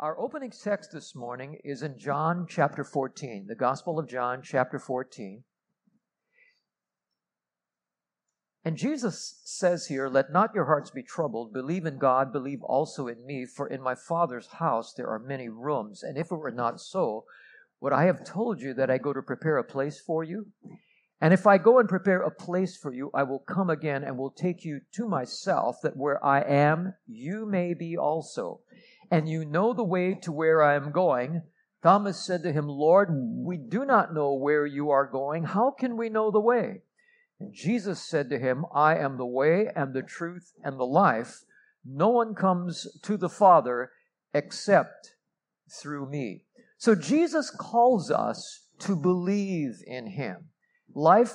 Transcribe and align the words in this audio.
Our 0.00 0.18
opening 0.18 0.50
text 0.50 0.92
this 0.92 1.14
morning 1.14 1.58
is 1.62 1.82
in 1.82 1.98
John 1.98 2.46
chapter 2.48 2.84
14, 2.84 3.44
the 3.46 3.54
Gospel 3.54 3.98
of 3.98 4.08
John 4.08 4.40
chapter 4.42 4.78
14. 4.78 5.44
And 8.64 8.78
Jesus 8.78 9.42
says 9.44 9.88
here, 9.88 10.08
Let 10.08 10.32
not 10.32 10.54
your 10.54 10.64
hearts 10.64 10.90
be 10.90 11.02
troubled. 11.02 11.52
Believe 11.52 11.84
in 11.84 11.98
God, 11.98 12.32
believe 12.32 12.62
also 12.62 13.08
in 13.08 13.26
me, 13.26 13.44
for 13.44 13.66
in 13.66 13.82
my 13.82 13.94
Father's 13.94 14.46
house 14.46 14.94
there 14.96 15.08
are 15.08 15.18
many 15.18 15.50
rooms. 15.50 16.02
And 16.02 16.16
if 16.16 16.32
it 16.32 16.36
were 16.36 16.50
not 16.50 16.80
so, 16.80 17.26
would 17.82 17.92
I 17.92 18.04
have 18.04 18.24
told 18.24 18.62
you 18.62 18.72
that 18.72 18.90
I 18.90 18.96
go 18.96 19.12
to 19.12 19.20
prepare 19.20 19.58
a 19.58 19.64
place 19.64 20.00
for 20.00 20.24
you? 20.24 20.46
And 21.20 21.34
if 21.34 21.46
I 21.46 21.58
go 21.58 21.78
and 21.78 21.86
prepare 21.86 22.22
a 22.22 22.30
place 22.30 22.74
for 22.74 22.90
you, 22.90 23.10
I 23.12 23.24
will 23.24 23.40
come 23.40 23.68
again 23.68 24.02
and 24.04 24.16
will 24.16 24.30
take 24.30 24.64
you 24.64 24.80
to 24.94 25.06
myself, 25.06 25.76
that 25.82 25.98
where 25.98 26.24
I 26.24 26.40
am, 26.40 26.94
you 27.06 27.44
may 27.44 27.74
be 27.74 27.98
also. 27.98 28.60
And 29.10 29.28
you 29.28 29.44
know 29.44 29.72
the 29.72 29.84
way 29.84 30.14
to 30.22 30.32
where 30.32 30.62
I 30.62 30.76
am 30.76 30.92
going. 30.92 31.42
Thomas 31.82 32.24
said 32.24 32.42
to 32.42 32.52
him, 32.52 32.68
Lord, 32.68 33.08
we 33.10 33.56
do 33.56 33.84
not 33.84 34.14
know 34.14 34.34
where 34.34 34.66
you 34.66 34.90
are 34.90 35.06
going. 35.06 35.44
How 35.44 35.70
can 35.70 35.96
we 35.96 36.08
know 36.08 36.30
the 36.30 36.40
way? 36.40 36.82
And 37.40 37.54
Jesus 37.54 38.06
said 38.06 38.28
to 38.30 38.38
him, 38.38 38.66
I 38.74 38.96
am 38.96 39.16
the 39.16 39.26
way 39.26 39.68
and 39.74 39.94
the 39.94 40.02
truth 40.02 40.52
and 40.62 40.78
the 40.78 40.84
life. 40.84 41.40
No 41.84 42.10
one 42.10 42.34
comes 42.34 42.86
to 43.02 43.16
the 43.16 43.30
Father 43.30 43.90
except 44.34 45.14
through 45.80 46.10
me. 46.10 46.44
So 46.76 46.94
Jesus 46.94 47.50
calls 47.50 48.10
us 48.10 48.66
to 48.80 48.94
believe 48.94 49.82
in 49.86 50.06
him. 50.06 50.50
Life, 50.94 51.34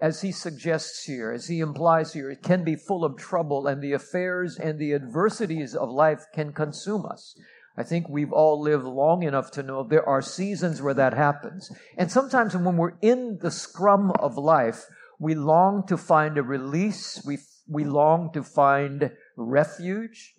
as 0.00 0.22
he 0.22 0.32
suggests 0.32 1.04
here, 1.04 1.32
as 1.32 1.48
he 1.48 1.60
implies 1.60 2.12
here, 2.12 2.30
it 2.30 2.42
can 2.42 2.64
be 2.64 2.76
full 2.76 3.04
of 3.04 3.16
trouble 3.16 3.66
and 3.66 3.82
the 3.82 3.92
affairs 3.92 4.56
and 4.56 4.78
the 4.78 4.92
adversities 4.92 5.74
of 5.74 5.90
life 5.90 6.24
can 6.32 6.52
consume 6.52 7.04
us. 7.06 7.34
I 7.76 7.84
think 7.84 8.08
we've 8.08 8.32
all 8.32 8.60
lived 8.60 8.84
long 8.84 9.22
enough 9.22 9.52
to 9.52 9.62
know 9.62 9.84
there 9.84 10.08
are 10.08 10.20
seasons 10.20 10.82
where 10.82 10.94
that 10.94 11.14
happens. 11.14 11.70
And 11.96 12.10
sometimes 12.10 12.56
when 12.56 12.76
we're 12.76 12.98
in 13.00 13.38
the 13.40 13.52
scrum 13.52 14.10
of 14.18 14.36
life, 14.36 14.84
we 15.20 15.34
long 15.34 15.86
to 15.86 15.96
find 15.96 16.38
a 16.38 16.42
release. 16.42 17.22
We, 17.24 17.38
we 17.68 17.84
long 17.84 18.32
to 18.32 18.42
find 18.42 19.12
refuge. 19.36 20.34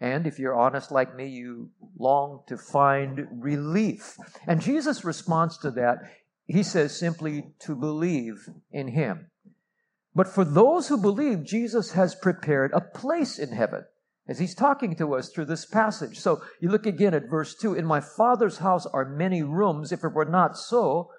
And 0.00 0.26
if 0.26 0.38
you're 0.38 0.58
honest 0.58 0.90
like 0.90 1.14
me, 1.14 1.28
you 1.28 1.70
long 1.98 2.42
to 2.48 2.56
find 2.56 3.26
relief. 3.30 4.16
And 4.46 4.60
Jesus' 4.60 5.04
response 5.04 5.58
to 5.58 5.70
that, 5.72 5.98
he 6.52 6.62
says 6.62 6.98
simply 6.98 7.44
to 7.60 7.74
believe 7.74 8.48
in 8.70 8.88
him. 8.88 9.30
But 10.14 10.28
for 10.28 10.44
those 10.44 10.88
who 10.88 11.00
believe, 11.00 11.44
Jesus 11.44 11.92
has 11.92 12.14
prepared 12.14 12.72
a 12.72 12.80
place 12.80 13.38
in 13.38 13.52
heaven 13.52 13.84
as 14.28 14.38
he's 14.38 14.54
talking 14.54 14.96
to 14.96 15.14
us 15.14 15.28
through 15.28 15.44
this 15.46 15.64
passage. 15.64 16.18
So 16.18 16.42
you 16.60 16.68
look 16.68 16.86
again 16.86 17.14
at 17.14 17.30
verse 17.30 17.54
2 17.54 17.74
In 17.74 17.86
my 17.86 18.00
Father's 18.00 18.58
house 18.58 18.86
are 18.86 19.04
many 19.04 19.42
rooms. 19.42 19.92
If 19.92 20.04
it 20.04 20.12
were 20.12 20.24
not 20.24 20.56
so, 20.56 21.10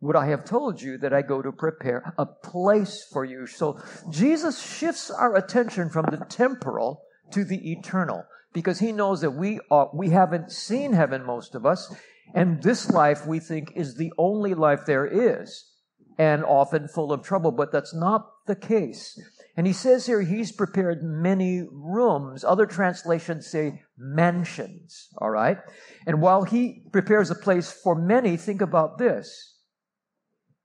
would 0.00 0.16
I 0.16 0.28
have 0.28 0.46
told 0.46 0.80
you 0.80 0.96
that 0.98 1.12
I 1.12 1.20
go 1.20 1.42
to 1.42 1.52
prepare 1.52 2.14
a 2.16 2.24
place 2.24 3.06
for 3.12 3.24
you? 3.24 3.46
So 3.46 3.78
Jesus 4.10 4.62
shifts 4.62 5.10
our 5.10 5.36
attention 5.36 5.90
from 5.90 6.06
the 6.10 6.24
temporal 6.28 7.02
to 7.32 7.44
the 7.44 7.72
eternal 7.72 8.24
because 8.52 8.78
he 8.78 8.92
knows 8.92 9.20
that 9.20 9.32
we 9.32 9.60
are, 9.70 9.90
we 9.94 10.10
haven't 10.10 10.50
seen 10.50 10.92
heaven, 10.92 11.24
most 11.24 11.54
of 11.54 11.66
us, 11.66 11.94
and 12.34 12.62
this 12.62 12.90
life 12.90 13.26
we 13.26 13.40
think 13.40 13.72
is 13.74 13.96
the 13.96 14.12
only 14.18 14.54
life 14.54 14.80
there 14.86 15.06
is 15.06 15.70
and 16.18 16.44
often 16.44 16.86
full 16.86 17.12
of 17.12 17.22
trouble, 17.22 17.50
but 17.50 17.72
that's 17.72 17.94
not 17.94 18.26
the 18.46 18.56
case. 18.56 19.18
And 19.56 19.66
he 19.66 19.72
says 19.72 20.06
here 20.06 20.22
he's 20.22 20.52
prepared 20.52 21.02
many 21.02 21.66
rooms. 21.70 22.44
Other 22.44 22.66
translations 22.66 23.46
say 23.46 23.82
mansions, 23.96 25.08
all 25.18 25.30
right? 25.30 25.58
And 26.06 26.20
while 26.20 26.44
he 26.44 26.82
prepares 26.92 27.30
a 27.30 27.34
place 27.34 27.72
for 27.72 27.94
many, 27.94 28.36
think 28.36 28.60
about 28.60 28.98
this. 28.98 29.56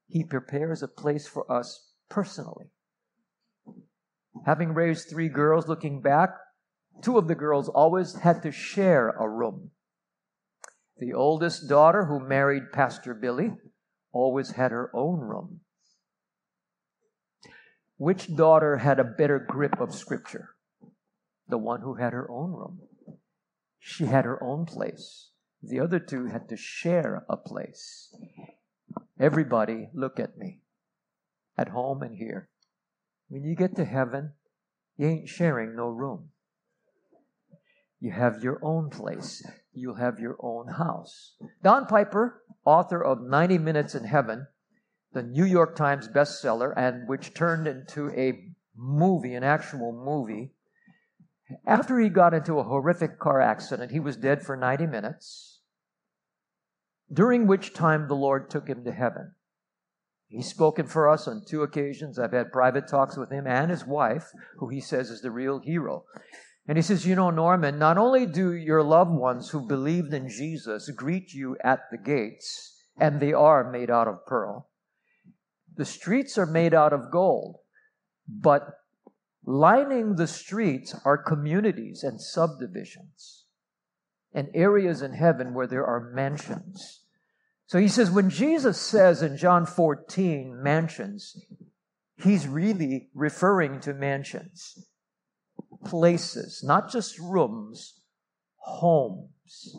He 0.07 0.23
prepares 0.23 0.83
a 0.83 0.87
place 0.87 1.27
for 1.27 1.49
us 1.51 1.93
personally. 2.09 2.65
Having 4.45 4.73
raised 4.73 5.09
three 5.09 5.29
girls, 5.29 5.67
looking 5.67 6.01
back, 6.01 6.29
two 7.01 7.17
of 7.17 7.27
the 7.27 7.35
girls 7.35 7.69
always 7.69 8.15
had 8.15 8.43
to 8.43 8.51
share 8.51 9.09
a 9.09 9.27
room. 9.27 9.71
The 10.97 11.13
oldest 11.13 11.67
daughter, 11.67 12.05
who 12.05 12.19
married 12.19 12.71
Pastor 12.71 13.13
Billy, 13.13 13.53
always 14.13 14.51
had 14.51 14.71
her 14.71 14.89
own 14.93 15.19
room. 15.19 15.61
Which 17.97 18.35
daughter 18.35 18.77
had 18.77 18.99
a 18.99 19.03
better 19.03 19.39
grip 19.39 19.79
of 19.79 19.93
Scripture? 19.93 20.55
The 21.47 21.57
one 21.57 21.81
who 21.81 21.95
had 21.95 22.13
her 22.13 22.29
own 22.29 22.51
room. 22.51 22.81
She 23.79 24.05
had 24.05 24.25
her 24.25 24.41
own 24.41 24.65
place. 24.65 25.31
The 25.61 25.79
other 25.79 25.99
two 25.99 26.25
had 26.27 26.49
to 26.49 26.57
share 26.57 27.25
a 27.29 27.37
place. 27.37 28.13
Everybody, 29.19 29.89
look 29.93 30.19
at 30.19 30.37
me. 30.37 30.61
At 31.57 31.69
home 31.69 32.01
and 32.01 32.15
here. 32.15 32.49
When 33.27 33.43
you 33.43 33.55
get 33.55 33.75
to 33.75 33.85
heaven, 33.85 34.33
you 34.97 35.07
ain't 35.07 35.29
sharing 35.29 35.75
no 35.75 35.87
room. 35.87 36.29
You 37.99 38.11
have 38.11 38.43
your 38.43 38.59
own 38.61 38.89
place. 38.89 39.43
You'll 39.75 39.95
have 39.95 40.19
your 40.19 40.37
own 40.39 40.67
house. 40.67 41.35
Don 41.61 41.85
Piper, 41.85 42.41
author 42.63 43.03
of 43.03 43.21
90 43.21 43.57
Minutes 43.57 43.93
in 43.93 44.05
Heaven, 44.05 44.47
the 45.13 45.21
New 45.21 45.45
York 45.45 45.75
Times 45.75 46.07
bestseller, 46.07 46.73
and 46.75 47.07
which 47.07 47.33
turned 47.33 47.67
into 47.67 48.09
a 48.11 48.53
movie, 48.75 49.33
an 49.33 49.43
actual 49.43 49.91
movie. 49.91 50.53
After 51.65 51.99
he 51.99 52.09
got 52.09 52.33
into 52.33 52.57
a 52.57 52.63
horrific 52.63 53.19
car 53.19 53.41
accident, 53.41 53.91
he 53.91 53.99
was 53.99 54.17
dead 54.17 54.43
for 54.43 54.55
90 54.55 54.87
minutes 54.87 55.59
during 57.11 57.45
which 57.45 57.73
time 57.73 58.07
the 58.07 58.15
Lord 58.15 58.49
took 58.49 58.67
him 58.67 58.83
to 58.83 58.91
heaven. 58.91 59.35
He's 60.27 60.49
spoken 60.49 60.87
for 60.87 61.07
us 61.07 61.27
on 61.27 61.43
two 61.45 61.61
occasions. 61.61 62.17
I've 62.17 62.33
had 62.33 62.51
private 62.51 62.87
talks 62.87 63.15
with 63.15 63.31
him 63.31 63.45
and 63.45 63.69
his 63.69 63.85
wife, 63.85 64.31
who 64.57 64.69
he 64.69 64.81
says 64.81 65.09
is 65.09 65.21
the 65.21 65.31
real 65.31 65.59
hero. 65.59 66.05
And 66.67 66.77
he 66.77 66.81
says, 66.81 67.05
You 67.05 67.15
know, 67.15 67.29
Norman, 67.29 67.77
not 67.77 67.97
only 67.97 68.25
do 68.25 68.53
your 68.53 68.83
loved 68.83 69.11
ones 69.11 69.49
who 69.49 69.67
believed 69.67 70.13
in 70.13 70.29
Jesus 70.29 70.89
greet 70.89 71.33
you 71.33 71.57
at 71.63 71.81
the 71.91 71.97
gates, 71.97 72.83
and 72.97 73.19
they 73.19 73.33
are 73.33 73.71
made 73.71 73.91
out 73.91 74.07
of 74.07 74.25
pearl, 74.25 74.69
the 75.75 75.85
streets 75.85 76.37
are 76.37 76.45
made 76.45 76.73
out 76.73 76.93
of 76.93 77.11
gold, 77.11 77.57
but 78.27 78.79
lining 79.45 80.15
the 80.15 80.27
streets 80.27 80.95
are 81.05 81.17
communities 81.17 82.03
and 82.03 82.19
subdivisions 82.21 83.45
and 84.33 84.49
areas 84.53 85.01
in 85.01 85.13
heaven 85.13 85.53
where 85.53 85.67
there 85.67 85.85
are 85.85 86.11
mansions. 86.13 87.01
So 87.67 87.79
he 87.79 87.87
says, 87.87 88.11
when 88.11 88.29
Jesus 88.29 88.79
says 88.79 89.21
in 89.21 89.37
John 89.37 89.65
14, 89.65 90.61
mansions, 90.61 91.35
he's 92.21 92.47
really 92.47 93.09
referring 93.15 93.79
to 93.81 93.93
mansions, 93.93 94.87
places, 95.85 96.63
not 96.63 96.91
just 96.91 97.17
rooms, 97.19 98.01
homes. 98.57 99.77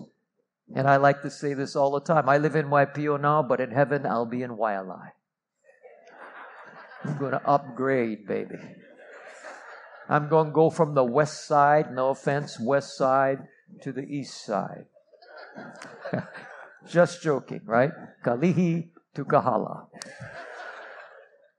And 0.75 0.89
I 0.89 0.97
like 0.97 1.23
to 1.23 1.31
say 1.31 1.55
this 1.55 1.77
all 1.77 1.93
the 1.93 2.01
time. 2.01 2.29
I 2.29 2.39
live 2.39 2.57
in 2.57 2.67
Waipio 2.67 3.21
now, 3.21 3.43
but 3.43 3.61
in 3.61 3.71
heaven 3.71 4.07
I'll 4.07 4.27
be 4.27 4.43
in 4.43 4.53
Waialae. 4.53 5.11
I'm 7.05 7.19
going 7.19 7.33
to 7.33 7.49
upgrade, 7.49 8.27
baby. 8.27 8.59
I'm 10.09 10.29
going 10.29 10.47
to 10.47 10.53
go 10.53 10.71
from 10.71 10.95
the 10.95 11.05
west 11.05 11.47
side, 11.47 11.93
no 11.93 12.11
offense, 12.11 12.59
west 12.59 12.97
side, 12.97 13.47
to 13.83 13.93
the 13.93 14.03
east 14.03 14.45
side. 14.45 14.87
Just 16.89 17.23
joking, 17.23 17.63
right? 17.65 17.91
Kalihi 18.25 18.91
to 19.15 19.25
Kahala. 19.25 19.87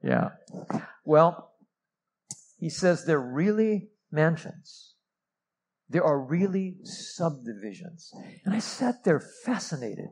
Yeah. 0.02 0.30
Well, 1.04 1.52
he 2.60 2.70
says 2.70 3.06
they're 3.06 3.20
really 3.20 3.90
mansions. 4.12 4.96
There 5.90 6.04
are 6.04 6.20
really 6.20 6.78
subdivisions. 6.84 8.12
And 8.44 8.54
I 8.54 8.60
sat 8.60 9.04
there 9.04 9.22
fascinated. 9.46 10.10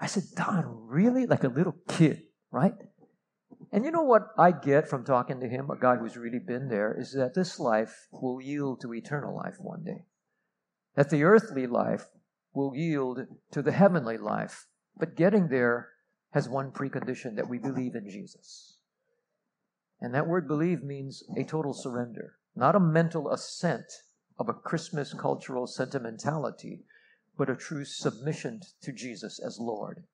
I 0.00 0.06
said, 0.06 0.24
Don, 0.36 0.64
really? 0.86 1.26
Like 1.26 1.44
a 1.44 1.48
little 1.48 1.76
kid, 1.88 2.24
right? 2.50 2.74
And 3.72 3.84
you 3.84 3.90
know 3.90 4.02
what 4.02 4.28
I 4.38 4.52
get 4.52 4.88
from 4.88 5.04
talking 5.04 5.40
to 5.40 5.48
him, 5.48 5.70
a 5.70 5.78
guy 5.78 5.96
who's 5.96 6.16
really 6.16 6.38
been 6.38 6.68
there, 6.68 6.94
is 6.98 7.12
that 7.14 7.34
this 7.34 7.58
life 7.58 8.06
will 8.12 8.40
yield 8.40 8.82
to 8.82 8.92
eternal 8.92 9.34
life 9.34 9.56
one 9.58 9.82
day 9.82 10.04
that 10.94 11.10
the 11.10 11.24
earthly 11.24 11.66
life 11.66 12.06
will 12.52 12.74
yield 12.74 13.20
to 13.52 13.62
the 13.62 13.72
heavenly 13.72 14.16
life. 14.16 14.66
But 14.96 15.16
getting 15.16 15.48
there 15.48 15.88
has 16.32 16.48
one 16.48 16.70
precondition 16.70 17.36
that 17.36 17.48
we 17.48 17.58
believe 17.58 17.94
in 17.94 18.08
Jesus. 18.08 18.78
And 20.00 20.14
that 20.14 20.26
word 20.26 20.46
believe 20.46 20.82
means 20.82 21.22
a 21.36 21.44
total 21.44 21.72
surrender, 21.72 22.34
not 22.54 22.74
a 22.74 22.80
mental 22.80 23.30
assent 23.30 23.86
of 24.38 24.48
a 24.48 24.54
Christmas 24.54 25.12
cultural 25.14 25.66
sentimentality, 25.66 26.84
but 27.36 27.50
a 27.50 27.56
true 27.56 27.84
submission 27.84 28.60
to 28.82 28.92
Jesus 28.92 29.40
as 29.44 29.58
Lord. 29.58 30.04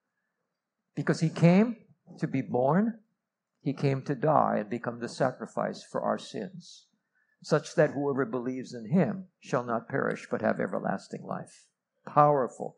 Because 0.95 1.21
he 1.21 1.29
came 1.29 1.77
to 2.19 2.27
be 2.27 2.43
born, 2.43 3.01
he 3.63 3.73
came 3.73 4.03
to 4.03 4.15
die 4.15 4.57
and 4.59 4.71
become 4.71 5.01
the 5.01 5.09
sacrifice 5.09 5.83
for 5.83 6.01
our 6.01 6.19
sins 6.19 6.87
such 7.43 7.75
that 7.75 7.93
whoever 7.93 8.25
believes 8.25 8.75
in 8.75 8.91
him 8.91 9.27
shall 9.41 9.65
not 9.65 9.89
perish 9.89 10.27
but 10.31 10.43
have 10.43 10.61
everlasting 10.61 11.25
life. 11.25 11.65
Powerful. 12.07 12.77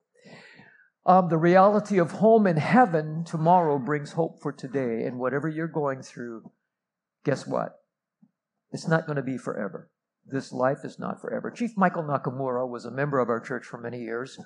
Um, 1.05 1.29
the 1.29 1.38
reality 1.38 1.99
of 1.99 2.12
home 2.12 2.47
in 2.47 2.56
heaven 2.56 3.25
tomorrow 3.25 3.79
brings 3.79 4.12
hope 4.12 4.41
for 4.41 4.53
today. 4.53 5.05
And 5.05 5.19
whatever 5.19 5.49
you're 5.49 5.67
going 5.67 6.03
through, 6.03 6.50
guess 7.25 7.47
what? 7.47 7.81
It's 8.72 8.88
not 8.88 9.06
going 9.06 9.16
to 9.16 9.22
be 9.22 9.38
forever. 9.38 9.90
This 10.26 10.52
life 10.52 10.84
is 10.84 10.98
not 10.98 11.20
forever. 11.20 11.50
Chief 11.50 11.72
Michael 11.76 12.04
Nakamura 12.04 12.69
was 12.69 12.84
a 12.84 12.90
member 12.90 13.19
of 13.19 13.28
our 13.28 13.40
church 13.40 13.64
for 13.64 13.78
many 13.78 14.00
years. 14.00 14.38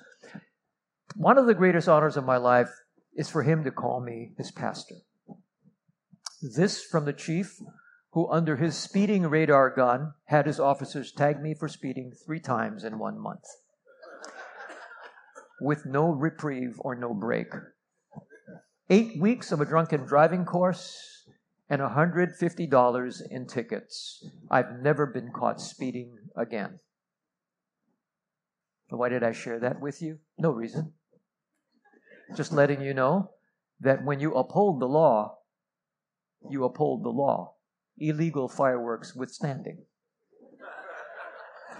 One 1.15 1.37
of 1.37 1.45
the 1.45 1.53
greatest 1.53 1.87
honors 1.87 2.17
of 2.17 2.25
my 2.25 2.37
life 2.37 2.69
is 3.15 3.29
for 3.29 3.43
him 3.43 3.63
to 3.63 3.71
call 3.71 4.01
me 4.01 4.33
his 4.37 4.51
pastor. 4.51 4.95
This 6.41 6.83
from 6.83 7.05
the 7.05 7.13
chief, 7.13 7.59
who 8.11 8.29
under 8.31 8.57
his 8.57 8.75
speeding 8.75 9.23
radar 9.23 9.69
gun 9.69 10.13
had 10.25 10.45
his 10.45 10.59
officers 10.59 11.11
tag 11.11 11.41
me 11.41 11.53
for 11.53 11.67
speeding 11.67 12.11
three 12.25 12.39
times 12.39 12.83
in 12.83 12.99
one 12.99 13.19
month 13.19 13.45
with 15.59 15.85
no 15.85 16.09
reprieve 16.09 16.75
or 16.79 16.95
no 16.95 17.13
break. 17.13 17.47
Eight 18.89 19.19
weeks 19.19 19.51
of 19.51 19.61
a 19.61 19.65
drunken 19.65 20.05
driving 20.05 20.45
course 20.45 21.16
and 21.69 21.81
$150 21.81 23.21
in 23.29 23.47
tickets. 23.47 24.25
I've 24.49 24.79
never 24.81 25.05
been 25.05 25.31
caught 25.31 25.59
speeding 25.59 26.17
again. 26.35 26.79
Why 28.89 29.09
did 29.09 29.23
I 29.23 29.33
share 29.33 29.59
that 29.59 29.81
with 29.81 30.01
you? 30.01 30.19
No 30.37 30.51
reason. 30.51 30.93
Just 32.35 32.53
letting 32.53 32.81
you 32.81 32.93
know 32.93 33.31
that 33.81 34.03
when 34.03 34.19
you 34.19 34.33
uphold 34.33 34.79
the 34.79 34.87
law, 34.87 35.39
you 36.49 36.63
uphold 36.63 37.03
the 37.03 37.09
law. 37.09 37.55
Illegal 37.97 38.47
fireworks 38.47 39.15
withstanding. 39.15 39.83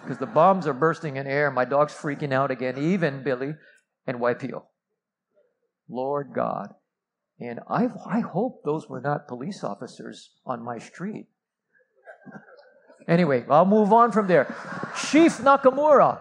Because 0.02 0.18
the 0.18 0.26
bombs 0.26 0.68
are 0.68 0.74
bursting 0.74 1.18
in 1.18 1.28
air, 1.28 1.52
my 1.52 1.66
dog's 1.66 1.94
freaking 1.94 2.32
out 2.32 2.52
again, 2.52 2.78
even 2.78 3.24
Billy 3.24 3.56
and 4.06 4.20
Waipio. 4.20 4.64
Lord 5.90 6.32
God. 6.34 6.74
And 7.40 7.60
I, 7.70 7.88
I 8.06 8.20
hope 8.20 8.64
those 8.64 8.90
were 8.90 9.02
not 9.02 9.28
police 9.28 9.64
officers 9.64 10.32
on 10.46 10.64
my 10.64 10.80
street. 10.80 11.28
Anyway, 13.08 13.46
I'll 13.50 13.66
move 13.66 13.94
on 13.94 14.12
from 14.12 14.28
there. 14.28 14.54
Chief 15.10 15.38
Nakamura 15.38 16.20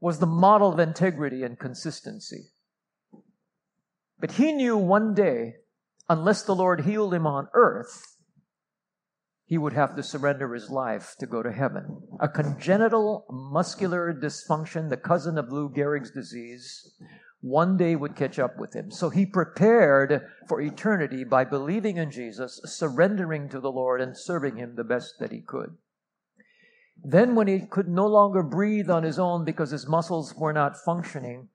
was 0.00 0.18
the 0.18 0.26
model 0.26 0.72
of 0.72 0.78
integrity 0.78 1.42
and 1.42 1.58
consistency. 1.58 2.48
But 4.18 4.32
he 4.32 4.52
knew 4.52 4.76
one 4.76 5.14
day, 5.14 5.56
unless 6.08 6.42
the 6.42 6.54
Lord 6.54 6.80
healed 6.80 7.14
him 7.14 7.26
on 7.26 7.48
earth, 7.54 8.16
he 9.44 9.58
would 9.58 9.72
have 9.74 9.96
to 9.96 10.02
surrender 10.02 10.52
his 10.52 10.70
life 10.70 11.14
to 11.20 11.26
go 11.26 11.42
to 11.42 11.52
heaven. 11.52 12.02
A 12.20 12.28
congenital 12.28 13.24
muscular 13.30 14.12
dysfunction, 14.12 14.90
the 14.90 14.96
cousin 14.96 15.38
of 15.38 15.52
Lou 15.52 15.70
Gehrig's 15.70 16.10
disease, 16.10 16.94
one 17.40 17.76
day 17.76 17.94
would 17.94 18.16
catch 18.16 18.38
up 18.38 18.58
with 18.58 18.74
him. 18.74 18.90
So 18.90 19.10
he 19.10 19.24
prepared 19.24 20.26
for 20.48 20.60
eternity 20.60 21.24
by 21.24 21.44
believing 21.44 21.96
in 21.96 22.10
Jesus, 22.10 22.60
surrendering 22.64 23.48
to 23.50 23.60
the 23.60 23.70
Lord, 23.70 24.00
and 24.00 24.16
serving 24.16 24.56
him 24.56 24.74
the 24.74 24.84
best 24.84 25.14
that 25.20 25.30
he 25.30 25.40
could. 25.40 25.76
Then, 27.02 27.36
when 27.36 27.46
he 27.46 27.60
could 27.60 27.88
no 27.88 28.06
longer 28.06 28.42
breathe 28.42 28.90
on 28.90 29.04
his 29.04 29.20
own 29.20 29.44
because 29.44 29.70
his 29.70 29.86
muscles 29.86 30.34
were 30.34 30.52
not 30.52 30.76
functioning, 30.84 31.48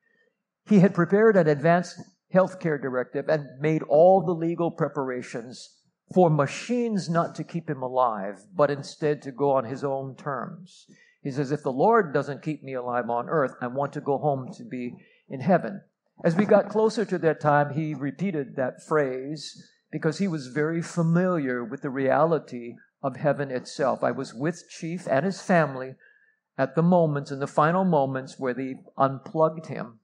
he 0.65 0.80
had 0.80 0.95
prepared 0.95 1.35
an 1.35 1.47
advanced 1.47 2.00
healthcare 2.33 2.81
directive 2.81 3.27
and 3.27 3.59
made 3.59 3.83
all 3.83 4.24
the 4.25 4.31
legal 4.31 4.71
preparations 4.71 5.81
for 6.13 6.30
machines 6.30 7.09
not 7.09 7.35
to 7.35 7.44
keep 7.44 7.69
him 7.69 7.81
alive, 7.81 8.45
but 8.56 8.71
instead 8.71 9.21
to 9.21 9.31
go 9.31 9.51
on 9.51 9.65
his 9.65 9.83
own 9.83 10.15
terms. 10.15 10.85
He 11.21 11.31
says, 11.31 11.51
if 11.51 11.63
the 11.63 11.71
Lord 11.71 12.13
doesn't 12.13 12.41
keep 12.41 12.63
me 12.63 12.74
alive 12.74 13.09
on 13.09 13.30
earth, 13.30 13.53
I 13.62 13.68
want 13.68 13.94
to 13.94 14.01
go 14.01 14.18
home 14.18 14.51
to 14.57 14.63
be 14.63 14.95
in 15.33 15.41
heaven. 15.41 15.81
As 16.24 16.35
we 16.35 16.45
got 16.45 16.69
closer 16.69 17.03
to 17.06 17.18
that 17.18 17.41
time, 17.41 17.74
he 17.74 17.95
repeated 17.95 18.56
that 18.56 18.83
phrase 18.88 19.68
because 19.91 20.19
he 20.19 20.27
was 20.27 20.47
very 20.47 20.80
familiar 20.80 21.63
with 21.63 21.81
the 21.81 21.89
reality 21.89 22.75
of 23.01 23.15
heaven 23.15 23.50
itself. 23.50 24.03
I 24.03 24.12
was 24.12 24.31
with 24.31 24.69
Chief 24.69 25.07
and 25.09 25.25
his 25.25 25.41
family 25.41 25.95
at 26.56 26.75
the 26.75 26.83
moments, 26.83 27.31
in 27.31 27.39
the 27.39 27.47
final 27.47 27.83
moments 27.83 28.35
where 28.38 28.53
they 28.53 28.75
unplugged 28.95 29.65
him. 29.65 30.00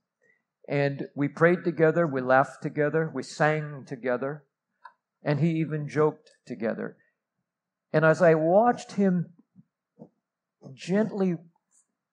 And 0.68 1.06
we 1.14 1.28
prayed 1.28 1.62
together, 1.64 2.08
we 2.08 2.20
laughed 2.20 2.60
together, 2.60 3.08
we 3.14 3.22
sang 3.22 3.84
together, 3.86 4.42
and 5.22 5.38
he 5.38 5.50
even 5.52 5.88
joked 5.88 6.32
together. 6.44 6.96
And 7.92 8.04
as 8.04 8.20
I 8.20 8.34
watched 8.34 8.92
him 8.92 9.26
gently 10.74 11.36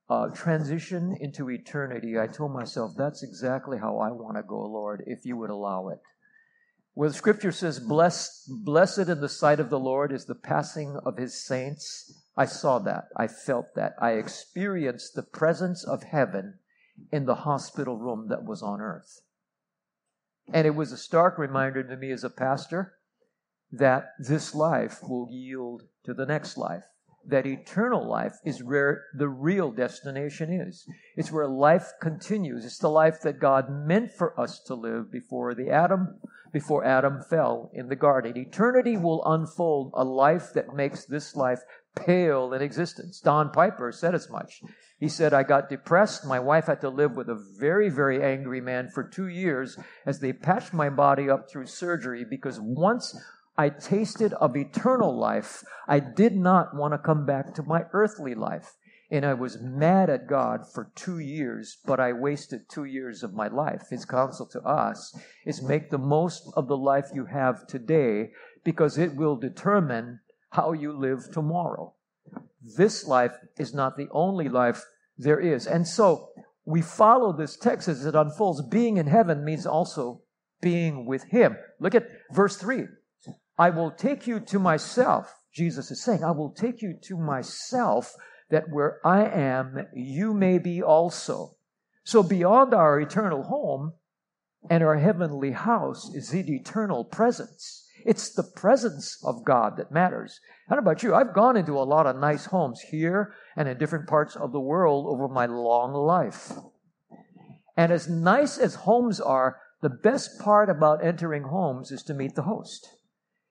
uh, 0.09 0.27
transition 0.29 1.17
into 1.19 1.49
eternity, 1.49 2.17
I 2.17 2.27
told 2.27 2.53
myself, 2.53 2.93
that's 2.97 3.23
exactly 3.23 3.77
how 3.77 3.97
I 3.99 4.11
want 4.11 4.37
to 4.37 4.43
go, 4.43 4.59
Lord, 4.61 5.03
if 5.05 5.25
you 5.25 5.35
would 5.37 5.49
allow 5.49 5.89
it. 5.89 5.99
Where 6.93 7.09
the 7.09 7.15
scripture 7.15 7.51
says, 7.51 7.79
Blessed, 7.79 8.49
blessed 8.63 9.09
in 9.09 9.21
the 9.21 9.29
sight 9.29 9.59
of 9.59 9.69
the 9.69 9.79
Lord 9.79 10.11
is 10.11 10.25
the 10.25 10.35
passing 10.35 10.97
of 11.05 11.17
his 11.17 11.45
saints. 11.45 12.11
I 12.35 12.45
saw 12.45 12.79
that. 12.79 13.09
I 13.15 13.27
felt 13.27 13.75
that. 13.75 13.95
I 14.01 14.11
experienced 14.11 15.13
the 15.13 15.23
presence 15.23 15.83
of 15.83 16.03
heaven 16.03 16.55
in 17.11 17.25
the 17.25 17.35
hospital 17.35 17.97
room 17.97 18.29
that 18.29 18.45
was 18.45 18.63
on 18.63 18.81
earth. 18.81 19.21
And 20.51 20.65
it 20.65 20.75
was 20.75 20.91
a 20.91 20.97
stark 20.97 21.37
reminder 21.37 21.83
to 21.83 21.97
me 21.97 22.11
as 22.11 22.23
a 22.23 22.29
pastor 22.29 22.93
that 23.71 24.13
this 24.17 24.55
life 24.55 25.03
will 25.03 25.27
yield 25.29 25.83
to 26.05 26.13
the 26.13 26.25
next 26.25 26.57
life 26.57 26.85
that 27.27 27.45
eternal 27.45 28.07
life 28.07 28.33
is 28.45 28.63
where 28.63 29.05
the 29.13 29.27
real 29.27 29.71
destination 29.71 30.51
is. 30.51 30.85
It's 31.15 31.31
where 31.31 31.47
life 31.47 31.91
continues. 32.01 32.65
It's 32.65 32.79
the 32.79 32.89
life 32.89 33.21
that 33.21 33.39
God 33.39 33.69
meant 33.69 34.11
for 34.11 34.39
us 34.39 34.59
to 34.67 34.75
live 34.75 35.11
before 35.11 35.53
the 35.53 35.69
Adam, 35.69 36.19
before 36.53 36.85
Adam 36.85 37.21
fell 37.29 37.69
in 37.73 37.87
the 37.87 37.95
garden. 37.95 38.37
Eternity 38.37 38.97
will 38.97 39.25
unfold 39.25 39.91
a 39.95 40.03
life 40.03 40.53
that 40.53 40.73
makes 40.73 41.05
this 41.05 41.35
life 41.35 41.59
pale 41.95 42.53
in 42.53 42.61
existence. 42.61 43.19
Don 43.19 43.51
Piper 43.51 43.91
said 43.91 44.15
as 44.15 44.29
much. 44.29 44.61
He 44.99 45.09
said, 45.09 45.33
I 45.33 45.43
got 45.43 45.69
depressed. 45.69 46.25
My 46.25 46.39
wife 46.39 46.65
had 46.65 46.81
to 46.81 46.89
live 46.89 47.15
with 47.15 47.29
a 47.29 47.43
very, 47.59 47.89
very 47.89 48.23
angry 48.23 48.61
man 48.61 48.89
for 48.89 49.03
two 49.03 49.27
years 49.27 49.77
as 50.05 50.19
they 50.19 50.33
patched 50.33 50.73
my 50.73 50.89
body 50.89 51.29
up 51.29 51.49
through 51.49 51.67
surgery 51.67 52.25
because 52.27 52.59
once 52.59 53.15
I 53.57 53.69
tasted 53.69 54.33
of 54.33 54.55
eternal 54.55 55.17
life. 55.17 55.63
I 55.87 55.99
did 55.99 56.35
not 56.35 56.75
want 56.75 56.93
to 56.93 56.99
come 56.99 57.25
back 57.25 57.55
to 57.55 57.63
my 57.63 57.85
earthly 57.91 58.35
life. 58.35 58.75
And 59.09 59.25
I 59.25 59.33
was 59.33 59.61
mad 59.61 60.09
at 60.09 60.27
God 60.27 60.61
for 60.71 60.91
two 60.93 61.19
years, 61.19 61.77
but 61.85 61.99
I 61.99 62.11
wasted 62.11 62.69
two 62.69 62.83
years 62.83 63.23
of 63.23 63.33
my 63.33 63.47
life. 63.47 63.83
His 63.89 64.03
counsel 64.03 64.45
to 64.47 64.61
us 64.61 65.17
is 65.45 65.61
make 65.61 65.89
the 65.89 65.97
most 65.97 66.51
of 66.55 66.67
the 66.67 66.77
life 66.77 67.05
you 67.13 67.25
have 67.25 67.65
today 67.67 68.31
because 68.65 68.97
it 68.97 69.15
will 69.15 69.37
determine 69.37 70.19
how 70.51 70.73
you 70.73 70.91
live 70.91 71.31
tomorrow. 71.31 71.93
This 72.61 73.07
life 73.07 73.33
is 73.57 73.73
not 73.73 73.95
the 73.95 74.09
only 74.11 74.49
life 74.49 74.83
there 75.17 75.39
is. 75.39 75.65
And 75.67 75.87
so 75.87 76.29
we 76.65 76.81
follow 76.81 77.31
this 77.31 77.55
text 77.55 77.87
as 77.87 78.05
it 78.05 78.13
unfolds. 78.13 78.61
Being 78.61 78.97
in 78.97 79.07
heaven 79.07 79.45
means 79.45 79.65
also 79.65 80.21
being 80.61 81.05
with 81.05 81.23
Him. 81.23 81.55
Look 81.79 81.95
at 81.95 82.07
verse 82.33 82.57
3. 82.57 82.87
I 83.57 83.71
will 83.71 83.91
take 83.91 84.27
you 84.27 84.39
to 84.39 84.59
myself. 84.59 85.33
Jesus 85.53 85.89
is 85.89 86.03
saying, 86.03 86.23
I 86.23 86.31
will 86.31 86.51
take 86.51 86.81
you 86.81 86.95
to 87.03 87.17
myself 87.17 88.13
that 88.49 88.69
where 88.69 88.99
I 89.03 89.25
am, 89.25 89.87
you 89.93 90.33
may 90.33 90.59
be 90.59 90.81
also. 90.83 91.55
So 92.03 92.21
beyond 92.21 92.73
our 92.73 92.99
eternal 92.99 93.43
home 93.43 93.93
and 94.69 94.83
our 94.83 94.97
heavenly 94.97 95.51
house 95.51 96.13
is 96.13 96.29
the 96.29 96.41
eternal 96.55 97.03
presence. 97.03 97.85
It's 98.05 98.31
the 98.31 98.43
presence 98.55 99.17
of 99.25 99.43
God 99.43 99.77
that 99.77 99.91
matters. 99.91 100.39
Know 100.69 100.77
about 100.77 101.01
you. 101.01 101.15
I've 101.15 101.33
gone 101.33 101.57
into 101.57 101.77
a 101.77 101.83
lot 101.83 102.05
of 102.05 102.15
nice 102.15 102.45
homes 102.45 102.79
here 102.91 103.33
and 103.55 103.67
in 103.67 103.77
different 103.77 104.07
parts 104.07 104.35
of 104.35 104.51
the 104.51 104.59
world 104.59 105.07
over 105.07 105.27
my 105.27 105.47
long 105.47 105.93
life. 105.93 106.53
And 107.75 107.91
as 107.91 108.07
nice 108.07 108.57
as 108.57 108.75
homes 108.75 109.19
are, 109.19 109.57
the 109.81 109.89
best 109.89 110.39
part 110.39 110.69
about 110.69 111.03
entering 111.03 111.43
homes 111.43 111.91
is 111.91 112.03
to 112.03 112.13
meet 112.13 112.35
the 112.35 112.43
host 112.43 112.87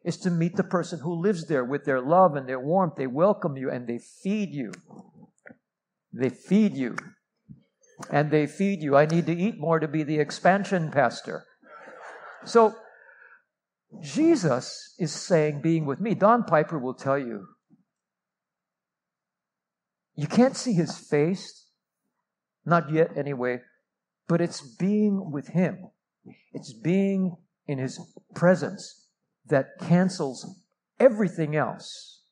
is 0.06 0.16
to 0.16 0.30
meet 0.30 0.54
the 0.54 0.62
person 0.62 1.00
who 1.00 1.20
lives 1.20 1.48
there 1.48 1.64
with 1.64 1.84
their 1.84 2.00
love 2.00 2.36
and 2.36 2.48
their 2.48 2.60
warmth. 2.60 2.94
They 2.94 3.08
welcome 3.08 3.56
you 3.56 3.70
and 3.72 3.88
they 3.88 3.98
feed 3.98 4.54
you. 4.54 4.70
They 6.12 6.28
feed 6.28 6.76
you. 6.76 6.94
And 8.08 8.30
they 8.30 8.46
feed 8.46 8.82
you. 8.82 8.96
I 8.96 9.06
need 9.06 9.26
to 9.26 9.36
eat 9.36 9.58
more 9.58 9.80
to 9.80 9.88
be 9.88 10.04
the 10.04 10.20
expansion 10.20 10.92
pastor. 10.92 11.44
So, 12.44 12.74
Jesus 14.00 14.94
is 14.98 15.12
saying, 15.12 15.60
being 15.60 15.86
with 15.86 16.00
me. 16.00 16.14
Don 16.14 16.44
Piper 16.44 16.78
will 16.78 16.94
tell 16.94 17.18
you, 17.18 17.48
you 20.14 20.28
can't 20.28 20.56
see 20.56 20.72
his 20.72 20.96
face, 20.96 21.68
not 22.64 22.92
yet 22.92 23.16
anyway, 23.16 23.60
but 24.28 24.40
it's 24.40 24.60
being 24.60 25.32
with 25.32 25.48
him. 25.48 25.90
It's 26.52 26.72
being 26.72 27.36
in 27.66 27.78
his 27.78 27.98
presence 28.34 29.05
that 29.48 29.78
cancels 29.80 30.60
everything 30.98 31.56
else. 31.56 32.22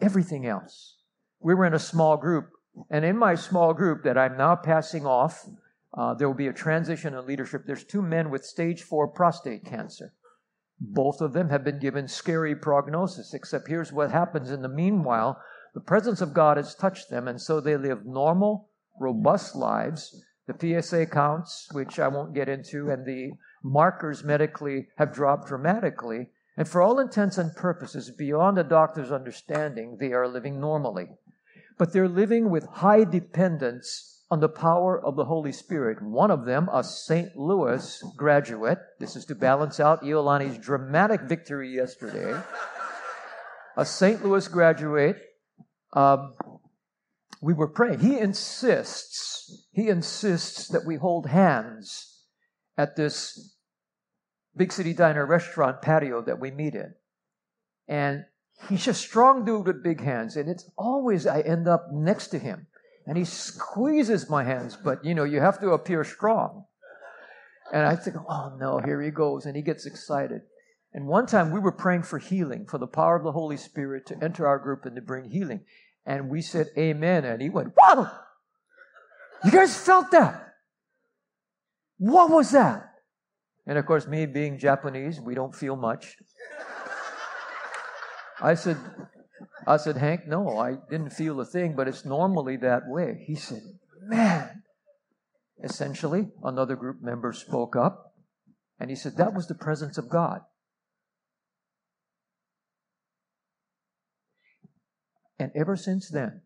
Everything 0.00 0.46
else. 0.46 0.96
We 1.40 1.54
were 1.54 1.66
in 1.66 1.74
a 1.74 1.78
small 1.78 2.16
group 2.16 2.50
And 2.90 3.04
in 3.04 3.16
my 3.16 3.34
small 3.34 3.72
group 3.72 4.02
that 4.02 4.18
I'm 4.18 4.36
now 4.36 4.56
passing 4.56 5.06
off, 5.06 5.46
uh, 5.96 6.14
there 6.14 6.28
will 6.28 6.34
be 6.34 6.48
a 6.48 6.52
transition 6.52 7.14
in 7.14 7.26
leadership. 7.26 7.62
There's 7.66 7.84
two 7.84 8.02
men 8.02 8.30
with 8.30 8.44
stage 8.44 8.82
four 8.82 9.06
prostate 9.08 9.64
cancer. 9.64 10.12
Both 10.80 11.20
of 11.20 11.32
them 11.32 11.50
have 11.50 11.62
been 11.62 11.78
given 11.78 12.08
scary 12.08 12.56
prognosis, 12.56 13.32
except 13.32 13.68
here's 13.68 13.92
what 13.92 14.10
happens 14.10 14.50
in 14.50 14.62
the 14.62 14.68
meanwhile. 14.68 15.40
The 15.72 15.80
presence 15.80 16.20
of 16.20 16.34
God 16.34 16.56
has 16.56 16.74
touched 16.74 17.10
them, 17.10 17.28
and 17.28 17.40
so 17.40 17.60
they 17.60 17.76
live 17.76 18.04
normal, 18.04 18.70
robust 19.00 19.54
lives. 19.54 20.24
The 20.46 20.82
PSA 20.82 21.06
counts, 21.06 21.68
which 21.72 21.98
I 21.98 22.08
won't 22.08 22.34
get 22.34 22.48
into, 22.48 22.90
and 22.90 23.06
the 23.06 23.32
markers 23.62 24.22
medically 24.22 24.88
have 24.98 25.14
dropped 25.14 25.48
dramatically. 25.48 26.28
And 26.56 26.68
for 26.68 26.82
all 26.82 27.00
intents 27.00 27.38
and 27.38 27.54
purposes, 27.56 28.10
beyond 28.10 28.58
a 28.58 28.64
doctor's 28.64 29.10
understanding, 29.10 29.96
they 29.98 30.12
are 30.12 30.28
living 30.28 30.60
normally. 30.60 31.08
But 31.78 31.92
they're 31.92 32.08
living 32.08 32.50
with 32.50 32.66
high 32.66 33.04
dependence 33.04 34.14
on 34.30 34.40
the 34.40 34.48
power 34.48 35.04
of 35.04 35.16
the 35.16 35.24
Holy 35.24 35.52
Spirit. 35.52 36.02
One 36.02 36.30
of 36.30 36.44
them, 36.44 36.68
a 36.72 36.82
St. 36.82 37.36
Louis 37.36 38.02
graduate, 38.16 38.78
this 38.98 39.16
is 39.16 39.24
to 39.26 39.34
balance 39.34 39.80
out 39.80 40.02
Iolani's 40.02 40.58
dramatic 40.58 41.22
victory 41.22 41.74
yesterday. 41.74 42.40
a 43.76 43.84
St. 43.84 44.24
Louis 44.24 44.46
graduate, 44.48 45.16
um, 45.92 46.34
we 47.42 47.52
were 47.52 47.68
praying. 47.68 48.00
He 48.00 48.18
insists, 48.18 49.33
he 49.72 49.88
insists 49.88 50.68
that 50.68 50.86
we 50.86 50.96
hold 50.96 51.26
hands 51.26 52.22
at 52.76 52.96
this 52.96 53.56
big 54.56 54.72
city 54.72 54.92
diner 54.92 55.26
restaurant 55.26 55.82
patio 55.82 56.22
that 56.22 56.40
we 56.40 56.50
meet 56.50 56.74
in. 56.74 56.94
And 57.88 58.24
he's 58.68 58.88
a 58.88 58.94
strong 58.94 59.44
dude 59.44 59.66
with 59.66 59.82
big 59.82 60.00
hands, 60.00 60.36
and 60.36 60.48
it's 60.48 60.70
always 60.76 61.26
I 61.26 61.40
end 61.40 61.68
up 61.68 61.88
next 61.92 62.28
to 62.28 62.38
him 62.38 62.66
and 63.06 63.18
he 63.18 63.24
squeezes 63.24 64.30
my 64.30 64.44
hands, 64.44 64.76
but 64.82 65.04
you 65.04 65.14
know, 65.14 65.24
you 65.24 65.40
have 65.40 65.60
to 65.60 65.70
appear 65.70 66.04
strong. 66.04 66.64
And 67.72 67.86
I 67.86 67.96
think, 67.96 68.16
oh 68.28 68.56
no, 68.58 68.78
here 68.78 69.00
he 69.02 69.10
goes. 69.10 69.46
And 69.46 69.56
he 69.56 69.62
gets 69.62 69.86
excited. 69.86 70.42
And 70.92 71.06
one 71.06 71.26
time 71.26 71.50
we 71.50 71.60
were 71.60 71.72
praying 71.72 72.04
for 72.04 72.18
healing, 72.18 72.66
for 72.66 72.78
the 72.78 72.86
power 72.86 73.16
of 73.16 73.24
the 73.24 73.32
Holy 73.32 73.56
Spirit 73.56 74.06
to 74.06 74.22
enter 74.22 74.46
our 74.46 74.58
group 74.58 74.86
and 74.86 74.96
to 74.96 75.02
bring 75.02 75.30
healing. 75.30 75.60
And 76.06 76.30
we 76.30 76.40
said, 76.40 76.68
Amen. 76.78 77.24
And 77.24 77.42
he 77.42 77.50
went, 77.50 77.74
Wow! 77.76 78.12
You 79.42 79.50
guys 79.50 79.76
felt 79.76 80.10
that? 80.10 80.54
What 81.98 82.30
was 82.30 82.50
that? 82.50 82.90
And 83.66 83.78
of 83.78 83.86
course, 83.86 84.06
me 84.06 84.26
being 84.26 84.58
Japanese, 84.58 85.20
we 85.20 85.34
don't 85.34 85.54
feel 85.54 85.76
much. 85.76 86.16
I 88.40 88.54
said, 88.54 88.76
I 89.66 89.78
said, 89.78 89.96
Hank, 89.96 90.26
no, 90.26 90.58
I 90.58 90.74
didn't 90.90 91.10
feel 91.10 91.40
a 91.40 91.44
thing, 91.46 91.74
but 91.74 91.88
it's 91.88 92.04
normally 92.04 92.56
that 92.58 92.82
way. 92.86 93.24
He 93.26 93.34
said, 93.34 93.62
man. 94.02 94.62
Essentially, 95.62 96.28
another 96.42 96.76
group 96.76 97.00
member 97.00 97.32
spoke 97.32 97.74
up 97.76 98.12
and 98.78 98.90
he 98.90 98.96
said, 98.96 99.16
that 99.16 99.32
was 99.32 99.46
the 99.46 99.54
presence 99.54 99.96
of 99.96 100.10
God. 100.10 100.40
And 105.38 105.52
ever 105.54 105.76
since 105.76 106.10
then, 106.10 106.42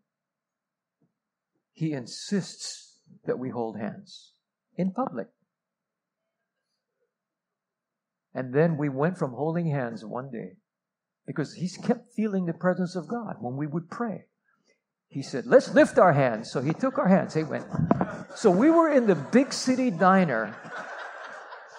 he 1.79 1.93
insists 1.93 2.99
that 3.25 3.39
we 3.39 3.49
hold 3.49 3.77
hands 3.79 4.33
in 4.75 4.91
public. 4.91 5.27
And 8.33 8.53
then 8.53 8.75
we 8.77 8.89
went 8.89 9.17
from 9.17 9.31
holding 9.31 9.71
hands 9.71 10.03
one 10.03 10.29
day 10.29 10.57
because 11.25 11.53
he's 11.53 11.77
kept 11.77 12.13
feeling 12.13 12.45
the 12.45 12.53
presence 12.53 12.97
of 12.97 13.07
God 13.07 13.37
when 13.39 13.55
we 13.55 13.65
would 13.65 13.89
pray. 13.89 14.25
He 15.07 15.21
said, 15.21 15.45
Let's 15.45 15.73
lift 15.73 15.97
our 15.97 16.11
hands. 16.11 16.51
So 16.51 16.61
he 16.61 16.73
took 16.73 16.97
our 16.97 17.07
hands. 17.07 17.33
He 17.33 17.43
went. 17.43 17.65
So 18.35 18.51
we 18.51 18.69
were 18.69 18.89
in 18.89 19.07
the 19.07 19.15
big 19.15 19.53
city 19.53 19.89
diner 19.89 20.55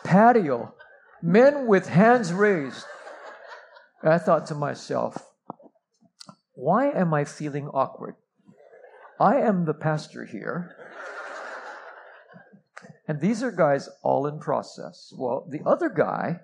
patio, 0.02 0.74
men 1.22 1.66
with 1.66 1.86
hands 1.86 2.32
raised. 2.32 2.86
And 4.02 4.14
I 4.14 4.18
thought 4.18 4.46
to 4.46 4.54
myself, 4.54 5.26
why 6.54 6.90
am 6.90 7.12
I 7.12 7.24
feeling 7.24 7.68
awkward? 7.68 8.14
I 9.20 9.36
am 9.36 9.66
the 9.66 9.74
pastor 9.74 10.24
here. 10.24 10.74
And 13.06 13.20
these 13.20 13.42
are 13.42 13.52
guys 13.52 13.88
all 14.02 14.26
in 14.26 14.40
process. 14.40 15.12
Well, 15.16 15.46
the 15.50 15.60
other 15.66 15.88
guy 15.88 16.40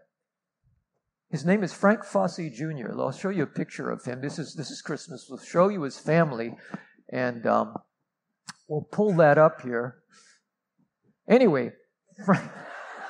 his 1.31 1.45
name 1.45 1.65
is 1.65 1.73
Frank 1.73 2.05
Fasi 2.05 2.53
Jr. 2.53 2.99
I'll 2.99 3.11
show 3.11 3.31
you 3.31 3.43
a 3.43 3.49
picture 3.49 3.91
of 3.91 4.05
him. 4.05 4.21
This 4.21 4.39
is 4.39 4.55
this 4.55 4.71
is 4.71 4.81
Christmas. 4.81 5.27
We'll 5.29 5.41
show 5.41 5.69
you 5.69 5.83
his 5.83 5.99
family, 5.99 6.55
and 7.13 7.45
um, 7.47 7.75
we'll 8.69 8.87
pull 8.93 9.13
that 9.17 9.37
up 9.37 9.63
here. 9.63 9.97
Anyway, 11.29 11.73
Frank, 12.25 12.49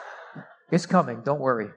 it's 0.73 0.87
coming. 0.87 1.23
Don't 1.25 1.41
worry. 1.41 1.69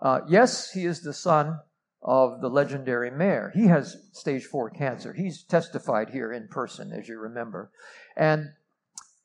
Uh, 0.00 0.20
yes, 0.28 0.72
he 0.72 0.84
is 0.84 1.02
the 1.02 1.12
son 1.12 1.60
of 2.02 2.40
the 2.40 2.48
legendary 2.48 3.10
mayor. 3.10 3.52
He 3.54 3.66
has 3.66 3.96
stage 4.12 4.44
four 4.44 4.70
cancer. 4.70 5.12
He's 5.12 5.42
testified 5.42 6.10
here 6.10 6.32
in 6.32 6.48
person, 6.48 6.92
as 6.92 7.08
you 7.08 7.18
remember, 7.18 7.70
and 8.16 8.50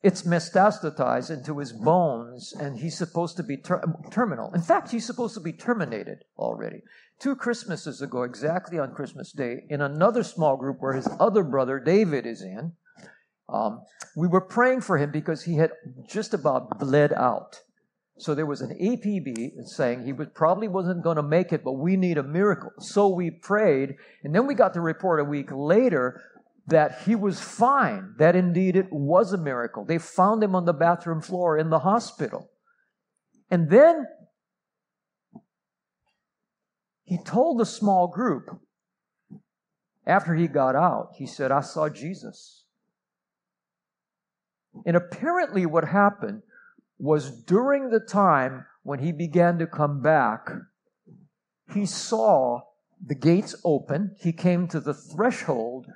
it's 0.02 0.22
metastatized 0.22 1.30
into 1.30 1.58
his 1.58 1.72
bones, 1.72 2.54
and 2.58 2.78
he's 2.78 2.96
supposed 2.96 3.36
to 3.36 3.42
be 3.42 3.56
ter- 3.56 3.82
terminal. 4.10 4.52
In 4.54 4.62
fact, 4.62 4.92
he's 4.92 5.04
supposed 5.04 5.34
to 5.34 5.40
be 5.40 5.52
terminated 5.52 6.18
already. 6.38 6.82
Two 7.18 7.34
Christmases 7.34 8.00
ago, 8.00 8.22
exactly 8.22 8.78
on 8.78 8.94
Christmas 8.94 9.32
Day, 9.32 9.64
in 9.68 9.80
another 9.80 10.22
small 10.22 10.56
group 10.56 10.76
where 10.78 10.92
his 10.92 11.08
other 11.18 11.42
brother 11.42 11.80
David 11.80 12.26
is 12.26 12.42
in, 12.42 12.74
um, 13.48 13.82
we 14.16 14.28
were 14.28 14.40
praying 14.40 14.82
for 14.82 14.98
him 14.98 15.10
because 15.10 15.42
he 15.42 15.56
had 15.56 15.72
just 16.08 16.32
about 16.32 16.78
bled 16.78 17.12
out. 17.12 17.62
So 18.18 18.34
there 18.34 18.46
was 18.46 18.60
an 18.60 18.76
APB 18.80 19.64
saying 19.64 20.04
he 20.04 20.12
was, 20.12 20.26
probably 20.34 20.66
wasn't 20.66 21.04
going 21.04 21.16
to 21.16 21.22
make 21.22 21.52
it, 21.52 21.62
but 21.62 21.74
we 21.74 21.96
need 21.96 22.18
a 22.18 22.22
miracle. 22.22 22.70
So 22.80 23.08
we 23.08 23.30
prayed, 23.30 23.94
and 24.24 24.34
then 24.34 24.46
we 24.46 24.54
got 24.54 24.74
the 24.74 24.80
report 24.80 25.20
a 25.20 25.24
week 25.24 25.50
later 25.52 26.20
that 26.66 27.02
he 27.06 27.14
was 27.14 27.40
fine, 27.40 28.14
that 28.18 28.36
indeed 28.36 28.76
it 28.76 28.92
was 28.92 29.32
a 29.32 29.38
miracle. 29.38 29.84
They 29.84 29.98
found 29.98 30.42
him 30.42 30.54
on 30.54 30.64
the 30.64 30.72
bathroom 30.72 31.22
floor 31.22 31.56
in 31.56 31.70
the 31.70 31.78
hospital. 31.78 32.50
And 33.50 33.70
then 33.70 34.06
he 37.04 37.18
told 37.24 37.58
the 37.58 37.64
small 37.64 38.08
group, 38.08 38.44
after 40.06 40.34
he 40.34 40.46
got 40.48 40.74
out, 40.74 41.10
he 41.16 41.26
said, 41.26 41.52
I 41.52 41.60
saw 41.60 41.88
Jesus. 41.88 42.64
And 44.84 44.96
apparently, 44.96 45.64
what 45.66 45.84
happened 45.84 46.42
was 46.98 47.30
during 47.44 47.90
the 47.90 48.00
time 48.00 48.66
when 48.82 48.98
he 48.98 49.12
began 49.12 49.58
to 49.58 49.66
come 49.66 50.02
back, 50.02 50.48
he 51.72 51.86
saw 51.86 52.60
the 53.04 53.14
gates 53.14 53.54
open. 53.64 54.16
He 54.18 54.32
came 54.32 54.66
to 54.68 54.80
the 54.80 54.94
threshold 54.94 55.86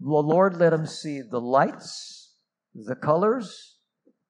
the 0.00 0.10
Lord 0.10 0.56
let 0.56 0.72
him 0.72 0.86
see 0.86 1.22
the 1.22 1.40
lights, 1.40 2.34
the 2.74 2.94
colors, 2.94 3.78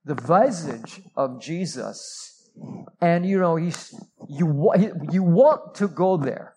the 0.04 0.14
visage 0.14 1.02
of 1.16 1.40
Jesus. 1.40 2.50
And 3.00 3.26
you 3.26 3.38
know, 3.38 3.56
he's, 3.56 3.92
you, 4.28 4.70
you 5.10 5.22
want 5.22 5.74
to 5.76 5.88
go 5.88 6.16
there. 6.16 6.54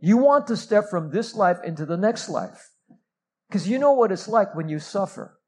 You 0.00 0.18
want 0.18 0.46
to 0.48 0.56
step 0.56 0.84
from 0.90 1.10
this 1.10 1.34
life 1.34 1.58
into 1.64 1.86
the 1.86 1.96
next 1.96 2.28
life. 2.28 2.70
Because 3.48 3.68
you 3.68 3.78
know 3.78 3.92
what 3.92 4.12
it's 4.12 4.28
like 4.28 4.54
when 4.54 4.68
you 4.68 4.78
suffer. 4.78 5.38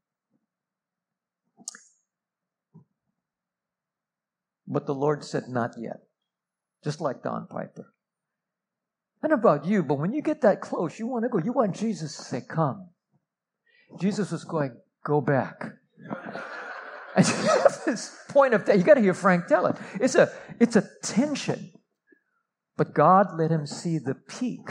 But 4.66 4.86
the 4.86 4.94
Lord 4.94 5.24
said, 5.24 5.44
Not 5.48 5.72
yet. 5.78 6.00
Just 6.84 7.00
like 7.00 7.22
Don 7.22 7.46
Piper. 7.46 7.92
Don't 9.22 9.30
know 9.30 9.36
about 9.36 9.66
you, 9.66 9.82
but 9.82 9.98
when 9.98 10.12
you 10.12 10.22
get 10.22 10.42
that 10.42 10.60
close, 10.60 10.98
you 10.98 11.06
want 11.06 11.24
to 11.24 11.28
go. 11.28 11.38
You 11.38 11.52
want 11.52 11.74
Jesus 11.74 12.16
to 12.16 12.22
say, 12.22 12.42
Come. 12.48 12.88
Jesus 14.00 14.30
was 14.30 14.44
going, 14.44 14.76
Go 15.04 15.20
back. 15.20 15.64
And 17.16 17.26
you 17.26 17.34
have 17.34 17.82
this 17.86 18.14
point 18.28 18.52
of 18.52 18.66
that, 18.66 18.76
you 18.76 18.84
got 18.84 18.94
to 18.94 19.00
hear 19.00 19.14
Frank 19.14 19.46
tell 19.46 19.66
it. 19.66 19.76
It's 20.00 20.14
a, 20.14 20.30
it's 20.60 20.76
a 20.76 20.86
tension. 21.02 21.72
But 22.76 22.92
God 22.92 23.28
let 23.38 23.50
him 23.50 23.66
see 23.66 23.98
the 23.98 24.14
peak. 24.14 24.68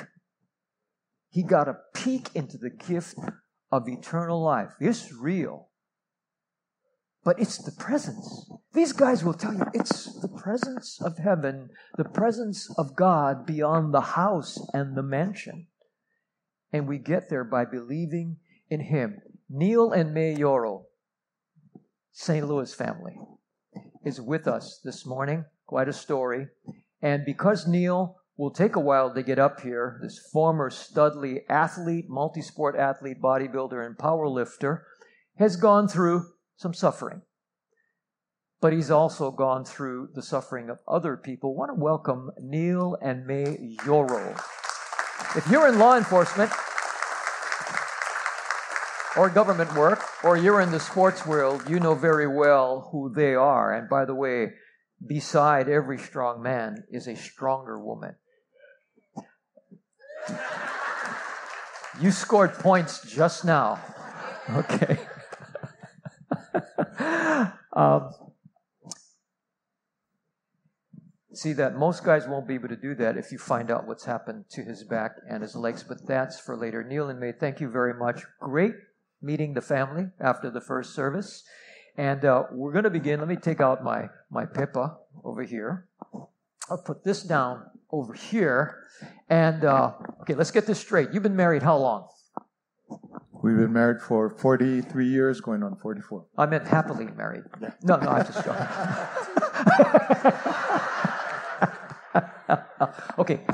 He 1.31 1.41
got 1.41 1.67
a 1.67 1.77
peek 1.95 2.29
into 2.35 2.57
the 2.57 2.69
gift 2.69 3.17
of 3.71 3.89
eternal 3.89 4.43
life. 4.43 4.73
It's 4.79 5.11
real. 5.11 5.69
But 7.25 7.39
it's 7.39 7.57
the 7.57 7.71
presence. 7.71 8.49
These 8.73 8.93
guys 8.93 9.23
will 9.23 9.33
tell 9.33 9.55
you 9.55 9.65
it's 9.73 10.21
the 10.21 10.27
presence 10.29 11.01
of 11.01 11.17
heaven, 11.17 11.71
the 11.97 12.05
presence 12.05 12.69
of 12.77 12.95
God 12.95 13.47
beyond 13.47 13.93
the 13.93 14.01
house 14.01 14.59
and 14.73 14.95
the 14.95 15.03
mansion. 15.03 15.67
And 16.71 16.87
we 16.87 16.99
get 16.99 17.29
there 17.29 17.43
by 17.43 17.65
believing 17.65 18.37
in 18.69 18.81
Him. 18.81 19.21
Neil 19.49 19.91
and 19.91 20.13
May 20.13 20.35
Yoro, 20.35 20.83
St. 22.11 22.47
Louis 22.47 22.73
family, 22.73 23.17
is 24.05 24.21
with 24.21 24.47
us 24.47 24.79
this 24.83 25.03
morning. 25.03 25.45
Quite 25.65 25.89
a 25.89 25.93
story. 25.93 26.47
And 27.01 27.25
because 27.25 27.67
Neil 27.67 28.17
will 28.37 28.51
take 28.51 28.75
a 28.75 28.79
while 28.79 29.13
to 29.13 29.23
get 29.23 29.39
up 29.39 29.61
here. 29.61 29.99
This 30.03 30.19
former 30.31 30.69
Studley 30.69 31.41
athlete, 31.49 32.05
multi 32.09 32.41
sport 32.41 32.75
athlete, 32.75 33.21
bodybuilder, 33.21 33.83
and 33.85 33.97
power 33.97 34.27
lifter 34.27 34.85
has 35.37 35.55
gone 35.55 35.87
through 35.87 36.25
some 36.55 36.73
suffering. 36.73 37.21
But 38.61 38.73
he's 38.73 38.89
also 38.89 39.31
gone 39.31 39.65
through 39.65 40.09
the 40.13 40.23
suffering 40.23 40.69
of 40.69 40.79
other 40.87 41.17
people. 41.17 41.53
I 41.53 41.59
want 41.59 41.71
to 41.75 41.81
welcome 41.81 42.31
Neil 42.41 42.97
and 43.01 43.25
May 43.27 43.77
Yoro. 43.83 44.35
If 45.35 45.47
you're 45.49 45.67
in 45.67 45.77
law 45.77 45.97
enforcement 45.97 46.51
or 49.17 49.29
government 49.29 49.73
work, 49.75 50.03
or 50.23 50.37
you're 50.37 50.61
in 50.61 50.71
the 50.71 50.79
sports 50.79 51.25
world, 51.25 51.69
you 51.69 51.79
know 51.79 51.95
very 51.95 52.27
well 52.27 52.89
who 52.91 53.13
they 53.13 53.33
are. 53.33 53.73
And 53.73 53.87
by 53.87 54.05
the 54.05 54.15
way, 54.15 54.53
beside 55.05 55.69
every 55.69 55.97
strong 55.97 56.41
man 56.41 56.83
is 56.89 57.07
a 57.07 57.15
stronger 57.15 57.79
woman. 57.79 58.15
You 62.01 62.11
scored 62.11 62.53
points 62.53 63.01
just 63.09 63.45
now. 63.45 63.79
Okay. 64.47 64.99
Um, 67.75 68.11
see 71.33 71.53
that 71.53 71.75
most 71.75 72.03
guys 72.03 72.27
won't 72.27 72.47
be 72.47 72.55
able 72.55 72.69
to 72.69 72.75
do 72.75 72.95
that 72.95 73.17
if 73.17 73.31
you 73.31 73.37
find 73.37 73.69
out 73.69 73.87
what's 73.87 74.05
happened 74.05 74.45
to 74.51 74.63
his 74.63 74.83
back 74.83 75.11
and 75.29 75.41
his 75.41 75.55
legs, 75.55 75.83
but 75.83 76.05
that's 76.07 76.39
for 76.39 76.55
later. 76.55 76.83
Neil 76.83 77.09
and 77.09 77.19
May, 77.19 77.31
thank 77.31 77.59
you 77.59 77.69
very 77.69 77.93
much. 77.93 78.23
Great 78.39 78.73
meeting 79.21 79.53
the 79.53 79.61
family 79.61 80.07
after 80.19 80.49
the 80.49 80.61
first 80.61 80.93
service. 80.93 81.43
And 81.97 82.25
uh, 82.25 82.43
we're 82.51 82.71
going 82.71 82.83
to 82.83 82.89
begin. 82.89 83.19
Let 83.19 83.29
me 83.29 83.37
take 83.37 83.61
out 83.61 83.83
my, 83.83 84.07
my 84.29 84.45
pipa 84.45 84.97
over 85.23 85.43
here. 85.43 85.87
I'll 86.69 86.81
put 86.85 87.03
this 87.03 87.23
down 87.23 87.63
over 87.91 88.13
here. 88.13 88.83
And, 89.29 89.63
uh, 89.63 89.93
okay, 90.21 90.33
let's 90.33 90.51
get 90.51 90.65
this 90.65 90.79
straight. 90.79 91.09
You've 91.13 91.23
been 91.23 91.35
married 91.35 91.63
how 91.63 91.77
long? 91.77 92.07
We've 93.45 93.57
been 93.57 93.73
married 93.73 94.01
for 94.01 94.31
43 94.31 95.07
years, 95.07 95.39
going 95.39 95.61
on 95.61 95.75
44. 95.75 96.25
I 96.35 96.47
meant 96.47 96.67
happily 96.67 97.05
married. 97.15 97.43
No, 97.83 97.95
no, 97.97 98.09
I'm 98.09 98.25
just 98.25 98.43
joking. 98.43 98.65
okay, 103.19 103.45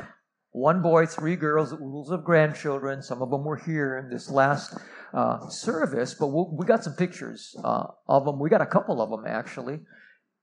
one 0.52 0.80
boy, 0.80 1.04
three 1.04 1.36
girls, 1.36 1.74
oodles 1.74 2.10
of 2.10 2.24
grandchildren. 2.24 3.02
Some 3.02 3.20
of 3.20 3.28
them 3.28 3.44
were 3.44 3.58
here 3.58 3.98
in 3.98 4.08
this 4.08 4.30
last 4.30 4.78
uh, 5.12 5.46
service, 5.50 6.14
but 6.14 6.28
we'll, 6.28 6.56
we 6.56 6.64
got 6.64 6.82
some 6.82 6.94
pictures 6.94 7.54
uh, 7.62 7.84
of 8.08 8.24
them. 8.24 8.40
We 8.40 8.48
got 8.48 8.62
a 8.62 8.66
couple 8.66 9.02
of 9.02 9.10
them 9.10 9.26
actually. 9.26 9.80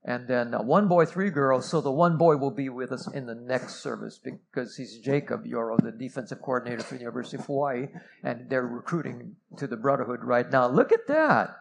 And 0.05 0.27
then 0.27 0.53
uh, 0.53 0.61
one 0.61 0.87
boy, 0.87 1.05
three 1.05 1.29
girls. 1.29 1.69
So 1.69 1.81
the 1.81 1.91
one 1.91 2.17
boy 2.17 2.37
will 2.37 2.51
be 2.51 2.69
with 2.69 2.91
us 2.91 3.07
in 3.11 3.25
the 3.25 3.35
next 3.35 3.83
service 3.83 4.19
because 4.23 4.77
he's 4.77 4.97
Jacob 4.99 5.45
Yoro, 5.45 5.77
the 5.77 5.91
defensive 5.91 6.41
coordinator 6.41 6.83
for 6.83 6.95
the 6.95 7.01
University 7.01 7.37
of 7.37 7.45
Hawaii, 7.45 7.87
and 8.23 8.49
they're 8.49 8.65
recruiting 8.65 9.35
to 9.57 9.67
the 9.67 9.75
Brotherhood 9.75 10.23
right 10.23 10.49
now. 10.49 10.67
Look 10.67 10.91
at 10.93 11.07
that. 11.07 11.55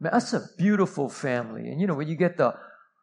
Man, 0.00 0.12
that's 0.12 0.32
a 0.32 0.48
beautiful 0.58 1.08
family. 1.08 1.68
And 1.68 1.80
you 1.80 1.86
know, 1.86 1.94
when 1.94 2.08
you 2.08 2.16
get 2.16 2.36
the 2.36 2.54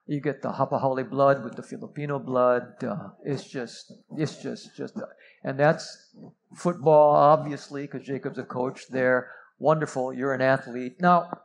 you 0.09 0.19
get 0.19 0.41
the 0.41 0.49
hapa 0.49 0.81
haole 0.81 1.03
blood 1.03 1.43
with 1.43 1.55
the 1.55 1.61
Filipino 1.61 2.17
blood. 2.17 2.83
Uh, 2.83 3.09
it's 3.23 3.43
just, 3.43 3.93
it's 4.17 4.41
just, 4.41 4.75
just, 4.75 4.97
uh, 4.97 5.05
and 5.43 5.59
that's 5.59 6.15
football, 6.55 7.13
obviously, 7.13 7.83
because 7.83 8.07
Jacob's 8.07 8.39
a 8.39 8.43
coach 8.43 8.87
there. 8.89 9.29
Wonderful. 9.59 10.11
You're 10.11 10.33
an 10.33 10.41
athlete. 10.41 10.99
Now, 10.99 11.41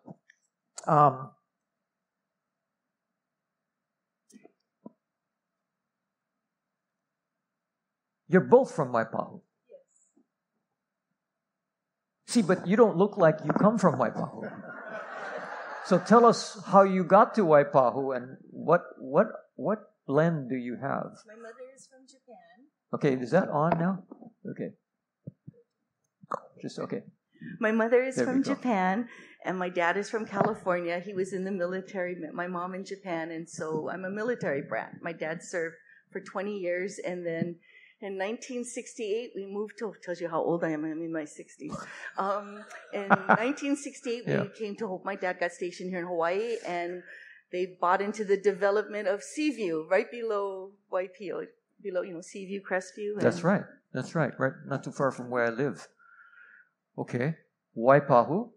um, 0.86 1.30
you're 8.28 8.40
both 8.40 8.74
from 8.74 8.92
Waipahu. 8.92 9.40
Yes. 9.70 9.80
See, 12.26 12.42
but 12.42 12.66
you 12.66 12.76
don't 12.76 12.96
look 12.96 13.16
like 13.16 13.38
you 13.44 13.52
come 13.52 13.78
from 13.78 13.98
Waipahu. 13.98 14.50
So 15.84 15.98
tell 15.98 16.24
us 16.24 16.58
how 16.66 16.82
you 16.82 17.04
got 17.04 17.34
to 17.34 17.42
Waipahu 17.42 18.16
and 18.16 18.38
what 18.50 18.82
what 18.98 19.26
what 19.56 19.78
blend 20.06 20.48
do 20.48 20.56
you 20.56 20.76
have? 20.80 21.12
My 21.26 21.36
mother 21.36 21.68
is 21.74 21.86
from 21.86 22.06
Japan. 22.08 22.56
Okay, 22.94 23.22
is 23.22 23.30
that 23.32 23.48
on 23.50 23.78
now? 23.78 24.04
Okay. 24.50 24.70
Just 26.62 26.78
okay. 26.78 27.02
My 27.60 27.72
mother 27.72 28.02
is 28.02 28.16
there 28.16 28.24
from 28.24 28.42
Japan 28.42 29.08
and 29.44 29.58
my 29.58 29.68
dad 29.68 29.98
is 29.98 30.08
from 30.08 30.24
California. 30.24 31.00
He 31.00 31.12
was 31.12 31.34
in 31.34 31.44
the 31.44 31.52
military, 31.52 32.16
my 32.32 32.46
mom 32.46 32.74
in 32.74 32.86
Japan, 32.86 33.30
and 33.30 33.48
so 33.48 33.90
I'm 33.90 34.06
a 34.06 34.10
military 34.10 34.62
brat. 34.62 34.94
My 35.02 35.12
dad 35.12 35.42
served 35.42 35.76
for 36.10 36.20
20 36.20 36.56
years 36.56 36.98
and 37.04 37.26
then 37.26 37.56
in 38.04 38.18
1968, 38.18 39.32
we 39.34 39.46
moved 39.46 39.78
to, 39.78 39.94
tells 40.02 40.20
you 40.20 40.28
how 40.28 40.42
old 40.42 40.62
I 40.62 40.70
am, 40.72 40.84
I'm 40.84 41.00
in 41.00 41.12
my 41.12 41.24
60s. 41.24 41.74
Um, 42.18 42.62
in 42.92 43.08
1968, 43.08 44.24
yeah. 44.26 44.42
we 44.42 44.48
came 44.50 44.76
to, 44.76 44.86
Hope. 44.86 45.04
my 45.06 45.16
dad 45.16 45.40
got 45.40 45.52
stationed 45.52 45.88
here 45.88 46.00
in 46.00 46.06
Hawaii, 46.06 46.56
and 46.66 47.02
they 47.50 47.64
bought 47.80 48.02
into 48.02 48.22
the 48.22 48.36
development 48.36 49.08
of 49.08 49.22
Seaview, 49.22 49.86
right 49.90 50.10
below 50.10 50.72
Waipio, 50.92 51.46
below, 51.82 52.02
you 52.02 52.12
know, 52.12 52.20
Seaview, 52.20 52.60
Crestview. 52.60 53.18
That's 53.18 53.42
right. 53.42 53.64
That's 53.94 54.14
right. 54.14 54.32
Right, 54.38 54.52
not 54.66 54.84
too 54.84 54.92
far 54.92 55.10
from 55.10 55.30
where 55.30 55.46
I 55.46 55.50
live. 55.50 55.88
Okay. 56.98 57.36
Waipahu. 57.76 58.50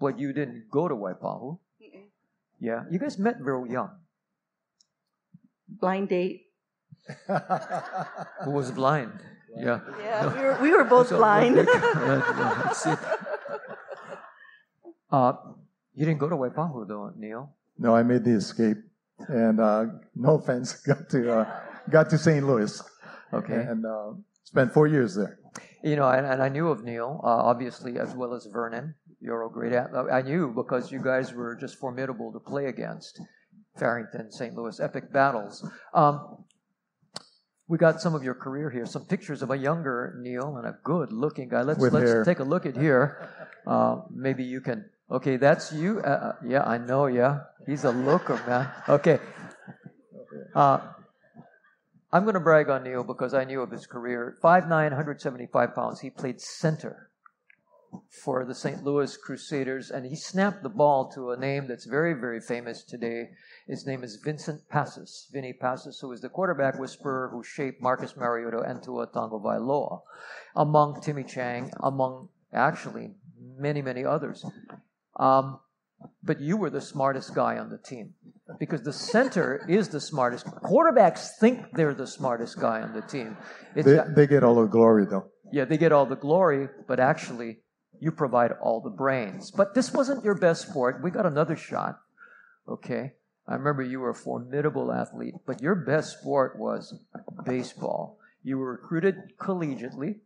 But 0.00 0.18
you 0.18 0.32
didn't 0.32 0.70
go 0.70 0.86
to 0.86 0.94
Waipahu. 0.94 1.58
Mm-mm. 1.82 2.04
Yeah. 2.60 2.84
You 2.90 2.98
guys 2.98 3.18
met 3.18 3.36
real 3.40 3.66
young. 3.66 3.90
Blind 5.68 6.08
date. 6.08 6.43
Who 8.44 8.50
was 8.50 8.70
blind? 8.70 9.12
Yeah. 9.56 9.80
Yeah, 10.00 10.34
we 10.34 10.40
were, 10.40 10.58
we 10.62 10.70
were 10.72 10.84
both 10.84 11.08
so, 11.12 11.16
blind. 11.16 11.58
uh, 15.10 15.32
you 15.94 16.04
didn't 16.04 16.18
go 16.18 16.28
to 16.28 16.36
Waipahu 16.36 16.88
though, 16.88 17.12
Neil. 17.16 17.50
No, 17.78 17.94
I 17.94 18.02
made 18.02 18.24
the 18.24 18.32
escape, 18.32 18.78
and 19.28 19.60
uh, 19.60 19.86
no 20.14 20.34
offense, 20.36 20.72
got 20.86 21.08
to 21.10 21.32
uh, 21.32 21.60
got 21.90 22.10
to 22.10 22.18
St. 22.18 22.44
Louis. 22.46 22.82
Okay. 23.32 23.54
And 23.54 23.84
uh, 23.84 24.12
spent 24.44 24.72
four 24.72 24.86
years 24.86 25.14
there. 25.14 25.38
You 25.82 25.96
know, 25.96 26.08
and, 26.08 26.26
and 26.26 26.42
I 26.42 26.48
knew 26.48 26.68
of 26.68 26.82
Neil, 26.84 27.20
uh, 27.22 27.26
obviously, 27.26 27.98
as 27.98 28.14
well 28.14 28.32
as 28.34 28.46
Vernon. 28.46 28.94
You're 29.20 29.44
a 29.44 29.50
great 29.50 29.72
athlete. 29.72 30.12
I 30.12 30.22
knew 30.22 30.52
because 30.54 30.92
you 30.92 31.02
guys 31.02 31.32
were 31.32 31.56
just 31.56 31.78
formidable 31.78 32.32
to 32.32 32.40
play 32.40 32.66
against. 32.66 33.20
Farrington, 33.78 34.30
St. 34.30 34.54
Louis, 34.54 34.78
epic 34.78 35.12
battles. 35.12 35.68
Um, 35.94 36.43
we 37.68 37.78
got 37.78 38.00
some 38.00 38.14
of 38.14 38.22
your 38.22 38.34
career 38.34 38.70
here, 38.70 38.86
some 38.86 39.06
pictures 39.06 39.42
of 39.42 39.50
a 39.50 39.56
younger 39.56 40.18
Neil 40.20 40.56
and 40.56 40.66
a 40.66 40.78
good 40.84 41.12
looking 41.12 41.48
guy. 41.48 41.62
Let's, 41.62 41.80
let's 41.80 41.96
hair. 41.96 42.24
take 42.24 42.38
a 42.38 42.44
look 42.44 42.66
at 42.66 42.76
here. 42.76 43.28
Uh, 43.66 44.02
maybe 44.10 44.44
you 44.44 44.60
can. 44.60 44.84
Okay, 45.10 45.36
that's 45.36 45.72
you. 45.72 46.00
Uh, 46.00 46.08
uh, 46.08 46.32
yeah, 46.46 46.62
I 46.62 46.78
know. 46.78 47.06
Yeah, 47.06 47.40
he's 47.66 47.84
a 47.84 47.90
looker, 47.90 48.36
man. 48.46 48.70
Okay. 48.88 49.18
Uh, 50.54 50.80
I'm 52.12 52.22
going 52.24 52.34
to 52.34 52.40
brag 52.40 52.68
on 52.68 52.84
Neil 52.84 53.02
because 53.02 53.34
I 53.34 53.44
knew 53.44 53.60
of 53.60 53.70
his 53.70 53.86
career. 53.86 54.36
5'9", 54.42 54.68
175 54.68 55.74
pounds. 55.74 56.00
He 56.00 56.10
played 56.10 56.40
center 56.40 57.10
for 58.22 58.44
the 58.44 58.54
St. 58.54 58.84
Louis 58.84 59.16
Crusaders, 59.16 59.90
and 59.90 60.06
he 60.06 60.16
snapped 60.16 60.62
the 60.62 60.68
ball 60.68 61.10
to 61.14 61.30
a 61.30 61.36
name 61.36 61.66
that's 61.68 61.86
very, 61.86 62.14
very 62.14 62.40
famous 62.40 62.82
today. 62.82 63.30
His 63.66 63.86
name 63.86 64.04
is 64.04 64.20
Vincent 64.24 64.68
Passas, 64.68 65.28
Vinny 65.32 65.52
Passas, 65.52 66.00
who 66.00 66.12
is 66.12 66.20
the 66.20 66.28
quarterback 66.28 66.78
whisperer 66.78 67.30
who 67.32 67.42
shaped 67.42 67.82
Marcus 67.82 68.16
Mariota 68.16 68.60
and 68.60 68.82
Tua 68.82 69.06
Tagovailoa, 69.06 70.00
among 70.56 71.00
Timmy 71.00 71.24
Chang, 71.24 71.72
among 71.82 72.28
actually 72.52 73.10
many, 73.58 73.82
many 73.82 74.04
others. 74.04 74.44
Um, 75.18 75.60
but 76.22 76.40
you 76.40 76.56
were 76.56 76.70
the 76.70 76.80
smartest 76.80 77.34
guy 77.34 77.58
on 77.58 77.70
the 77.70 77.78
team 77.78 78.14
because 78.58 78.82
the 78.82 78.92
center 78.92 79.64
is 79.68 79.88
the 79.88 80.00
smartest. 80.00 80.46
Quarterbacks 80.46 81.28
think 81.40 81.66
they're 81.72 81.94
the 81.94 82.06
smartest 82.06 82.58
guy 82.58 82.82
on 82.82 82.92
the 82.92 83.02
team. 83.02 83.36
They, 83.74 83.82
they, 83.82 84.26
get 84.26 84.44
all 84.44 84.54
the 84.54 84.66
glory, 84.66 85.06
though. 85.06 85.30
Yeah, 85.52 85.64
they 85.64 85.78
get 85.78 85.92
all 85.92 86.06
the 86.06 86.16
glory, 86.16 86.68
but 86.86 87.00
actually, 87.00 87.58
you 88.00 88.10
provide 88.12 88.52
all 88.62 88.80
the 88.80 88.90
brains. 88.90 89.50
But 89.50 89.74
this 89.74 89.92
wasn't 89.92 90.24
your 90.24 90.34
best 90.34 90.68
sport. 90.68 91.02
We 91.02 91.10
got 91.10 91.26
another 91.26 91.56
shot. 91.56 92.00
Okay. 92.68 93.12
I 93.46 93.54
remember 93.54 93.82
you 93.82 94.00
were 94.00 94.10
a 94.10 94.14
formidable 94.14 94.90
athlete, 94.90 95.34
but 95.46 95.60
your 95.60 95.74
best 95.74 96.18
sport 96.18 96.58
was 96.58 96.98
baseball. 97.44 98.18
You 98.42 98.58
were 98.58 98.72
recruited 98.72 99.36
collegiately. 99.38 100.20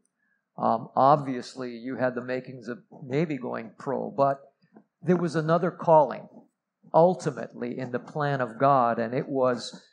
Um, 0.57 0.88
obviously, 0.94 1.76
you 1.76 1.96
had 1.96 2.14
the 2.14 2.22
makings 2.22 2.68
of 2.68 2.78
maybe 3.04 3.37
going 3.37 3.72
pro, 3.78 4.11
but 4.11 4.52
there 5.02 5.16
was 5.16 5.37
another 5.37 5.70
calling 5.70 6.28
ultimately 6.92 7.78
in 7.78 7.92
the 7.92 7.98
plan 7.98 8.40
of 8.40 8.59
God, 8.59 8.98
and 8.98 9.14
it 9.14 9.28
was 9.28 9.85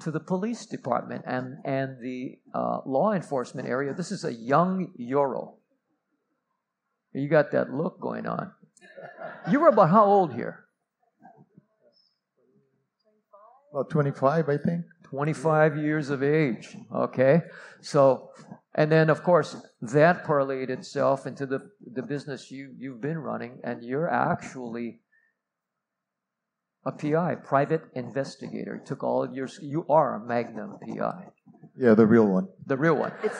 to 0.00 0.10
the 0.10 0.20
police 0.20 0.66
department 0.66 1.24
and, 1.26 1.58
and 1.64 2.00
the 2.00 2.38
uh, 2.54 2.78
law 2.86 3.12
enforcement 3.12 3.68
area. 3.68 3.92
This 3.94 4.10
is 4.10 4.24
a 4.24 4.32
young 4.32 4.92
Yoro. 4.98 5.54
You 7.12 7.28
got 7.28 7.50
that 7.52 7.72
look 7.72 8.00
going 8.00 8.26
on. 8.26 8.52
You 9.50 9.60
were 9.60 9.68
about 9.68 9.90
how 9.90 10.04
old 10.04 10.34
here? 10.34 10.64
About 13.72 13.90
25, 13.90 14.48
I 14.48 14.56
think. 14.56 14.84
25 15.04 15.76
years 15.76 16.10
of 16.10 16.22
age. 16.22 16.76
Okay? 16.94 17.42
So, 17.80 18.30
and 18.74 18.90
then 18.90 19.10
of 19.10 19.22
course, 19.22 19.56
that 19.82 20.24
parlayed 20.24 20.70
itself 20.70 21.26
into 21.26 21.46
the, 21.46 21.70
the 21.92 22.02
business 22.02 22.50
you, 22.50 22.74
you've 22.78 23.00
been 23.00 23.18
running, 23.18 23.58
and 23.64 23.82
you're 23.82 24.08
actually 24.08 25.00
a 26.86 26.92
PI, 26.92 27.36
private 27.44 27.82
investigator. 27.94 28.76
It 28.76 28.86
took 28.86 29.02
all 29.04 29.22
of 29.22 29.34
your, 29.34 29.48
you 29.60 29.84
are 29.88 30.14
a 30.14 30.26
Magnum 30.26 30.78
PI. 30.86 31.26
Yeah, 31.76 31.94
the 31.94 32.06
real 32.06 32.26
one. 32.26 32.48
The 32.66 32.76
real 32.76 32.96
one. 32.96 33.12
It's, 33.22 33.36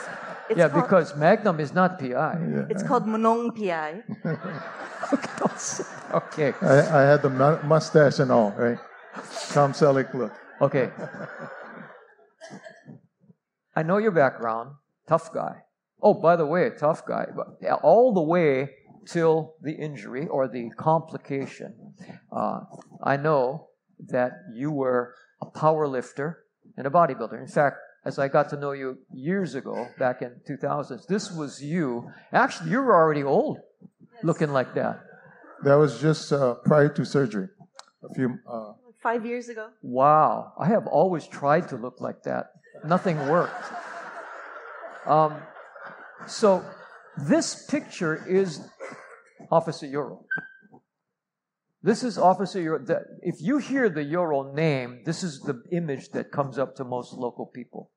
it's 0.48 0.59
yeah, 0.59 0.68
called, 0.68 0.85
because 0.85 1.16
Magnum 1.16 1.61
is 1.61 1.72
not 1.72 1.98
PI. 1.98 2.09
Yeah. 2.11 2.66
it's 2.68 2.83
called 2.83 3.07
Monong 3.07 3.57
PI. 3.57 4.03
okay. 6.14 6.53
I, 6.62 7.00
I 7.00 7.03
had 7.03 7.22
the 7.22 7.61
mustache 7.64 8.18
and 8.18 8.31
all, 8.31 8.50
right? 8.53 8.79
Tom 9.50 9.72
Selleck 9.72 10.12
look. 10.14 10.33
Okay. 10.61 10.90
I 13.74 13.83
know 13.83 13.98
your 13.98 14.11
background. 14.11 14.72
Tough 15.09 15.33
guy. 15.33 15.62
Oh, 16.03 16.14
by 16.14 16.37
the 16.37 16.46
way, 16.46 16.70
tough 16.79 17.07
guy. 17.07 17.26
All 17.83 18.12
the 18.14 18.22
way 18.22 18.70
till 19.06 19.54
the 19.60 19.72
injury 19.72 20.26
or 20.26 20.48
the 20.48 20.70
complication. 20.76 21.94
Uh, 22.32 22.60
I 23.02 23.16
know 23.16 23.68
that 24.08 24.32
you 24.54 24.70
were 24.70 25.14
a 25.40 25.46
power 25.46 25.86
lifter 25.86 26.44
and 26.76 26.86
a 26.86 26.90
bodybuilder. 26.90 27.40
In 27.40 27.48
fact, 27.48 27.76
as 28.04 28.18
I 28.18 28.28
got 28.28 28.48
to 28.50 28.56
know 28.56 28.72
you 28.72 28.98
years 29.12 29.54
ago, 29.54 29.88
back 29.98 30.22
in 30.22 30.40
2000s, 30.48 31.06
this 31.06 31.30
was 31.30 31.62
you. 31.62 32.10
Actually, 32.32 32.70
you 32.70 32.78
were 32.78 32.94
already 32.94 33.22
old, 33.22 33.58
looking 34.22 34.52
like 34.52 34.74
that. 34.74 35.00
That 35.64 35.74
was 35.74 36.00
just 36.00 36.32
uh, 36.32 36.54
prior 36.64 36.88
to 36.88 37.04
surgery. 37.04 37.48
A 38.02 38.14
few. 38.14 38.38
Uh, 38.50 38.72
Five 39.02 39.26
years 39.26 39.48
ago. 39.48 39.68
Wow, 39.82 40.52
I 40.58 40.68
have 40.68 40.86
always 40.86 41.26
tried 41.26 41.68
to 41.68 41.76
look 41.76 42.00
like 42.00 42.22
that. 42.24 42.46
Nothing 42.84 43.18
worked. 43.28 43.54
Um, 45.06 45.40
so, 46.26 46.62
this 47.16 47.64
picture 47.66 48.22
is 48.28 48.60
Officer 49.50 49.86
Yoro. 49.86 50.24
This 51.82 52.04
is 52.04 52.18
Officer 52.18 52.60
Yoro. 52.60 53.04
If 53.22 53.36
you 53.40 53.58
hear 53.58 53.88
the 53.88 54.04
Yoro 54.04 54.54
name, 54.54 55.02
this 55.04 55.22
is 55.22 55.40
the 55.40 55.62
image 55.72 56.10
that 56.10 56.30
comes 56.30 56.58
up 56.58 56.76
to 56.76 56.84
most 56.84 57.14
local 57.14 57.46
people. 57.46 57.90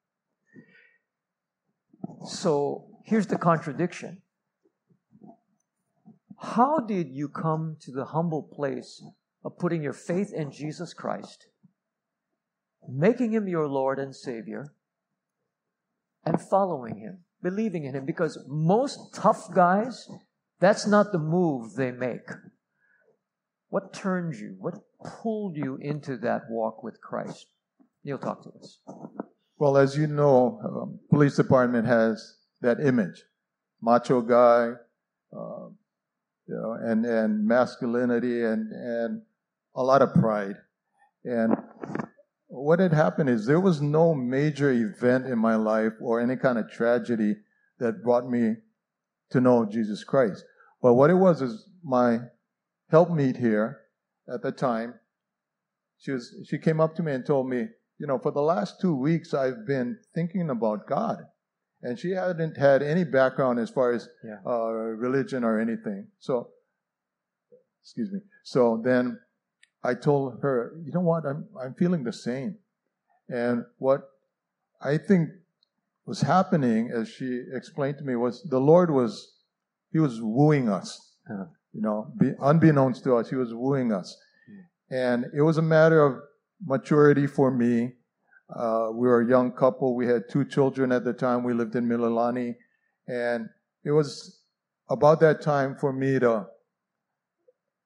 So, 2.25 2.85
here's 3.05 3.27
the 3.27 3.37
contradiction. 3.37 4.21
How 6.39 6.79
did 6.79 7.09
you 7.09 7.29
come 7.29 7.77
to 7.81 7.91
the 7.91 8.05
humble 8.05 8.43
place 8.43 9.01
of 9.45 9.57
putting 9.57 9.81
your 9.81 9.93
faith 9.93 10.33
in 10.33 10.51
Jesus 10.51 10.93
Christ, 10.93 11.47
making 12.87 13.31
him 13.31 13.47
your 13.47 13.67
Lord 13.67 13.99
and 13.99 14.15
Savior, 14.15 14.73
and 16.25 16.41
following 16.41 16.97
him, 16.97 17.19
believing 17.41 17.85
in 17.85 17.95
him? 17.95 18.05
Because 18.05 18.37
most 18.47 19.13
tough 19.13 19.53
guys, 19.53 20.09
that's 20.63 20.88
not 20.88 21.12
the 21.12 21.19
move 21.19 21.76
they 21.76 21.91
make. 21.91 22.30
What 23.69 23.93
turned 23.93 24.36
you? 24.36 24.56
What 24.60 24.76
pulled 25.04 25.58
you 25.58 25.78
into 25.82 26.15
that 26.17 26.43
walk 26.49 26.84
with 26.84 27.02
Christ? 27.02 27.47
Neil, 28.04 28.17
talk 28.17 28.43
to 28.43 28.52
us. 28.60 28.80
Well, 29.58 29.78
as 29.78 29.97
you 29.97 30.08
know, 30.08 30.60
um, 30.63 30.99
police 31.10 31.36
department 31.36 31.88
has 31.88 32.38
that 32.62 32.80
image, 32.80 33.23
macho 33.82 34.21
guy, 34.21 34.73
uh, 35.36 35.67
you 36.47 36.56
know, 36.56 36.78
and 36.80 37.06
and 37.06 37.45
masculinity 37.45 38.43
and 38.43 38.71
and 38.71 39.21
a 39.76 39.84
lot 39.84 40.02
of 40.02 40.13
pride. 40.13 40.56
And 41.26 41.56
what 42.47 42.80
had 42.80 42.93
happened 42.93 43.30
is 43.30 43.45
there 43.45 43.60
was 43.60 43.82
no 43.82 44.13
major 44.13 44.71
event 44.71 45.26
in 45.26 45.39
my 45.39 45.56
life 45.56 45.93
or 45.99 46.21
any 46.21 46.36
kind 46.36 46.58
of 46.58 46.69
tragedy 46.69 47.36
that 47.80 48.04
brought 48.04 48.30
me 48.30 48.56
to 49.32 49.41
know 49.41 49.65
Jesus 49.65 50.04
Christ. 50.04 50.45
But 50.83 50.93
what 50.93 51.09
it 51.09 51.15
was 51.15 51.41
is 51.41 51.67
my 51.83 52.19
helpmeet 52.91 53.37
here 53.37 53.79
at 54.31 54.43
the 54.43 54.51
time. 54.51 54.93
She 55.97 56.11
was 56.11 56.35
she 56.47 56.59
came 56.59 56.79
up 56.81 56.95
to 56.97 57.03
me 57.03 57.13
and 57.13 57.25
told 57.25 57.49
me, 57.49 57.69
you 57.97 58.05
know, 58.05 58.19
for 58.19 58.31
the 58.31 58.41
last 58.41 58.81
two 58.81 58.93
weeks 58.93 59.33
I've 59.33 59.65
been 59.65 59.97
thinking 60.13 60.49
about 60.49 60.85
God, 60.85 61.23
and 61.81 61.97
she 61.97 62.11
hadn't 62.11 62.57
had 62.57 62.83
any 62.83 63.05
background 63.05 63.59
as 63.59 63.69
far 63.69 63.93
as 63.93 64.09
yeah. 64.23 64.39
uh, 64.45 64.71
religion 64.71 65.45
or 65.45 65.59
anything. 65.59 66.07
So, 66.19 66.49
excuse 67.81 68.11
me. 68.11 68.19
So 68.43 68.81
then 68.83 69.19
I 69.83 69.93
told 69.93 70.39
her, 70.41 70.73
you 70.85 70.91
know 70.91 70.99
what, 70.99 71.25
I'm, 71.25 71.45
I'm 71.61 71.73
feeling 71.75 72.03
the 72.03 72.13
same. 72.13 72.57
And 73.29 73.63
what 73.77 74.01
I 74.81 74.97
think 74.97 75.29
was 76.05 76.21
happening, 76.21 76.91
as 76.93 77.07
she 77.07 77.43
explained 77.53 77.97
to 77.99 78.03
me, 78.03 78.15
was 78.15 78.43
the 78.43 78.59
Lord 78.59 78.91
was, 78.91 79.32
He 79.93 79.99
was 79.99 80.19
wooing 80.21 80.67
us. 80.67 81.13
Uh-huh. 81.32 81.45
You 81.71 81.82
know, 81.82 82.12
be, 82.19 82.32
unbeknownst 82.41 83.03
to 83.06 83.15
us, 83.15 83.29
He 83.29 83.36
was 83.36 83.53
wooing 83.53 83.93
us. 83.93 84.17
And 84.89 85.25
it 85.36 85.41
was 85.41 85.58
a 85.58 85.62
matter 85.62 86.03
of 86.06 86.19
maturity 86.63 87.25
for 87.25 87.49
me. 87.49 87.93
Uh, 88.53 88.89
we 88.93 89.08
were 89.08 89.21
a 89.21 89.27
young 89.27 89.51
couple. 89.51 89.95
We 89.95 90.06
had 90.06 90.23
two 90.29 90.45
children 90.45 90.91
at 90.91 91.03
the 91.03 91.13
time. 91.13 91.43
We 91.43 91.53
lived 91.53 91.75
in 91.75 91.88
Mililani. 91.88 92.56
And 93.08 93.47
it 93.84 93.91
was 93.91 94.41
about 94.89 95.19
that 95.21 95.41
time 95.41 95.77
for 95.79 95.91
me 95.93 96.19
to 96.19 96.45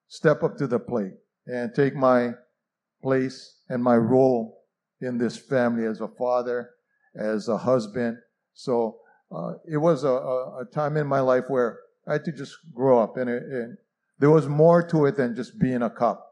step 0.08 0.42
up 0.42 0.56
to 0.58 0.66
the 0.66 0.78
plate 0.78 1.12
and 1.46 1.74
take 1.74 1.94
my 1.94 2.32
place 3.02 3.56
and 3.68 3.82
my 3.82 3.96
role 3.96 4.64
in 5.00 5.18
this 5.18 5.36
family 5.36 5.86
as 5.86 6.00
a 6.00 6.08
father, 6.08 6.70
as 7.16 7.48
a 7.48 7.56
husband. 7.56 8.18
So 8.54 8.98
uh, 9.34 9.52
it 9.70 9.76
was 9.76 10.04
a, 10.04 10.08
a, 10.08 10.62
a, 10.62 10.64
time 10.64 10.96
in 10.96 11.06
my 11.06 11.20
life 11.20 11.44
where 11.48 11.78
I 12.08 12.14
had 12.14 12.24
to 12.24 12.32
just 12.32 12.56
grow 12.74 13.02
up, 13.02 13.16
and, 13.16 13.28
it, 13.28 13.42
and 13.42 13.76
there 14.18 14.30
was 14.30 14.48
more 14.48 14.82
to 14.88 15.06
it 15.06 15.16
than 15.16 15.36
just 15.36 15.58
being 15.58 15.82
a 15.82 15.90
cop. 15.90 16.24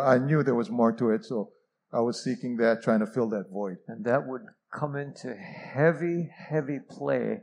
I 0.00 0.18
knew 0.18 0.42
there 0.42 0.54
was 0.54 0.70
more 0.70 0.92
to 0.92 1.10
it, 1.10 1.24
so 1.24 1.50
I 1.92 2.00
was 2.00 2.22
seeking 2.22 2.56
that, 2.58 2.82
trying 2.82 3.00
to 3.00 3.06
fill 3.06 3.28
that 3.30 3.50
void. 3.52 3.78
And 3.88 4.04
that 4.04 4.26
would 4.26 4.42
come 4.72 4.96
into 4.96 5.34
heavy, 5.34 6.30
heavy 6.32 6.78
play 6.88 7.42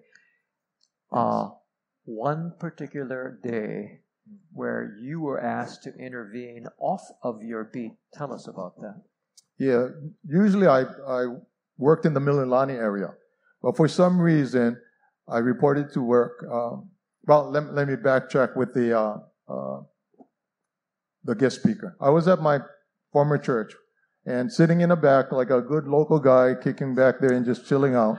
uh, 1.11 1.49
one 2.05 2.53
particular 2.59 3.37
day 3.43 3.99
where 4.53 4.95
you 5.01 5.19
were 5.19 5.39
asked 5.39 5.83
to 5.83 5.93
intervene 5.95 6.67
off 6.79 7.03
of 7.21 7.43
your 7.43 7.65
beat. 7.65 7.93
Tell 8.13 8.33
us 8.33 8.47
about 8.47 8.79
that. 8.79 9.01
Yeah, 9.57 9.87
usually 10.25 10.67
I, 10.67 10.83
I 11.07 11.25
worked 11.77 12.05
in 12.05 12.13
the 12.13 12.19
Mililani 12.19 12.75
area, 12.75 13.13
but 13.61 13.77
for 13.77 13.87
some 13.87 14.19
reason 14.19 14.77
I 15.27 15.39
reported 15.39 15.91
to 15.93 16.01
work. 16.01 16.45
Uh, 16.51 16.77
well, 17.25 17.49
let, 17.49 17.73
let 17.73 17.87
me 17.87 17.95
backtrack 17.95 18.55
with 18.55 18.73
the 18.73 18.97
uh, 18.97 19.17
uh, 19.47 19.81
the 21.23 21.35
guest 21.35 21.57
speaker. 21.57 21.95
I 22.01 22.09
was 22.09 22.27
at 22.27 22.41
my 22.41 22.59
former 23.11 23.37
church 23.37 23.73
and 24.25 24.51
sitting 24.51 24.81
in 24.81 24.89
the 24.89 24.95
back 24.95 25.31
like 25.31 25.49
a 25.49 25.61
good 25.61 25.87
local 25.87 26.19
guy, 26.19 26.55
kicking 26.61 26.95
back 26.95 27.15
there 27.19 27.33
and 27.33 27.45
just 27.45 27.67
chilling 27.67 27.95
out. 27.95 28.17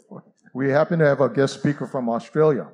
we 0.54 0.70
happened 0.70 1.00
to 1.00 1.06
have 1.06 1.20
a 1.20 1.28
guest 1.28 1.54
speaker 1.54 1.86
from 1.86 2.08
Australia. 2.08 2.68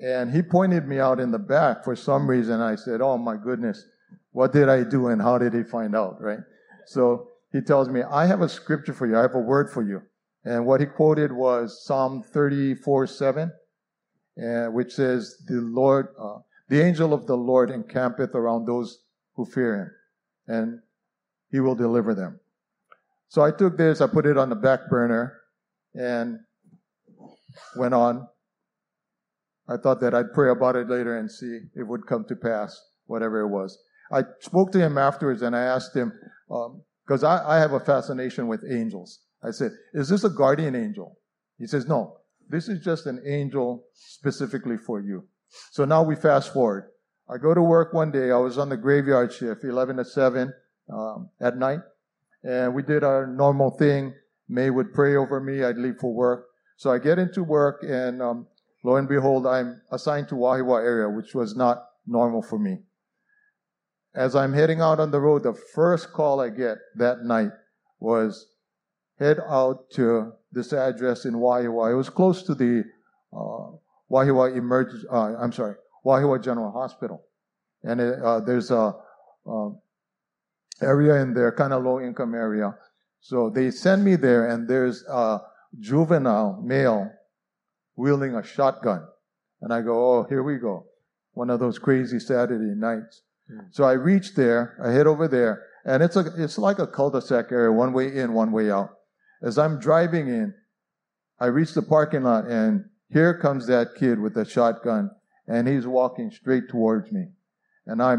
And 0.00 0.32
he 0.32 0.42
pointed 0.42 0.86
me 0.86 1.00
out 1.00 1.18
in 1.18 1.30
the 1.32 1.38
back 1.38 1.84
for 1.84 1.96
some 1.96 2.28
reason. 2.28 2.60
I 2.60 2.76
said, 2.76 3.00
Oh 3.00 3.18
my 3.18 3.36
goodness, 3.36 3.84
what 4.30 4.52
did 4.52 4.68
I 4.68 4.84
do 4.84 5.08
and 5.08 5.20
how 5.20 5.38
did 5.38 5.54
he 5.54 5.62
find 5.64 5.96
out, 5.96 6.20
right? 6.20 6.38
So 6.86 7.28
he 7.52 7.60
tells 7.60 7.88
me, 7.88 8.02
I 8.02 8.26
have 8.26 8.40
a 8.40 8.48
scripture 8.48 8.92
for 8.92 9.06
you. 9.06 9.16
I 9.16 9.22
have 9.22 9.34
a 9.34 9.40
word 9.40 9.70
for 9.70 9.82
you. 9.82 10.02
And 10.44 10.64
what 10.64 10.80
he 10.80 10.86
quoted 10.86 11.32
was 11.32 11.84
Psalm 11.84 12.22
34 12.22 13.06
7, 13.06 13.52
uh, 14.42 14.66
which 14.66 14.92
says, 14.92 15.42
The 15.46 15.60
Lord, 15.60 16.08
uh, 16.18 16.38
the 16.68 16.82
angel 16.82 17.14
of 17.14 17.26
the 17.26 17.36
Lord 17.36 17.70
encampeth 17.70 18.34
around 18.34 18.66
those 18.66 19.04
who 19.34 19.44
fear 19.44 19.76
him, 19.76 19.90
and 20.46 20.80
he 21.50 21.60
will 21.60 21.74
deliver 21.74 22.14
them. 22.14 22.40
So 23.28 23.42
I 23.42 23.50
took 23.50 23.76
this, 23.76 24.00
I 24.00 24.06
put 24.06 24.26
it 24.26 24.38
on 24.38 24.48
the 24.48 24.56
back 24.56 24.88
burner, 24.88 25.40
and 25.94 26.38
went 27.76 27.94
on 27.94 28.26
I 29.68 29.76
thought 29.76 30.00
that 30.00 30.14
I'd 30.14 30.32
pray 30.32 30.50
about 30.50 30.76
it 30.76 30.88
later 30.88 31.18
and 31.18 31.30
see 31.30 31.56
if 31.56 31.62
it 31.76 31.84
would 31.84 32.06
come 32.06 32.24
to 32.24 32.36
pass, 32.36 32.80
whatever 33.06 33.40
it 33.40 33.48
was. 33.48 33.78
I 34.10 34.22
spoke 34.40 34.72
to 34.72 34.78
him 34.78 34.96
afterwards 34.96 35.42
and 35.42 35.54
I 35.54 35.60
asked 35.60 35.94
him, 35.94 36.12
because 36.48 37.22
um, 37.22 37.30
I, 37.30 37.56
I 37.56 37.58
have 37.58 37.72
a 37.74 37.80
fascination 37.80 38.48
with 38.48 38.64
angels. 38.68 39.20
I 39.42 39.50
said, 39.50 39.72
Is 39.92 40.08
this 40.08 40.24
a 40.24 40.30
guardian 40.30 40.74
angel? 40.74 41.18
He 41.58 41.66
says, 41.66 41.86
No, 41.86 42.16
this 42.48 42.68
is 42.68 42.84
just 42.84 43.06
an 43.06 43.22
angel 43.26 43.84
specifically 43.94 44.76
for 44.76 45.00
you. 45.00 45.24
So 45.70 45.84
now 45.84 46.02
we 46.02 46.16
fast 46.16 46.52
forward. 46.52 46.90
I 47.28 47.36
go 47.38 47.54
to 47.54 47.62
work 47.62 47.92
one 47.92 48.10
day. 48.10 48.30
I 48.30 48.38
was 48.38 48.58
on 48.58 48.68
the 48.68 48.76
graveyard 48.76 49.32
shift, 49.32 49.64
11 49.64 49.96
to 49.96 50.04
7 50.04 50.52
um, 50.92 51.30
at 51.40 51.56
night. 51.56 51.80
And 52.42 52.74
we 52.74 52.82
did 52.82 53.04
our 53.04 53.26
normal 53.26 53.70
thing. 53.70 54.14
May 54.48 54.70
would 54.70 54.94
pray 54.94 55.16
over 55.16 55.40
me. 55.40 55.62
I'd 55.62 55.76
leave 55.76 55.96
for 56.00 56.14
work. 56.14 56.46
So 56.76 56.90
I 56.90 56.98
get 56.98 57.18
into 57.18 57.42
work 57.42 57.82
and 57.82 58.22
um, 58.22 58.46
Lo 58.84 58.96
and 58.96 59.08
behold, 59.08 59.46
I'm 59.46 59.82
assigned 59.90 60.28
to 60.28 60.34
Wahiawa 60.34 60.82
area, 60.82 61.08
which 61.08 61.34
was 61.34 61.56
not 61.56 61.84
normal 62.06 62.42
for 62.42 62.58
me. 62.58 62.78
As 64.14 64.34
I'm 64.34 64.52
heading 64.52 64.80
out 64.80 65.00
on 65.00 65.10
the 65.10 65.20
road, 65.20 65.42
the 65.42 65.54
first 65.74 66.12
call 66.12 66.40
I 66.40 66.48
get 66.48 66.78
that 66.96 67.24
night 67.24 67.50
was 68.00 68.46
head 69.18 69.38
out 69.48 69.90
to 69.90 70.32
this 70.52 70.72
address 70.72 71.24
in 71.24 71.34
Wahiawa. 71.34 71.92
It 71.92 71.96
was 71.96 72.08
close 72.08 72.42
to 72.44 72.54
the 72.54 72.84
uh, 73.32 73.70
Emergency, 74.10 75.06
uh, 75.10 75.34
I'm 75.36 75.52
sorry, 75.52 75.74
Wahiawa 76.04 76.42
General 76.42 76.72
Hospital. 76.72 77.24
And 77.82 78.00
it, 78.00 78.18
uh, 78.22 78.40
there's 78.40 78.70
a 78.70 78.94
um, 79.46 79.78
area 80.80 81.14
in 81.22 81.34
there, 81.34 81.52
kind 81.52 81.72
of 81.72 81.84
low 81.84 82.00
income 82.00 82.34
area. 82.34 82.74
So 83.20 83.50
they 83.50 83.70
send 83.70 84.04
me 84.04 84.16
there, 84.16 84.48
and 84.48 84.68
there's 84.68 85.04
a 85.04 85.40
juvenile 85.78 86.60
male 86.62 87.10
wielding 87.96 88.34
a 88.34 88.42
shotgun. 88.42 89.06
And 89.60 89.72
I 89.72 89.82
go, 89.82 90.18
oh, 90.18 90.26
here 90.28 90.42
we 90.42 90.56
go. 90.56 90.86
One 91.32 91.50
of 91.50 91.60
those 91.60 91.78
crazy 91.78 92.20
Saturday 92.20 92.74
nights. 92.74 93.22
Mm. 93.52 93.66
So 93.72 93.84
I 93.84 93.92
reach 93.92 94.34
there, 94.34 94.78
I 94.84 94.92
head 94.92 95.06
over 95.06 95.26
there, 95.28 95.64
and 95.84 96.02
it's 96.02 96.16
a, 96.16 96.32
it's 96.36 96.58
like 96.58 96.78
a 96.78 96.86
cul-de-sac 96.86 97.50
area, 97.50 97.72
one 97.72 97.92
way 97.92 98.16
in, 98.16 98.32
one 98.32 98.52
way 98.52 98.70
out. 98.70 98.90
As 99.42 99.58
I'm 99.58 99.78
driving 99.78 100.28
in, 100.28 100.54
I 101.38 101.46
reach 101.46 101.74
the 101.74 101.82
parking 101.82 102.24
lot, 102.24 102.46
and 102.46 102.84
here 103.10 103.38
comes 103.38 103.66
that 103.66 103.94
kid 103.98 104.18
with 104.18 104.36
a 104.36 104.44
shotgun, 104.44 105.10
and 105.46 105.68
he's 105.68 105.86
walking 105.86 106.30
straight 106.30 106.68
towards 106.68 107.12
me. 107.12 107.28
And 107.86 108.02
I 108.02 108.16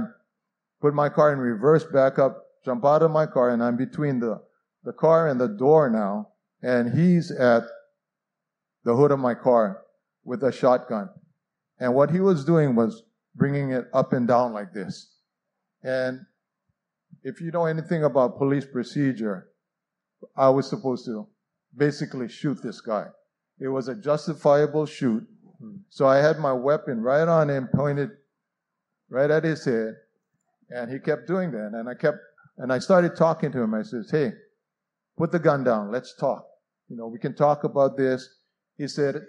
put 0.81 0.93
my 0.93 1.09
car 1.09 1.33
in 1.33 1.39
reverse, 1.39 1.83
back 1.83 2.17
up, 2.17 2.45
jump 2.63 2.85
out 2.85 3.03
of 3.03 3.11
my 3.11 3.25
car, 3.25 3.49
and 3.49 3.63
I'm 3.63 3.75
between 3.75 4.19
the, 4.19 4.41
the 4.83 4.93
car 4.93 5.27
and 5.27 5.39
the 5.39 5.47
door 5.47 5.89
now, 5.89 6.29
and 6.61 6.97
he's 6.97 7.31
at 7.31 7.63
the 8.85 8.95
hood 8.95 9.11
of 9.11 9.19
my 9.19 9.33
car 9.33 9.81
with 10.23 10.43
a 10.43 10.51
shotgun. 10.51 11.09
And 11.79 11.93
what 11.93 12.11
he 12.11 12.19
was 12.19 12.45
doing 12.45 12.75
was 12.75 13.03
bringing 13.35 13.71
it 13.71 13.85
up 13.93 14.13
and 14.13 14.27
down 14.27 14.53
like 14.53 14.73
this. 14.73 15.13
And 15.83 16.21
if 17.23 17.41
you 17.41 17.51
know 17.51 17.65
anything 17.65 18.03
about 18.03 18.37
police 18.37 18.65
procedure, 18.65 19.48
I 20.35 20.49
was 20.49 20.69
supposed 20.69 21.05
to 21.05 21.27
basically 21.75 22.27
shoot 22.27 22.61
this 22.61 22.81
guy. 22.81 23.07
It 23.59 23.67
was 23.67 23.87
a 23.87 23.95
justifiable 23.95 24.85
shoot. 24.85 25.27
So 25.89 26.07
I 26.07 26.17
had 26.17 26.39
my 26.39 26.53
weapon 26.53 27.01
right 27.01 27.27
on 27.27 27.49
him, 27.49 27.67
pointed 27.73 28.11
right 29.09 29.29
at 29.29 29.43
his 29.43 29.65
head, 29.65 29.95
and 30.69 30.89
he 30.91 30.99
kept 30.99 31.27
doing 31.27 31.51
that. 31.51 31.71
And 31.73 31.89
I 31.89 31.93
kept, 31.93 32.17
and 32.57 32.71
I 32.71 32.79
started 32.79 33.15
talking 33.15 33.51
to 33.51 33.61
him. 33.61 33.73
I 33.73 33.81
says, 33.81 34.09
"Hey, 34.09 34.31
put 35.17 35.31
the 35.31 35.39
gun 35.39 35.63
down. 35.63 35.91
Let's 35.91 36.15
talk. 36.15 36.45
You 36.87 36.95
know, 36.95 37.07
we 37.07 37.19
can 37.19 37.35
talk 37.35 37.65
about 37.65 37.97
this." 37.97 38.29
He 38.77 38.87
said, 38.87 39.21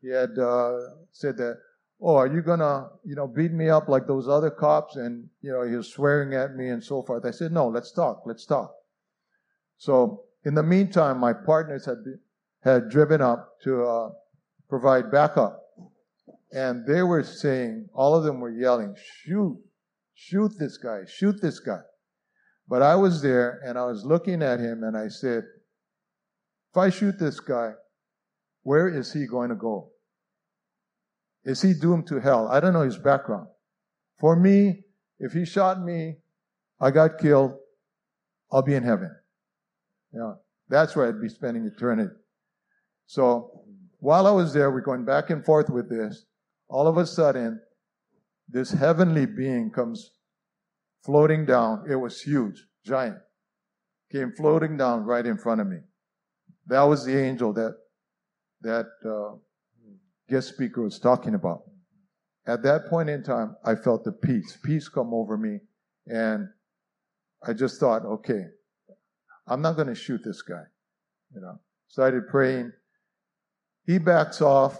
he 0.00 0.08
had 0.08 0.38
uh, 0.38 0.78
said 1.12 1.36
that, 1.38 1.58
"Oh, 2.00 2.14
are 2.14 2.28
you 2.28 2.42
gonna, 2.42 2.90
you 3.04 3.16
know, 3.16 3.26
beat 3.26 3.52
me 3.52 3.68
up 3.68 3.88
like 3.88 4.06
those 4.06 4.28
other 4.28 4.50
cops?" 4.50 4.96
And 4.96 5.28
you 5.42 5.50
know, 5.52 5.62
he 5.62 5.74
was 5.74 5.88
swearing 5.88 6.34
at 6.34 6.54
me 6.54 6.68
and 6.68 6.82
so 6.82 7.02
forth. 7.02 7.24
I 7.24 7.32
said, 7.32 7.52
"No, 7.52 7.68
let's 7.68 7.92
talk. 7.92 8.22
Let's 8.24 8.46
talk." 8.46 8.72
So 9.80 10.24
in 10.44 10.54
the 10.54 10.62
meantime, 10.62 11.18
my 11.18 11.32
partners 11.32 11.86
had 11.86 12.04
been, 12.04 12.20
had 12.62 12.90
driven 12.90 13.22
up 13.22 13.58
to 13.64 13.82
uh, 13.82 14.10
provide 14.68 15.10
backup. 15.10 15.58
And 16.52 16.86
they 16.86 17.02
were 17.02 17.24
saying, 17.24 17.88
all 17.94 18.14
of 18.14 18.24
them 18.24 18.40
were 18.40 18.50
yelling, 18.50 18.94
shoot, 19.24 19.58
shoot 20.12 20.52
this 20.58 20.76
guy, 20.76 21.04
shoot 21.08 21.40
this 21.40 21.60
guy. 21.60 21.80
But 22.68 22.82
I 22.82 22.94
was 22.96 23.22
there 23.22 23.60
and 23.64 23.78
I 23.78 23.86
was 23.86 24.04
looking 24.04 24.42
at 24.42 24.60
him 24.60 24.82
and 24.84 24.98
I 24.98 25.08
said, 25.08 25.44
if 26.72 26.76
I 26.76 26.90
shoot 26.90 27.18
this 27.18 27.40
guy, 27.40 27.70
where 28.62 28.86
is 28.86 29.14
he 29.14 29.26
going 29.26 29.48
to 29.48 29.54
go? 29.54 29.92
Is 31.42 31.62
he 31.62 31.72
doomed 31.72 32.06
to 32.08 32.20
hell? 32.20 32.48
I 32.48 32.60
don't 32.60 32.74
know 32.74 32.82
his 32.82 32.98
background. 32.98 33.48
For 34.18 34.36
me, 34.36 34.84
if 35.18 35.32
he 35.32 35.46
shot 35.46 35.82
me, 35.82 36.16
I 36.78 36.90
got 36.90 37.18
killed, 37.18 37.54
I'll 38.52 38.60
be 38.60 38.74
in 38.74 38.82
heaven. 38.82 39.16
Yeah, 40.12 40.34
that's 40.68 40.96
where 40.96 41.08
I'd 41.08 41.20
be 41.20 41.28
spending 41.28 41.64
eternity. 41.66 42.14
So 43.06 43.64
while 43.98 44.26
I 44.26 44.30
was 44.30 44.52
there, 44.52 44.70
we're 44.70 44.80
going 44.80 45.04
back 45.04 45.30
and 45.30 45.44
forth 45.44 45.70
with 45.70 45.88
this. 45.88 46.24
All 46.68 46.86
of 46.86 46.96
a 46.96 47.06
sudden, 47.06 47.60
this 48.48 48.70
heavenly 48.72 49.26
being 49.26 49.70
comes 49.70 50.12
floating 51.04 51.46
down. 51.46 51.84
It 51.88 51.96
was 51.96 52.20
huge, 52.20 52.66
giant. 52.84 53.18
Came 54.12 54.32
floating 54.36 54.76
down 54.76 55.04
right 55.04 55.24
in 55.24 55.38
front 55.38 55.60
of 55.60 55.66
me. 55.66 55.78
That 56.66 56.82
was 56.82 57.04
the 57.04 57.16
angel 57.16 57.52
that 57.54 57.76
that 58.62 58.86
uh, 59.04 59.36
guest 60.28 60.48
speaker 60.48 60.82
was 60.82 60.98
talking 60.98 61.34
about. 61.34 61.62
At 62.46 62.62
that 62.62 62.86
point 62.86 63.08
in 63.08 63.22
time, 63.22 63.56
I 63.64 63.74
felt 63.74 64.04
the 64.04 64.12
peace, 64.12 64.58
peace 64.62 64.88
come 64.88 65.14
over 65.14 65.36
me, 65.36 65.60
and 66.06 66.48
I 67.46 67.52
just 67.52 67.80
thought, 67.80 68.04
okay, 68.04 68.44
I'm 69.50 69.60
not 69.60 69.74
going 69.74 69.88
to 69.88 69.94
shoot 69.94 70.22
this 70.24 70.42
guy. 70.42 70.62
You 71.34 71.40
know, 71.40 71.60
started 71.88 72.28
praying. 72.28 72.72
He 73.84 73.98
backs 73.98 74.40
off 74.40 74.78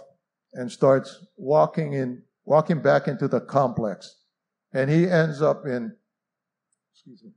and 0.53 0.71
starts 0.71 1.25
walking 1.37 1.93
in, 1.93 2.23
walking 2.45 2.81
back 2.81 3.07
into 3.07 3.27
the 3.27 3.41
complex. 3.41 4.15
And 4.73 4.89
he 4.89 5.09
ends 5.09 5.41
up 5.41 5.65
in, 5.65 5.93
excuse 6.93 7.21
me, 7.23 7.31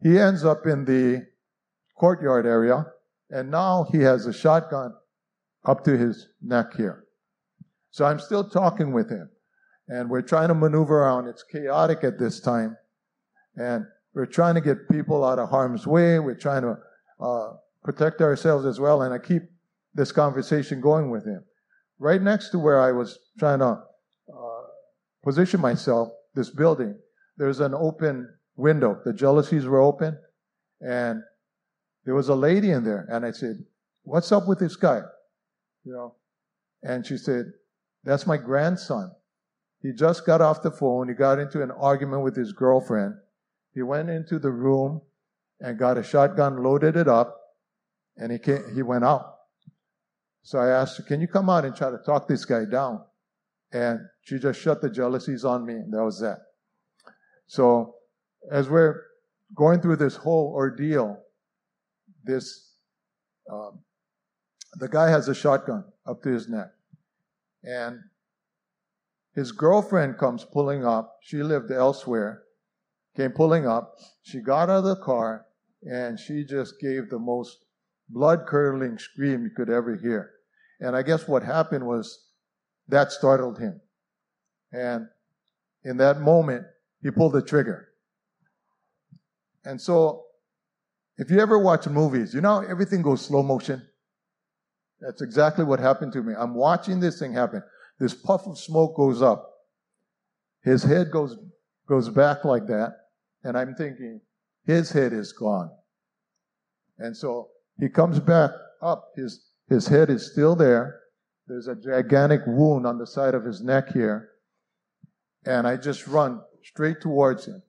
he 0.00 0.18
ends 0.18 0.44
up 0.44 0.66
in 0.66 0.84
the 0.84 1.26
courtyard 1.98 2.46
area. 2.46 2.86
And 3.30 3.50
now 3.50 3.86
he 3.90 3.98
has 3.98 4.26
a 4.26 4.32
shotgun 4.32 4.94
up 5.64 5.84
to 5.84 5.96
his 5.96 6.28
neck 6.40 6.76
here. 6.76 7.04
So 7.90 8.04
I'm 8.04 8.20
still 8.20 8.48
talking 8.48 8.92
with 8.92 9.10
him. 9.10 9.28
And 9.88 10.08
we're 10.08 10.22
trying 10.22 10.48
to 10.48 10.54
maneuver 10.54 11.00
around. 11.00 11.26
It's 11.26 11.42
chaotic 11.42 12.04
at 12.04 12.18
this 12.18 12.40
time. 12.40 12.76
And 13.56 13.84
we're 14.14 14.26
trying 14.26 14.54
to 14.56 14.60
get 14.60 14.88
people 14.88 15.24
out 15.24 15.38
of 15.38 15.48
harm's 15.48 15.86
way. 15.86 16.18
We're 16.18 16.34
trying 16.34 16.62
to 16.62 16.76
uh, 17.20 17.52
protect 17.84 18.20
ourselves 18.20 18.66
as 18.66 18.80
well. 18.80 19.02
And 19.02 19.14
I 19.14 19.18
keep 19.18 19.42
this 19.94 20.12
conversation 20.12 20.80
going 20.80 21.10
with 21.10 21.24
him. 21.24 21.44
Right 21.98 22.20
next 22.20 22.50
to 22.50 22.58
where 22.58 22.80
I 22.80 22.92
was 22.92 23.18
trying 23.38 23.60
to 23.60 23.78
uh, 24.32 24.62
position 25.22 25.60
myself, 25.60 26.08
this 26.34 26.50
building, 26.50 26.96
there's 27.36 27.60
an 27.60 27.74
open 27.74 28.28
window. 28.56 29.00
The 29.04 29.12
jalousies 29.12 29.64
were 29.64 29.80
open. 29.80 30.18
And 30.80 31.22
there 32.04 32.14
was 32.14 32.28
a 32.28 32.34
lady 32.34 32.70
in 32.70 32.84
there. 32.84 33.06
And 33.10 33.24
I 33.24 33.30
said, 33.30 33.64
What's 34.02 34.32
up 34.32 34.48
with 34.48 34.58
this 34.58 34.76
guy? 34.76 35.02
You 35.84 35.92
know, 35.92 36.14
and 36.82 37.06
she 37.06 37.16
said, 37.16 37.52
That's 38.04 38.26
my 38.26 38.38
grandson. 38.38 39.12
He 39.82 39.92
just 39.92 40.26
got 40.26 40.40
off 40.40 40.62
the 40.62 40.70
phone. 40.70 41.08
He 41.08 41.14
got 41.14 41.38
into 41.38 41.62
an 41.62 41.70
argument 41.70 42.22
with 42.22 42.36
his 42.36 42.52
girlfriend. 42.52 43.14
He 43.72 43.82
went 43.82 44.10
into 44.10 44.38
the 44.38 44.50
room 44.50 45.02
and 45.60 45.78
got 45.78 45.98
a 45.98 46.02
shotgun, 46.02 46.62
loaded 46.62 46.96
it 46.96 47.08
up, 47.08 47.36
and 48.16 48.32
he 48.32 48.38
came, 48.38 48.74
he 48.74 48.82
went 48.82 49.04
out. 49.04 49.36
So 50.42 50.58
I 50.58 50.68
asked 50.68 51.06
"Can 51.06 51.20
you 51.20 51.28
come 51.28 51.50
out 51.50 51.64
and 51.64 51.74
try 51.74 51.90
to 51.90 51.98
talk 51.98 52.26
this 52.26 52.44
guy 52.44 52.64
down?" 52.64 53.04
And 53.72 54.00
she 54.22 54.38
just 54.38 54.60
shut 54.60 54.80
the 54.80 54.88
jalousies 54.90 55.44
on 55.44 55.64
me, 55.64 55.74
and 55.74 55.92
that 55.92 56.02
was 56.02 56.20
that. 56.20 56.38
So 57.46 57.94
as 58.50 58.68
we're 58.68 59.02
going 59.54 59.80
through 59.80 59.96
this 59.96 60.16
whole 60.16 60.52
ordeal, 60.54 61.22
this 62.24 62.74
um, 63.50 63.80
the 64.74 64.88
guy 64.88 65.08
has 65.10 65.28
a 65.28 65.34
shotgun 65.34 65.84
up 66.06 66.22
to 66.22 66.30
his 66.30 66.48
neck, 66.48 66.68
and 67.62 68.00
his 69.34 69.52
girlfriend 69.52 70.18
comes 70.18 70.44
pulling 70.44 70.84
up. 70.84 71.18
She 71.22 71.42
lived 71.42 71.70
elsewhere, 71.70 72.42
came 73.16 73.32
pulling 73.32 73.66
up. 73.66 73.96
She 74.22 74.40
got 74.40 74.70
out 74.70 74.78
of 74.78 74.84
the 74.84 74.96
car 74.96 75.46
and 75.82 76.18
she 76.18 76.44
just 76.44 76.74
gave 76.80 77.08
the 77.08 77.18
most 77.18 77.64
blood 78.08 78.46
curdling 78.46 78.98
scream 78.98 79.44
you 79.44 79.50
could 79.50 79.70
ever 79.70 79.96
hear. 79.96 80.30
And 80.80 80.96
I 80.96 81.02
guess 81.02 81.28
what 81.28 81.42
happened 81.42 81.86
was 81.86 82.26
that 82.88 83.12
startled 83.12 83.58
him. 83.58 83.80
And 84.72 85.06
in 85.84 85.96
that 85.98 86.20
moment, 86.20 86.64
he 87.02 87.10
pulled 87.10 87.32
the 87.32 87.42
trigger. 87.42 87.88
And 89.64 89.80
so, 89.80 90.24
if 91.18 91.30
you 91.30 91.38
ever 91.38 91.58
watch 91.58 91.86
movies, 91.86 92.32
you 92.32 92.40
know 92.40 92.60
everything 92.60 93.02
goes 93.02 93.24
slow 93.24 93.42
motion. 93.42 93.82
That's 95.00 95.22
exactly 95.22 95.64
what 95.64 95.80
happened 95.80 96.12
to 96.14 96.22
me. 96.22 96.34
I'm 96.36 96.54
watching 96.54 97.00
this 97.00 97.18
thing 97.18 97.32
happen. 97.32 97.62
This 97.98 98.14
puff 98.14 98.46
of 98.46 98.58
smoke 98.58 98.96
goes 98.96 99.20
up. 99.20 99.50
His 100.62 100.82
head 100.82 101.10
goes 101.10 101.36
goes 101.86 102.08
back 102.08 102.44
like 102.44 102.66
that. 102.66 102.99
And 103.44 103.56
I'm 103.56 103.74
thinking, 103.74 104.20
his 104.64 104.90
head 104.90 105.12
is 105.12 105.32
gone. 105.32 105.70
And 106.98 107.16
so 107.16 107.48
he 107.78 107.88
comes 107.88 108.20
back 108.20 108.50
up. 108.82 109.12
His, 109.16 109.46
his 109.68 109.86
head 109.86 110.10
is 110.10 110.30
still 110.30 110.54
there. 110.54 111.00
There's 111.46 111.66
a 111.66 111.74
gigantic 111.74 112.42
wound 112.46 112.86
on 112.86 112.98
the 112.98 113.06
side 113.06 113.34
of 113.34 113.44
his 113.44 113.62
neck 113.62 113.92
here. 113.92 114.28
And 115.46 115.66
I 115.66 115.76
just 115.76 116.06
run 116.06 116.42
straight 116.62 117.00
towards 117.00 117.46
him. 117.46 117.62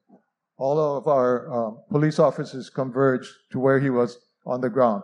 All 0.58 0.78
of 0.78 1.08
our 1.08 1.52
um, 1.52 1.80
police 1.90 2.20
officers 2.20 2.70
converged 2.70 3.32
to 3.52 3.60
where 3.60 3.80
he 3.80 3.90
was 3.90 4.20
on 4.46 4.62
the 4.62 4.70
ground. 4.70 5.04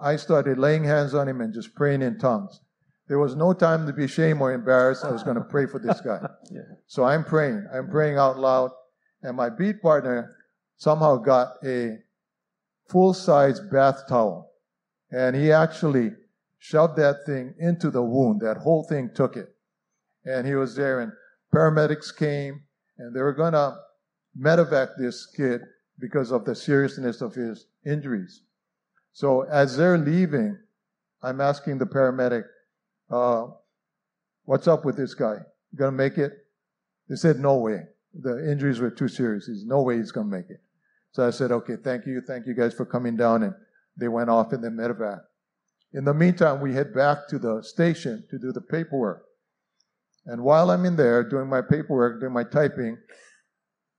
I 0.00 0.16
started 0.16 0.58
laying 0.58 0.84
hands 0.84 1.14
on 1.14 1.28
him 1.28 1.40
and 1.40 1.54
just 1.54 1.74
praying 1.74 2.02
in 2.02 2.18
tongues. 2.18 2.60
There 3.08 3.18
was 3.18 3.34
no 3.34 3.54
time 3.54 3.86
to 3.86 3.92
be 3.92 4.04
ashamed 4.04 4.40
or 4.40 4.52
embarrassed. 4.52 5.04
I 5.04 5.10
was 5.10 5.22
going 5.22 5.36
to 5.36 5.42
pray 5.42 5.66
for 5.66 5.78
this 5.78 6.00
guy. 6.00 6.20
yeah. 6.50 6.60
So 6.86 7.04
I'm 7.04 7.24
praying. 7.24 7.66
I'm 7.72 7.88
praying 7.88 8.18
out 8.18 8.38
loud. 8.38 8.70
And 9.22 9.36
my 9.36 9.50
beat 9.50 9.82
partner 9.82 10.36
somehow 10.76 11.16
got 11.16 11.54
a 11.64 11.98
full 12.88 13.12
size 13.12 13.60
bath 13.60 14.04
towel 14.08 14.50
And 15.10 15.34
he 15.34 15.52
actually 15.52 16.12
shoved 16.58 16.96
that 16.96 17.24
thing 17.26 17.54
into 17.58 17.90
the 17.90 18.02
wound. 18.02 18.40
That 18.40 18.58
whole 18.58 18.84
thing 18.84 19.10
took 19.14 19.36
it. 19.36 19.54
And 20.24 20.46
he 20.46 20.54
was 20.54 20.74
there, 20.76 21.00
and 21.00 21.12
paramedics 21.54 22.14
came, 22.14 22.62
and 22.98 23.14
they 23.14 23.22
were 23.22 23.32
going 23.32 23.54
to 23.54 23.76
medevac 24.38 24.90
this 24.98 25.26
kid 25.26 25.62
because 25.98 26.30
of 26.30 26.44
the 26.44 26.54
seriousness 26.54 27.22
of 27.22 27.34
his 27.34 27.66
injuries. 27.86 28.42
So 29.12 29.42
as 29.42 29.76
they're 29.76 29.98
leaving, 29.98 30.58
I'm 31.22 31.40
asking 31.40 31.78
the 31.78 31.86
paramedic, 31.86 32.44
uh, 33.10 33.46
what's 34.44 34.68
up 34.68 34.84
with 34.84 34.96
this 34.96 35.14
guy? 35.14 35.38
You 35.72 35.78
gonna 35.78 35.92
make 35.92 36.18
it? 36.18 36.32
They 37.08 37.16
said, 37.16 37.40
no 37.40 37.56
way. 37.56 37.80
The 38.14 38.50
injuries 38.50 38.80
were 38.80 38.90
too 38.90 39.08
serious. 39.08 39.46
There's 39.46 39.64
no 39.64 39.82
way 39.82 39.96
he's 39.96 40.12
gonna 40.12 40.28
make 40.28 40.50
it. 40.50 40.60
So 41.12 41.26
I 41.26 41.30
said, 41.30 41.50
okay, 41.52 41.76
thank 41.82 42.06
you. 42.06 42.20
Thank 42.20 42.46
you 42.46 42.54
guys 42.54 42.74
for 42.74 42.84
coming 42.84 43.16
down. 43.16 43.42
And 43.42 43.54
they 43.96 44.08
went 44.08 44.30
off 44.30 44.52
in 44.52 44.60
the 44.60 44.68
medevac. 44.68 45.20
In 45.94 46.04
the 46.04 46.14
meantime, 46.14 46.60
we 46.60 46.74
head 46.74 46.94
back 46.94 47.28
to 47.28 47.38
the 47.38 47.62
station 47.62 48.24
to 48.30 48.38
do 48.38 48.52
the 48.52 48.60
paperwork. 48.60 49.24
And 50.26 50.42
while 50.42 50.70
I'm 50.70 50.84
in 50.84 50.96
there 50.96 51.24
doing 51.24 51.48
my 51.48 51.62
paperwork, 51.62 52.20
doing 52.20 52.32
my 52.32 52.44
typing, 52.44 52.98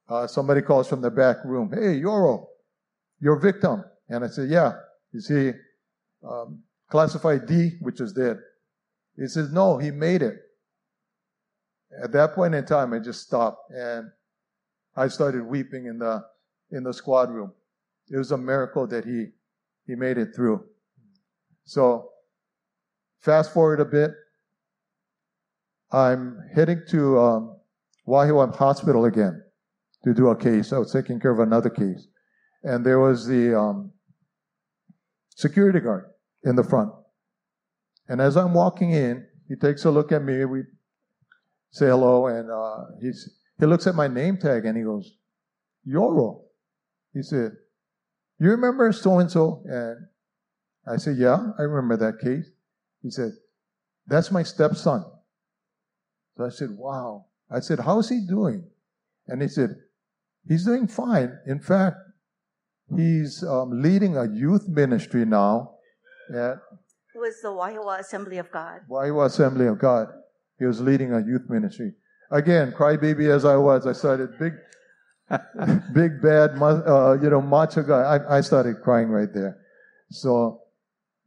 uh, 0.07 0.27
somebody 0.27 0.61
calls 0.61 0.87
from 0.87 1.01
the 1.01 1.09
back 1.09 1.37
room, 1.43 1.71
Hey, 1.73 1.99
Yoro, 1.99 2.45
your 3.19 3.39
victim. 3.39 3.83
And 4.07 4.23
I 4.23 4.27
said, 4.27 4.49
Yeah. 4.49 4.73
Is 5.11 5.27
he 5.27 5.51
um, 6.27 6.61
classified 6.89 7.47
D, 7.47 7.71
which 7.81 7.99
is 7.99 8.13
dead? 8.13 8.37
He 9.17 9.27
says, 9.27 9.51
No, 9.51 9.77
he 9.77 9.89
made 9.89 10.21
it. 10.21 10.35
At 12.03 12.11
that 12.11 12.33
point 12.33 12.55
in 12.55 12.65
time, 12.65 12.93
I 12.93 12.99
just 12.99 13.21
stopped 13.21 13.71
and 13.71 14.09
I 14.95 15.07
started 15.07 15.43
weeping 15.43 15.85
in 15.85 15.99
the 15.99 16.23
in 16.71 16.83
the 16.83 16.93
squad 16.93 17.31
room. 17.31 17.51
It 18.09 18.17
was 18.17 18.31
a 18.31 18.37
miracle 18.37 18.85
that 18.87 19.05
he 19.05 19.27
he 19.85 19.95
made 19.95 20.17
it 20.17 20.35
through. 20.35 20.65
So, 21.65 22.09
fast 23.21 23.53
forward 23.53 23.79
a 23.79 23.85
bit. 23.85 24.11
I'm 25.91 26.39
heading 26.53 26.83
to 26.89 27.19
um, 27.19 27.57
Wahiawa 28.07 28.55
Hospital 28.55 29.05
again 29.05 29.41
to 30.03 30.13
do 30.13 30.29
a 30.29 30.35
case. 30.35 30.71
I 30.71 30.77
was 30.77 30.91
taking 30.91 31.19
care 31.19 31.31
of 31.31 31.39
another 31.39 31.69
case. 31.69 32.07
And 32.63 32.85
there 32.85 32.99
was 32.99 33.25
the 33.25 33.57
um, 33.57 33.91
security 35.35 35.79
guard 35.79 36.05
in 36.43 36.55
the 36.55 36.63
front. 36.63 36.91
And 38.07 38.21
as 38.21 38.35
I'm 38.37 38.53
walking 38.53 38.91
in, 38.91 39.25
he 39.47 39.55
takes 39.55 39.85
a 39.85 39.91
look 39.91 40.11
at 40.11 40.23
me. 40.23 40.45
We 40.45 40.63
say 41.71 41.87
hello, 41.87 42.27
and 42.27 42.49
uh, 42.49 42.85
he's, 43.01 43.29
he 43.59 43.65
looks 43.65 43.87
at 43.87 43.95
my 43.95 44.07
name 44.07 44.37
tag 44.37 44.65
and 44.65 44.77
he 44.77 44.83
goes, 44.83 45.15
Yoro. 45.87 46.41
He 47.13 47.23
said, 47.23 47.51
You 48.39 48.51
remember 48.51 48.91
so 48.91 49.19
and 49.19 49.31
so? 49.31 49.63
And 49.65 50.07
I 50.87 50.97
said, 50.97 51.17
Yeah, 51.17 51.51
I 51.57 51.63
remember 51.63 51.97
that 51.97 52.19
case. 52.19 52.49
He 53.01 53.09
said, 53.09 53.31
That's 54.07 54.31
my 54.31 54.43
stepson. 54.43 55.03
So 56.37 56.45
I 56.45 56.49
said, 56.49 56.71
Wow. 56.71 57.25
I 57.51 57.59
said, 57.59 57.79
How's 57.79 58.09
he 58.09 58.25
doing? 58.27 58.63
And 59.27 59.41
he 59.41 59.47
said, 59.47 59.75
He's 60.47 60.65
doing 60.65 60.87
fine. 60.87 61.37
In 61.47 61.59
fact, 61.59 61.97
he's 62.95 63.43
um, 63.43 63.81
leading 63.81 64.17
a 64.17 64.27
youth 64.27 64.67
ministry 64.67 65.25
now 65.25 65.75
at 66.33 66.57
it 67.15 67.17
was 67.17 67.41
the 67.41 67.49
Wahiawa 67.49 67.99
Assembly 67.99 68.37
of 68.37 68.51
God. 68.51 68.81
Wahiawa 68.89 69.25
Assembly 69.25 69.65
of 69.65 69.79
God. 69.79 70.07
He 70.59 70.65
was 70.65 70.81
leading 70.81 71.13
a 71.13 71.19
youth 71.19 71.49
ministry. 71.49 71.93
Again, 72.31 72.73
crybaby 72.77 73.33
as 73.33 73.45
I 73.45 73.55
was, 73.55 73.87
I 73.87 73.93
started 73.93 74.37
big, 74.37 74.53
big 75.93 76.21
bad, 76.21 76.61
uh, 76.61 77.17
you 77.21 77.29
know, 77.29 77.41
macho 77.41 77.81
guy. 77.81 78.01
I, 78.01 78.37
I 78.37 78.41
started 78.41 78.81
crying 78.83 79.07
right 79.07 79.33
there. 79.33 79.57
So 80.11 80.61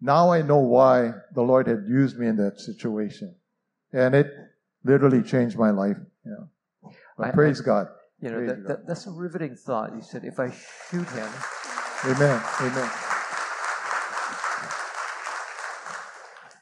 now 0.00 0.30
I 0.30 0.42
know 0.42 0.58
why 0.58 1.12
the 1.34 1.42
Lord 1.42 1.66
had 1.66 1.84
used 1.88 2.18
me 2.18 2.26
in 2.26 2.36
that 2.36 2.60
situation, 2.60 3.34
and 3.92 4.14
it 4.14 4.30
literally 4.84 5.22
changed 5.22 5.58
my 5.58 5.70
life. 5.70 5.96
You 6.24 6.30
know. 6.30 6.92
I, 7.18 7.30
praise 7.30 7.60
I, 7.62 7.64
God. 7.64 7.86
You 8.20 8.30
know, 8.30 8.46
that, 8.46 8.68
that, 8.68 8.86
that's 8.86 9.06
a 9.06 9.10
riveting 9.10 9.56
thought. 9.56 9.94
You 9.96 10.02
said, 10.02 10.24
if 10.24 10.38
I 10.38 10.50
shoot 10.90 11.08
him. 11.08 11.28
Amen. 12.04 12.42
Amen. 12.60 12.90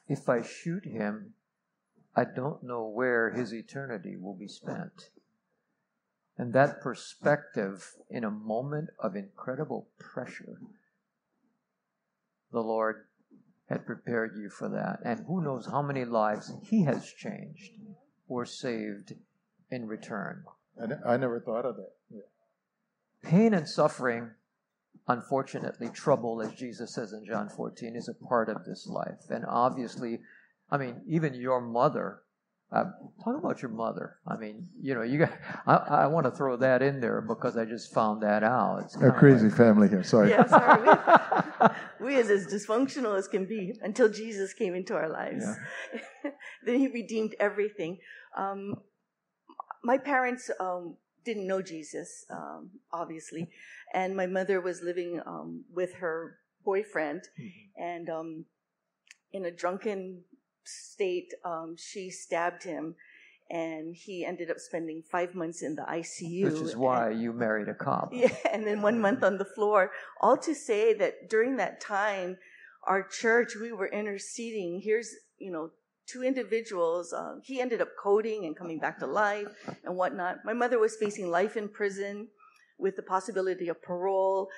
If 0.09 0.29
I 0.29 0.43
shoot 0.43 0.85
him, 0.85 1.35
I 2.15 2.25
don't 2.25 2.63
know 2.63 2.87
where 2.87 3.31
his 3.31 3.53
eternity 3.53 4.17
will 4.17 4.35
be 4.35 4.49
spent. 4.49 5.11
And 6.37 6.53
that 6.55 6.81
perspective, 6.81 7.93
in 8.09 8.25
a 8.25 8.31
moment 8.31 8.89
of 8.99 9.15
incredible 9.15 9.89
pressure, 9.99 10.59
the 12.51 12.61
Lord 12.61 13.05
had 13.69 13.87
prepared 13.87 14.37
you 14.37 14.49
for 14.51 14.69
that. 14.69 15.01
And 15.05 15.25
who 15.27 15.43
knows 15.43 15.67
how 15.67 15.83
many 15.83 16.05
lives 16.05 16.53
He 16.63 16.85
has 16.85 17.13
changed 17.13 17.73
or 18.29 18.45
saved 18.45 19.15
in 19.71 19.87
return. 19.87 20.45
I, 21.07 21.17
never 21.17 21.41
thought 21.41 21.67
of 21.67 21.77
that. 21.77 21.93
Yeah. 22.11 22.21
Pain 23.23 23.55
and 23.55 23.69
suffering, 23.69 24.31
unfortunately, 25.07 25.91
trouble, 25.91 26.41
as 26.41 26.55
Jesus 26.55 26.95
says 26.95 27.13
in 27.13 27.27
John 27.27 27.49
14, 27.49 27.95
is 27.95 28.09
a 28.09 28.15
part 28.15 28.49
of 28.49 28.65
this 28.65 28.87
life. 28.87 29.29
And 29.29 29.45
obviously, 29.47 30.21
I 30.71 30.79
mean, 30.79 31.03
even 31.09 31.35
your 31.35 31.61
mother. 31.61 32.23
Uh, 32.73 32.85
talk 33.25 33.37
about 33.37 33.61
your 33.63 33.71
mother. 33.73 34.19
I 34.29 34.37
mean, 34.37 34.69
you 34.81 34.95
know, 34.95 35.03
you 35.03 35.19
got. 35.19 35.33
I, 35.67 35.75
I 35.75 36.07
want 36.07 36.27
to 36.27 36.31
throw 36.31 36.57
that 36.59 36.83
in 36.83 37.01
there 37.01 37.21
because 37.21 37.57
I 37.57 37.65
just 37.65 37.93
found 37.93 38.23
that 38.23 38.45
out. 38.45 38.83
It's 38.85 38.95
a 38.95 39.11
crazy 39.11 39.49
like, 39.49 39.57
family 39.57 39.89
here. 39.89 40.05
Sorry. 40.05 40.31
Yeah, 40.31 40.47
sorry. 40.47 40.81
We, 40.81 41.69
we 42.07 42.15
is 42.15 42.31
as 42.31 42.47
dysfunctional 42.47 43.19
as 43.19 43.27
can 43.27 43.45
be 43.45 43.75
until 43.83 44.09
Jesus 44.09 44.53
came 44.53 44.77
into 44.77 44.95
our 44.95 45.09
lives. 45.09 45.45
Yeah. 46.25 46.31
then 46.65 46.79
He 46.79 46.87
redeemed 46.87 47.35
everything. 47.41 47.99
Um, 48.37 48.77
my 49.83 49.99
parents 49.99 50.49
um, 50.61 50.95
didn't 51.25 51.47
know 51.47 51.63
Jesus, 51.63 52.25
um, 52.31 52.71
obviously, 52.93 53.49
and 53.93 54.17
my 54.17 54.27
mother 54.27 54.61
was 54.61 54.81
living 54.83 55.21
um, 55.27 55.65
with 55.75 55.95
her 55.95 56.39
boyfriend, 56.65 57.23
mm-hmm. 57.39 57.83
and 57.83 58.09
um, 58.09 58.45
in 59.33 59.45
a 59.45 59.51
drunken 59.51 60.23
state, 60.65 61.33
um, 61.45 61.77
she 61.77 62.11
stabbed 62.11 62.65
him, 62.65 62.95
and 63.51 63.95
he 63.95 64.25
ended 64.25 64.51
up 64.51 64.59
spending 64.59 65.03
five 65.03 65.35
months 65.35 65.63
in 65.63 65.75
the 65.75 65.83
ICU. 65.83 66.45
Which 66.45 66.63
is 66.63 66.77
why 66.77 67.11
and, 67.11 67.23
you 67.23 67.33
married 67.33 67.69
a 67.69 67.75
cop. 67.75 68.11
Yeah, 68.13 68.35
and 68.53 68.67
then 68.67 68.83
one 68.83 69.01
month 69.01 69.23
on 69.23 69.39
the 69.39 69.45
floor. 69.45 69.91
All 70.21 70.37
to 70.39 70.55
say 70.55 70.95
that 70.95 71.29
during 71.29 71.57
that 71.57 71.81
time, 71.81 72.39
our 72.85 73.03
church, 73.03 73.57
we 73.61 73.73
were 73.73 73.89
interceding. 73.89 74.81
Here's, 74.81 75.15
you 75.39 75.51
know, 75.51 75.71
two 76.07 76.23
individuals. 76.23 77.13
Uh, 77.13 77.37
he 77.43 77.61
ended 77.61 77.81
up 77.81 77.89
coding 78.01 78.45
and 78.45 78.57
coming 78.57 78.79
back 78.79 78.99
to 79.01 79.07
life 79.07 79.49
and 79.85 79.97
whatnot. 79.97 80.39
My 80.45 80.53
mother 80.53 80.79
was 80.79 80.97
facing 80.97 81.31
life 81.31 81.57
in 81.57 81.69
prison 81.69 82.29
with 82.79 82.97
the 82.97 83.03
possibility 83.03 83.69
of 83.69 83.83
parole. 83.83 84.49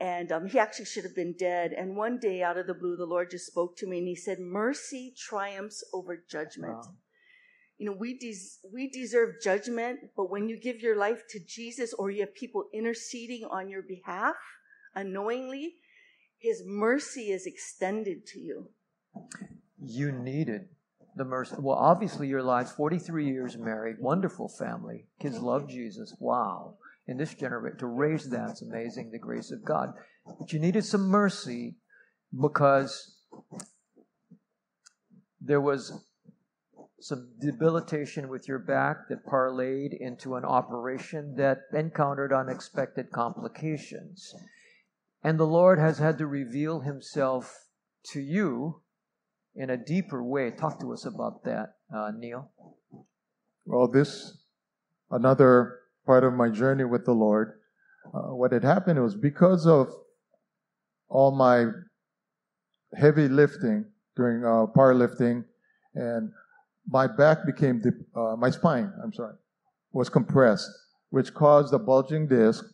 And 0.00 0.30
um, 0.30 0.46
he 0.46 0.58
actually 0.58 0.84
should 0.84 1.04
have 1.04 1.16
been 1.16 1.34
dead. 1.36 1.72
And 1.72 1.96
one 1.96 2.18
day, 2.18 2.42
out 2.42 2.56
of 2.56 2.66
the 2.66 2.74
blue, 2.74 2.96
the 2.96 3.04
Lord 3.04 3.30
just 3.30 3.46
spoke 3.46 3.76
to 3.78 3.86
me 3.86 3.98
and 3.98 4.06
he 4.06 4.14
said, 4.14 4.38
Mercy 4.38 5.12
triumphs 5.16 5.82
over 5.92 6.22
judgment. 6.30 6.74
Wow. 6.74 6.94
You 7.78 7.86
know, 7.86 7.96
we, 7.98 8.18
des- 8.18 8.68
we 8.72 8.88
deserve 8.88 9.36
judgment, 9.42 10.00
but 10.16 10.30
when 10.30 10.48
you 10.48 10.58
give 10.58 10.80
your 10.80 10.96
life 10.96 11.22
to 11.30 11.40
Jesus 11.46 11.92
or 11.94 12.10
you 12.10 12.20
have 12.20 12.34
people 12.34 12.64
interceding 12.72 13.44
on 13.44 13.68
your 13.68 13.82
behalf 13.82 14.36
unknowingly, 14.94 15.74
his 16.38 16.62
mercy 16.64 17.30
is 17.30 17.46
extended 17.46 18.26
to 18.26 18.40
you. 18.40 18.68
You 19.80 20.12
needed 20.12 20.68
the 21.16 21.24
mercy. 21.24 21.56
Well, 21.58 21.76
obviously, 21.76 22.28
your 22.28 22.42
lives 22.42 22.70
43 22.72 23.26
years 23.26 23.56
married, 23.56 23.96
wonderful 23.98 24.48
family, 24.48 25.06
kids 25.20 25.38
love 25.38 25.68
Jesus. 25.68 26.14
Wow. 26.18 26.76
In 27.08 27.16
this 27.16 27.34
generation, 27.34 27.78
to 27.78 27.86
raise 27.86 28.28
that's 28.28 28.60
amazing, 28.60 29.10
the 29.10 29.18
grace 29.18 29.50
of 29.50 29.64
God. 29.64 29.94
But 30.38 30.52
you 30.52 30.60
needed 30.60 30.84
some 30.84 31.08
mercy 31.08 31.76
because 32.38 33.16
there 35.40 35.60
was 35.60 36.04
some 37.00 37.30
debilitation 37.40 38.28
with 38.28 38.46
your 38.46 38.58
back 38.58 39.08
that 39.08 39.24
parlayed 39.24 39.96
into 39.98 40.34
an 40.34 40.44
operation 40.44 41.34
that 41.36 41.60
encountered 41.72 42.32
unexpected 42.32 43.10
complications. 43.10 44.34
And 45.22 45.40
the 45.40 45.46
Lord 45.46 45.78
has 45.78 45.98
had 45.98 46.18
to 46.18 46.26
reveal 46.26 46.80
himself 46.80 47.68
to 48.12 48.20
you 48.20 48.82
in 49.54 49.70
a 49.70 49.76
deeper 49.76 50.22
way. 50.22 50.50
Talk 50.50 50.78
to 50.80 50.92
us 50.92 51.06
about 51.06 51.44
that, 51.44 51.76
uh, 51.94 52.10
Neil. 52.16 52.50
Well, 53.64 53.88
this 53.88 54.44
another 55.10 55.77
part 56.08 56.24
of 56.24 56.32
my 56.32 56.48
journey 56.48 56.84
with 56.84 57.04
the 57.04 57.12
Lord. 57.12 57.60
Uh, 58.14 58.34
what 58.34 58.50
had 58.50 58.64
happened 58.64 58.98
was 59.02 59.14
because 59.14 59.66
of 59.66 59.88
all 61.10 61.32
my 61.32 61.66
heavy 62.96 63.28
lifting 63.28 63.84
during 64.16 64.42
uh, 64.42 64.64
powerlifting, 64.74 65.44
and 65.94 66.30
my 66.88 67.06
back 67.06 67.44
became 67.44 67.82
de- 67.82 68.18
uh, 68.18 68.36
my 68.36 68.48
spine. 68.48 68.90
I'm 69.04 69.12
sorry, 69.12 69.34
was 69.92 70.08
compressed, 70.08 70.70
which 71.10 71.34
caused 71.34 71.74
a 71.74 71.78
bulging 71.78 72.26
disc, 72.26 72.64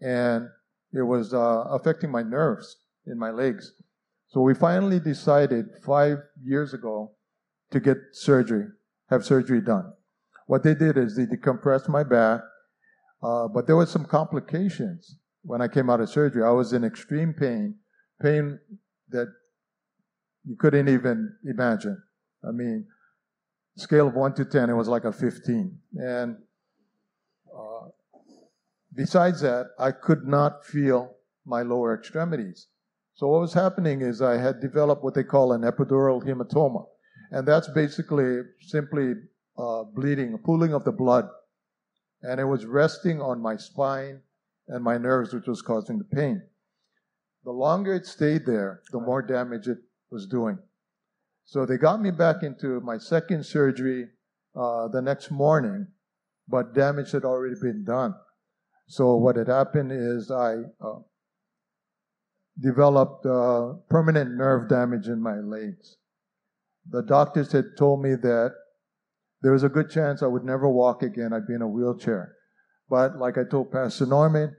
and 0.00 0.48
it 0.94 1.02
was 1.02 1.34
uh, 1.34 1.64
affecting 1.76 2.10
my 2.10 2.22
nerves 2.22 2.78
in 3.06 3.18
my 3.18 3.30
legs. 3.30 3.74
So 4.28 4.40
we 4.40 4.54
finally 4.54 5.00
decided 5.00 5.66
five 5.84 6.16
years 6.42 6.72
ago 6.72 7.10
to 7.72 7.78
get 7.78 7.98
surgery, 8.12 8.68
have 9.10 9.22
surgery 9.22 9.60
done. 9.60 9.92
What 10.46 10.62
they 10.62 10.74
did 10.74 10.96
is 10.96 11.14
they 11.14 11.26
decompressed 11.26 11.90
my 11.90 12.04
back, 12.04 12.40
uh, 13.22 13.48
but 13.48 13.66
there 13.66 13.76
was 13.76 13.90
some 13.90 14.04
complications 14.04 15.16
when 15.42 15.60
I 15.60 15.68
came 15.68 15.90
out 15.90 16.00
of 16.00 16.08
surgery. 16.08 16.42
I 16.42 16.50
was 16.50 16.72
in 16.72 16.84
extreme 16.84 17.32
pain, 17.32 17.76
pain 18.20 18.58
that 19.10 19.28
you 20.44 20.56
couldn't 20.56 20.88
even 20.88 21.34
imagine. 21.44 22.02
I 22.46 22.52
mean, 22.52 22.86
scale 23.76 24.08
of 24.08 24.14
1 24.14 24.34
to 24.34 24.44
10, 24.44 24.70
it 24.70 24.74
was 24.74 24.88
like 24.88 25.04
a 25.04 25.12
15. 25.12 25.78
And 25.94 26.36
uh, 27.54 27.88
besides 28.94 29.40
that, 29.42 29.66
I 29.78 29.92
could 29.92 30.26
not 30.26 30.64
feel 30.64 31.14
my 31.44 31.62
lower 31.62 31.94
extremities. 31.94 32.68
So 33.14 33.28
what 33.28 33.40
was 33.40 33.52
happening 33.52 34.00
is 34.00 34.22
I 34.22 34.38
had 34.38 34.60
developed 34.60 35.04
what 35.04 35.14
they 35.14 35.24
call 35.24 35.52
an 35.52 35.62
epidural 35.62 36.24
hematoma. 36.24 36.86
And 37.30 37.46
that's 37.46 37.68
basically 37.68 38.40
simply 38.60 39.12
uh, 39.58 39.84
bleeding, 39.94 40.38
pooling 40.38 40.72
of 40.72 40.84
the 40.84 40.92
blood. 40.92 41.28
And 42.22 42.40
it 42.40 42.44
was 42.44 42.66
resting 42.66 43.20
on 43.20 43.40
my 43.40 43.56
spine 43.56 44.20
and 44.68 44.84
my 44.84 44.98
nerves, 44.98 45.32
which 45.32 45.46
was 45.46 45.62
causing 45.62 45.98
the 45.98 46.04
pain. 46.04 46.42
The 47.44 47.50
longer 47.50 47.94
it 47.94 48.06
stayed 48.06 48.44
there, 48.46 48.82
the 48.92 49.00
more 49.00 49.22
damage 49.22 49.66
it 49.66 49.78
was 50.10 50.26
doing. 50.26 50.58
So 51.44 51.66
they 51.66 51.78
got 51.78 52.00
me 52.00 52.10
back 52.10 52.42
into 52.42 52.80
my 52.80 52.98
second 52.98 53.44
surgery 53.44 54.08
uh, 54.54 54.88
the 54.88 55.00
next 55.00 55.30
morning, 55.30 55.86
but 56.46 56.74
damage 56.74 57.12
had 57.12 57.24
already 57.24 57.56
been 57.60 57.84
done. 57.84 58.14
So 58.86 59.16
what 59.16 59.36
had 59.36 59.48
happened 59.48 59.92
is 59.92 60.30
I 60.30 60.56
uh, 60.80 60.98
developed 62.60 63.24
uh, 63.24 63.74
permanent 63.88 64.36
nerve 64.36 64.68
damage 64.68 65.06
in 65.06 65.22
my 65.22 65.36
legs. 65.36 65.96
The 66.88 67.02
doctors 67.02 67.52
had 67.52 67.76
told 67.76 68.02
me 68.02 68.14
that 68.16 68.54
there 69.42 69.52
was 69.52 69.62
a 69.62 69.68
good 69.68 69.90
chance 69.90 70.22
I 70.22 70.26
would 70.26 70.44
never 70.44 70.68
walk 70.68 71.02
again. 71.02 71.32
I'd 71.32 71.46
be 71.46 71.54
in 71.54 71.62
a 71.62 71.68
wheelchair. 71.68 72.36
But 72.88 73.18
like 73.18 73.38
I 73.38 73.44
told 73.44 73.72
Pastor 73.72 74.06
Norman, 74.06 74.54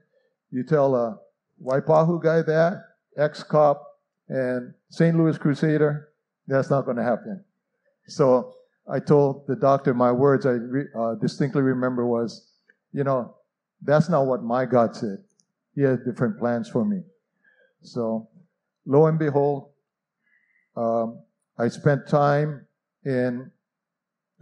you 0.52 0.64
tell 0.64 0.96
a 0.96 1.20
Waipahu 1.64 2.22
guy 2.22 2.42
that, 2.42 2.84
ex-cop, 3.18 3.86
and 4.30 4.74
St. 4.90 5.16
Louis 5.16 5.38
Crusader, 5.38 6.10
that's 6.48 6.70
not 6.70 6.86
going 6.86 6.98
to 6.98 7.04
happen. 7.04 7.44
So 8.08 8.56
I 8.90 9.00
told 9.00 9.46
the 9.48 9.56
doctor 9.56 9.94
my 9.94 10.12
words 10.12 10.46
I 10.46 10.52
re, 10.52 10.86
uh, 10.98 11.16
distinctly 11.16 11.62
remember 11.62 12.06
was, 12.06 12.52
you 12.94 13.04
know, 13.04 13.36
that's 13.82 14.10
not 14.10 14.26
what 14.26 14.44
my 14.44 14.66
God 14.66 14.96
said. 14.96 15.18
He 15.76 15.82
has 15.82 16.00
different 16.00 16.40
plans 16.40 16.70
for 16.70 16.84
me. 16.84 17.02
So, 17.82 18.28
lo 18.86 19.06
and 19.06 19.18
behold, 19.18 19.70
um, 20.76 21.20
I 21.58 21.68
spent 21.68 22.08
time 22.08 22.66
in 23.06 23.52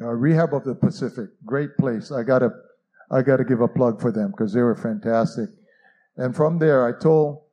uh, 0.02 0.08
Rehab 0.08 0.54
of 0.54 0.64
the 0.64 0.76
Pacific. 0.76 1.30
Great 1.46 1.76
place. 1.78 2.12
I 2.12 2.24
gotta, 2.24 2.50
I 3.12 3.22
gotta 3.22 3.44
give 3.44 3.62
a 3.62 3.68
plug 3.68 4.02
for 4.02 4.12
them 4.12 4.32
because 4.32 4.54
they 4.54 4.62
were 4.62 4.76
fantastic. 4.76 5.50
And 6.18 6.36
from 6.36 6.60
there, 6.60 6.86
I 6.88 7.00
told 7.00 7.44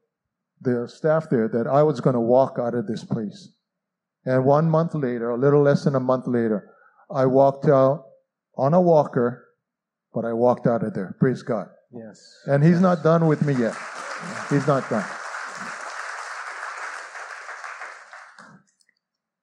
the 0.60 0.88
staff 0.88 1.28
there 1.30 1.48
that 1.48 1.66
I 1.66 1.82
was 1.82 2.00
going 2.00 2.14
to 2.14 2.20
walk 2.20 2.58
out 2.60 2.74
of 2.74 2.86
this 2.86 3.04
place. 3.04 3.50
And 4.24 4.44
one 4.44 4.68
month 4.68 4.94
later, 4.94 5.30
a 5.30 5.38
little 5.38 5.62
less 5.62 5.84
than 5.84 5.94
a 5.94 6.00
month 6.00 6.26
later, 6.26 6.72
I 7.10 7.26
walked 7.26 7.66
out 7.66 8.06
on 8.56 8.74
a 8.74 8.80
walker, 8.80 9.46
but 10.12 10.24
I 10.24 10.32
walked 10.32 10.66
out 10.66 10.82
of 10.82 10.94
there. 10.94 11.14
Praise 11.20 11.42
God. 11.42 11.68
Yes. 11.92 12.42
And 12.46 12.64
He's 12.64 12.80
not 12.80 13.04
done 13.04 13.26
with 13.26 13.44
me 13.44 13.54
yet. 13.54 13.76
He's 14.50 14.66
not 14.66 14.88
done. 14.90 15.04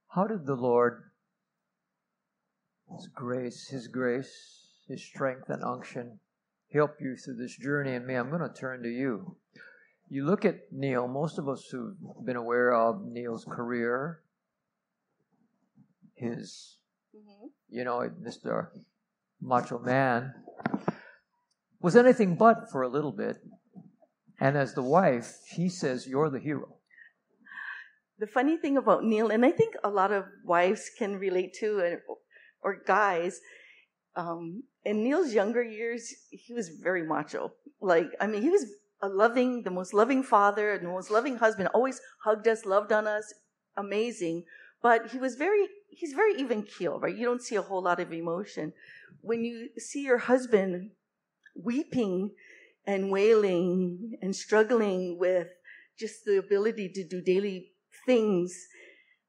How 0.10 0.28
did 0.28 0.45
the 0.45 0.56
Lord, 0.56 1.04
His 2.91 3.07
grace, 3.07 3.67
His 3.67 3.88
grace, 3.88 4.67
His 4.88 5.03
strength 5.03 5.49
and 5.49 5.63
unction 5.63 6.19
help 6.71 6.95
you 6.99 7.15
through 7.15 7.36
this 7.36 7.55
journey? 7.55 7.93
And 7.93 8.05
me, 8.05 8.15
I'm 8.15 8.29
going 8.29 8.41
to 8.41 8.53
turn 8.53 8.84
to 8.84 8.89
you. 8.89 9.38
You 10.09 10.25
look 10.25 10.45
at 10.45 10.71
Neil, 10.71 11.07
most 11.07 11.38
of 11.38 11.47
us 11.47 11.67
who've 11.71 11.95
been 12.25 12.36
aware 12.36 12.73
of 12.73 13.05
Neil's 13.05 13.45
career, 13.45 14.21
his, 16.15 16.77
mm-hmm. 17.15 17.47
you 17.69 17.84
know, 17.84 18.09
Mr. 18.21 18.67
Macho 19.41 19.79
Man, 19.79 20.34
was 21.81 21.95
anything 21.95 22.36
but 22.36 22.69
for 22.71 22.81
a 22.81 22.89
little 22.89 23.11
bit. 23.11 23.38
And 24.39 24.57
as 24.57 24.73
the 24.73 24.84
wife, 24.84 25.38
he 25.49 25.69
says, 25.69 26.07
You're 26.07 26.29
the 26.29 26.39
hero 26.39 26.75
the 28.23 28.27
funny 28.27 28.55
thing 28.55 28.77
about 28.77 29.03
Neil, 29.03 29.29
and 29.29 29.45
I 29.45 29.51
think 29.51 29.75
a 29.84 29.89
lot 29.89 30.13
of 30.13 30.23
wives 30.45 30.89
can 30.97 31.19
relate 31.19 31.53
to, 31.59 31.97
or 32.64 32.82
guys, 32.86 33.39
um, 34.16 34.64
in 34.86 35.03
Neil's 35.03 35.34
younger 35.34 35.64
years, 35.64 36.14
he 36.30 36.53
was 36.53 36.70
very 36.70 37.03
macho. 37.03 37.53
Like, 37.82 38.09
I 38.20 38.28
mean, 38.28 38.41
he 38.41 38.49
was 38.49 38.66
a 39.01 39.09
loving, 39.09 39.64
the 39.64 39.72
most 39.72 39.93
loving 39.93 40.24
father, 40.24 40.78
the 40.78 40.88
most 40.88 41.11
loving 41.11 41.38
husband, 41.38 41.70
always 41.74 41.99
hugged 42.24 42.47
us, 42.47 42.66
loved 42.66 42.91
on 42.91 43.07
us, 43.07 43.34
amazing. 43.76 44.43
But 44.82 45.11
he 45.11 45.18
was 45.18 45.36
very, 45.36 45.68
he's 45.89 46.14
very 46.14 46.36
even 46.36 46.64
keel, 46.64 46.99
right? 46.99 47.16
You 47.16 47.26
don't 47.26 47.41
see 47.41 47.55
a 47.55 47.61
whole 47.61 47.82
lot 47.82 47.99
of 47.99 48.11
emotion. 48.14 48.74
When 49.22 49.43
you 49.43 49.70
see 49.78 50.03
your 50.03 50.18
husband 50.18 50.91
weeping 51.55 52.32
and 52.86 53.11
wailing 53.11 54.18
and 54.22 54.36
struggling 54.36 55.18
with 55.18 55.47
just 55.97 56.26
the 56.26 56.38
ability 56.38 56.89
to 56.89 57.07
do 57.07 57.22
daily 57.22 57.72
things. 58.05 58.68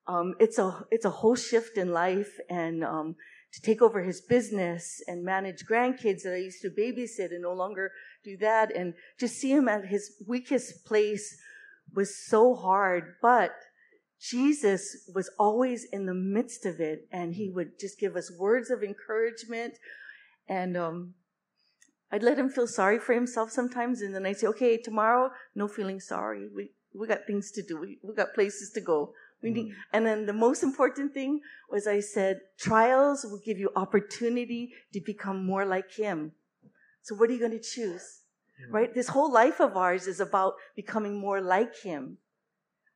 Um, 0.06 0.34
it's 0.38 0.58
a 0.58 0.84
it's 0.90 1.04
a 1.04 1.10
whole 1.10 1.36
shift 1.36 1.78
in 1.78 1.92
life, 1.92 2.38
and 2.50 2.84
um, 2.84 3.16
to 3.52 3.62
take 3.62 3.80
over 3.80 4.02
his 4.02 4.20
business 4.20 5.02
and 5.06 5.24
manage 5.24 5.64
grandkids 5.64 6.22
that 6.22 6.34
I 6.34 6.38
used 6.38 6.60
to 6.62 6.70
babysit 6.70 7.30
and 7.32 7.42
no 7.42 7.52
longer 7.52 7.92
do 8.22 8.36
that, 8.38 8.74
and 8.74 8.94
just 9.18 9.36
see 9.36 9.52
him 9.52 9.68
at 9.68 9.86
his 9.86 10.16
weakest 10.26 10.84
place 10.84 11.36
was 11.94 12.14
so 12.14 12.54
hard. 12.54 13.14
But 13.22 13.52
Jesus 14.20 15.08
was 15.14 15.30
always 15.38 15.84
in 15.84 16.06
the 16.06 16.14
midst 16.14 16.66
of 16.66 16.80
it, 16.80 17.06
and 17.10 17.34
he 17.34 17.48
would 17.48 17.78
just 17.78 17.98
give 17.98 18.16
us 18.16 18.30
words 18.38 18.70
of 18.70 18.82
encouragement, 18.82 19.78
and 20.48 20.76
um, 20.76 21.14
I'd 22.10 22.22
let 22.22 22.38
him 22.38 22.50
feel 22.50 22.66
sorry 22.66 22.98
for 22.98 23.14
himself 23.14 23.50
sometimes, 23.50 24.02
and 24.02 24.14
then 24.14 24.26
I'd 24.26 24.38
say, 24.38 24.48
"Okay, 24.48 24.76
tomorrow, 24.76 25.30
no 25.54 25.66
feeling 25.66 25.98
sorry. 25.98 26.48
We 26.54 26.72
we 26.94 27.08
got 27.08 27.26
things 27.26 27.50
to 27.52 27.62
do. 27.62 27.78
We, 27.78 27.98
we 28.02 28.14
got 28.14 28.34
places 28.34 28.70
to 28.74 28.80
go. 28.80 29.14
We 29.44 29.50
need, 29.50 29.66
mm. 29.66 29.74
and 29.92 30.06
then 30.06 30.24
the 30.24 30.32
most 30.32 30.62
important 30.62 31.12
thing 31.12 31.40
was 31.70 31.86
I 31.86 32.00
said, 32.00 32.40
trials 32.58 33.24
will 33.24 33.42
give 33.44 33.58
you 33.58 33.70
opportunity 33.76 34.72
to 34.94 35.00
become 35.00 35.44
more 35.44 35.66
like 35.66 35.92
Him. 35.92 36.32
So 37.02 37.14
what 37.14 37.28
are 37.28 37.34
you 37.34 37.38
going 37.38 37.52
to 37.52 37.60
choose? 37.60 38.22
Right? 38.70 38.94
This 38.94 39.08
whole 39.08 39.30
life 39.30 39.60
of 39.60 39.76
ours 39.76 40.06
is 40.06 40.18
about 40.18 40.54
becoming 40.74 41.20
more 41.20 41.42
like 41.42 41.76
Him. 41.76 42.16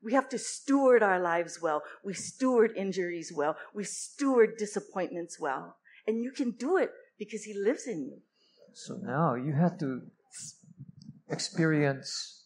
We 0.02 0.14
have 0.14 0.30
to 0.30 0.38
steward 0.38 1.02
our 1.02 1.20
lives 1.20 1.60
well. 1.60 1.82
We 2.02 2.14
steward 2.14 2.72
injuries 2.76 3.30
well. 3.34 3.56
We 3.74 3.84
steward 3.84 4.56
disappointments 4.56 5.38
well. 5.38 5.76
And 6.06 6.22
you 6.22 6.30
can 6.30 6.52
do 6.52 6.78
it 6.78 6.90
because 7.18 7.42
He 7.42 7.52
lives 7.52 7.86
in 7.86 8.06
you. 8.06 8.18
So 8.72 8.94
now 9.02 9.34
you 9.34 9.52
have 9.52 9.78
to 9.80 10.00
experience 11.28 12.37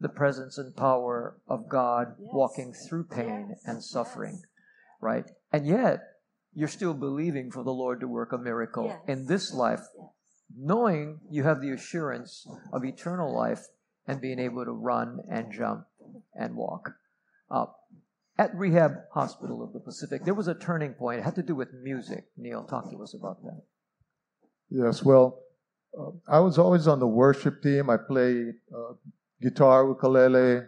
the 0.00 0.08
presence 0.08 0.58
and 0.58 0.76
power 0.76 1.38
of 1.48 1.68
God 1.68 2.14
yes. 2.18 2.30
walking 2.32 2.72
through 2.72 3.04
pain 3.04 3.48
yes. 3.50 3.62
and 3.66 3.82
suffering, 3.82 4.34
yes. 4.34 4.42
right? 5.00 5.24
And 5.52 5.66
yet, 5.66 6.00
you're 6.54 6.68
still 6.68 6.94
believing 6.94 7.50
for 7.50 7.62
the 7.62 7.72
Lord 7.72 8.00
to 8.00 8.08
work 8.08 8.32
a 8.32 8.38
miracle 8.38 9.00
in 9.06 9.26
this 9.26 9.52
life, 9.52 9.82
knowing 10.56 11.20
you 11.30 11.44
have 11.44 11.60
the 11.60 11.70
assurance 11.70 12.46
of 12.72 12.84
eternal 12.84 13.34
life 13.34 13.66
and 14.06 14.20
being 14.20 14.38
able 14.38 14.64
to 14.64 14.72
run 14.72 15.20
and 15.30 15.52
jump 15.52 15.84
and 16.34 16.56
walk. 16.56 16.90
Uh, 17.50 17.66
at 18.38 18.54
Rehab 18.54 18.92
Hospital 19.12 19.62
of 19.62 19.72
the 19.72 19.80
Pacific, 19.80 20.24
there 20.24 20.34
was 20.34 20.48
a 20.48 20.54
turning 20.54 20.94
point. 20.94 21.20
It 21.20 21.24
had 21.24 21.34
to 21.34 21.42
do 21.42 21.54
with 21.54 21.68
music. 21.82 22.24
Neil, 22.36 22.64
talk 22.64 22.90
to 22.90 23.02
us 23.02 23.14
about 23.14 23.42
that. 23.42 23.62
Yes, 24.70 25.02
well, 25.02 25.40
uh, 25.98 26.10
I 26.28 26.40
was 26.40 26.58
always 26.58 26.86
on 26.86 27.00
the 27.00 27.06
worship 27.06 27.62
team. 27.62 27.90
I 27.90 27.96
played 27.96 28.54
uh, 28.74 28.94
guitar, 29.40 29.86
ukulele, 29.86 30.66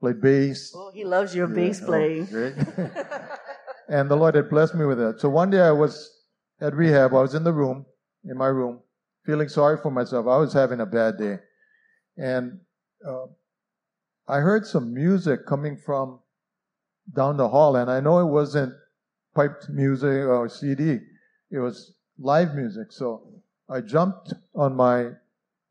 played 0.00 0.20
bass. 0.20 0.72
Oh, 0.74 0.90
he 0.92 1.04
loves 1.04 1.34
your 1.34 1.48
yeah, 1.48 1.54
bass 1.54 1.80
oh, 1.82 1.86
playing. 1.86 2.28
Oh, 2.32 2.90
and 3.88 4.10
the 4.10 4.16
Lord 4.16 4.34
had 4.34 4.48
blessed 4.48 4.74
me 4.74 4.84
with 4.84 4.98
that. 4.98 5.20
So 5.20 5.28
one 5.28 5.50
day 5.50 5.60
I 5.60 5.70
was 5.70 6.10
at 6.60 6.74
rehab. 6.74 7.14
I 7.14 7.22
was 7.22 7.34
in 7.34 7.44
the 7.44 7.52
room, 7.52 7.86
in 8.24 8.36
my 8.36 8.46
room, 8.46 8.80
feeling 9.24 9.48
sorry 9.48 9.78
for 9.82 9.90
myself. 9.90 10.26
I 10.26 10.36
was 10.36 10.52
having 10.52 10.80
a 10.80 10.86
bad 10.86 11.18
day. 11.18 11.38
And 12.16 12.60
uh, 13.06 13.26
I 14.28 14.38
heard 14.38 14.66
some 14.66 14.92
music 14.92 15.46
coming 15.46 15.76
from 15.76 16.20
down 17.14 17.36
the 17.36 17.48
hall, 17.48 17.76
and 17.76 17.90
I 17.90 18.00
know 18.00 18.20
it 18.20 18.30
wasn't 18.30 18.72
piped 19.34 19.68
music 19.68 20.26
or 20.26 20.48
CD. 20.48 20.98
It 21.50 21.58
was 21.58 21.94
live 22.18 22.54
music. 22.54 22.92
So 22.92 23.28
I 23.68 23.80
jumped 23.80 24.34
on 24.54 24.76
my 24.76 25.10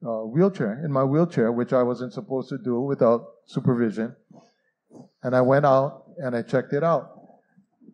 uh, 0.06 0.26
wheelchair, 0.26 0.84
in 0.84 0.92
my 0.92 1.04
wheelchair, 1.04 1.52
which 1.52 1.74
I 1.74 1.84
wasn't 1.84 2.14
supposed 2.14 2.50
to 2.50 2.58
do 2.58 2.80
without 2.82 3.26
supervision. 3.46 4.16
And 5.24 5.36
I 5.36 5.42
went 5.42 5.66
out 5.66 6.04
and 6.18 6.36
I 6.36 6.42
checked 6.42 6.74
it 6.74 6.84
out. 6.84 7.12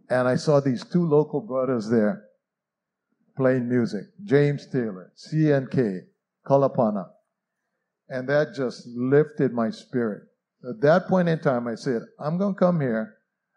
And 0.09 0.27
I 0.27 0.35
saw 0.35 0.59
these 0.59 0.85
two 0.85 1.05
local 1.05 1.41
brothers 1.41 1.89
there 1.89 2.23
playing 3.35 3.67
music. 3.67 4.03
James 4.23 4.67
Taylor, 4.67 5.11
CNK, 5.17 6.01
Kalapana. 6.45 7.09
And 8.09 8.27
that 8.29 8.55
just 8.55 8.87
lifted 8.87 9.51
my 9.51 9.69
spirit. 9.69 10.23
At 10.67 10.81
that 10.81 11.07
point 11.07 11.29
in 11.29 11.39
time, 11.39 11.67
I 11.67 11.75
said, 11.75 12.01
I'm 12.19 12.37
going 12.37 12.53
to 12.53 12.59
come 12.59 12.79
here. 12.79 13.15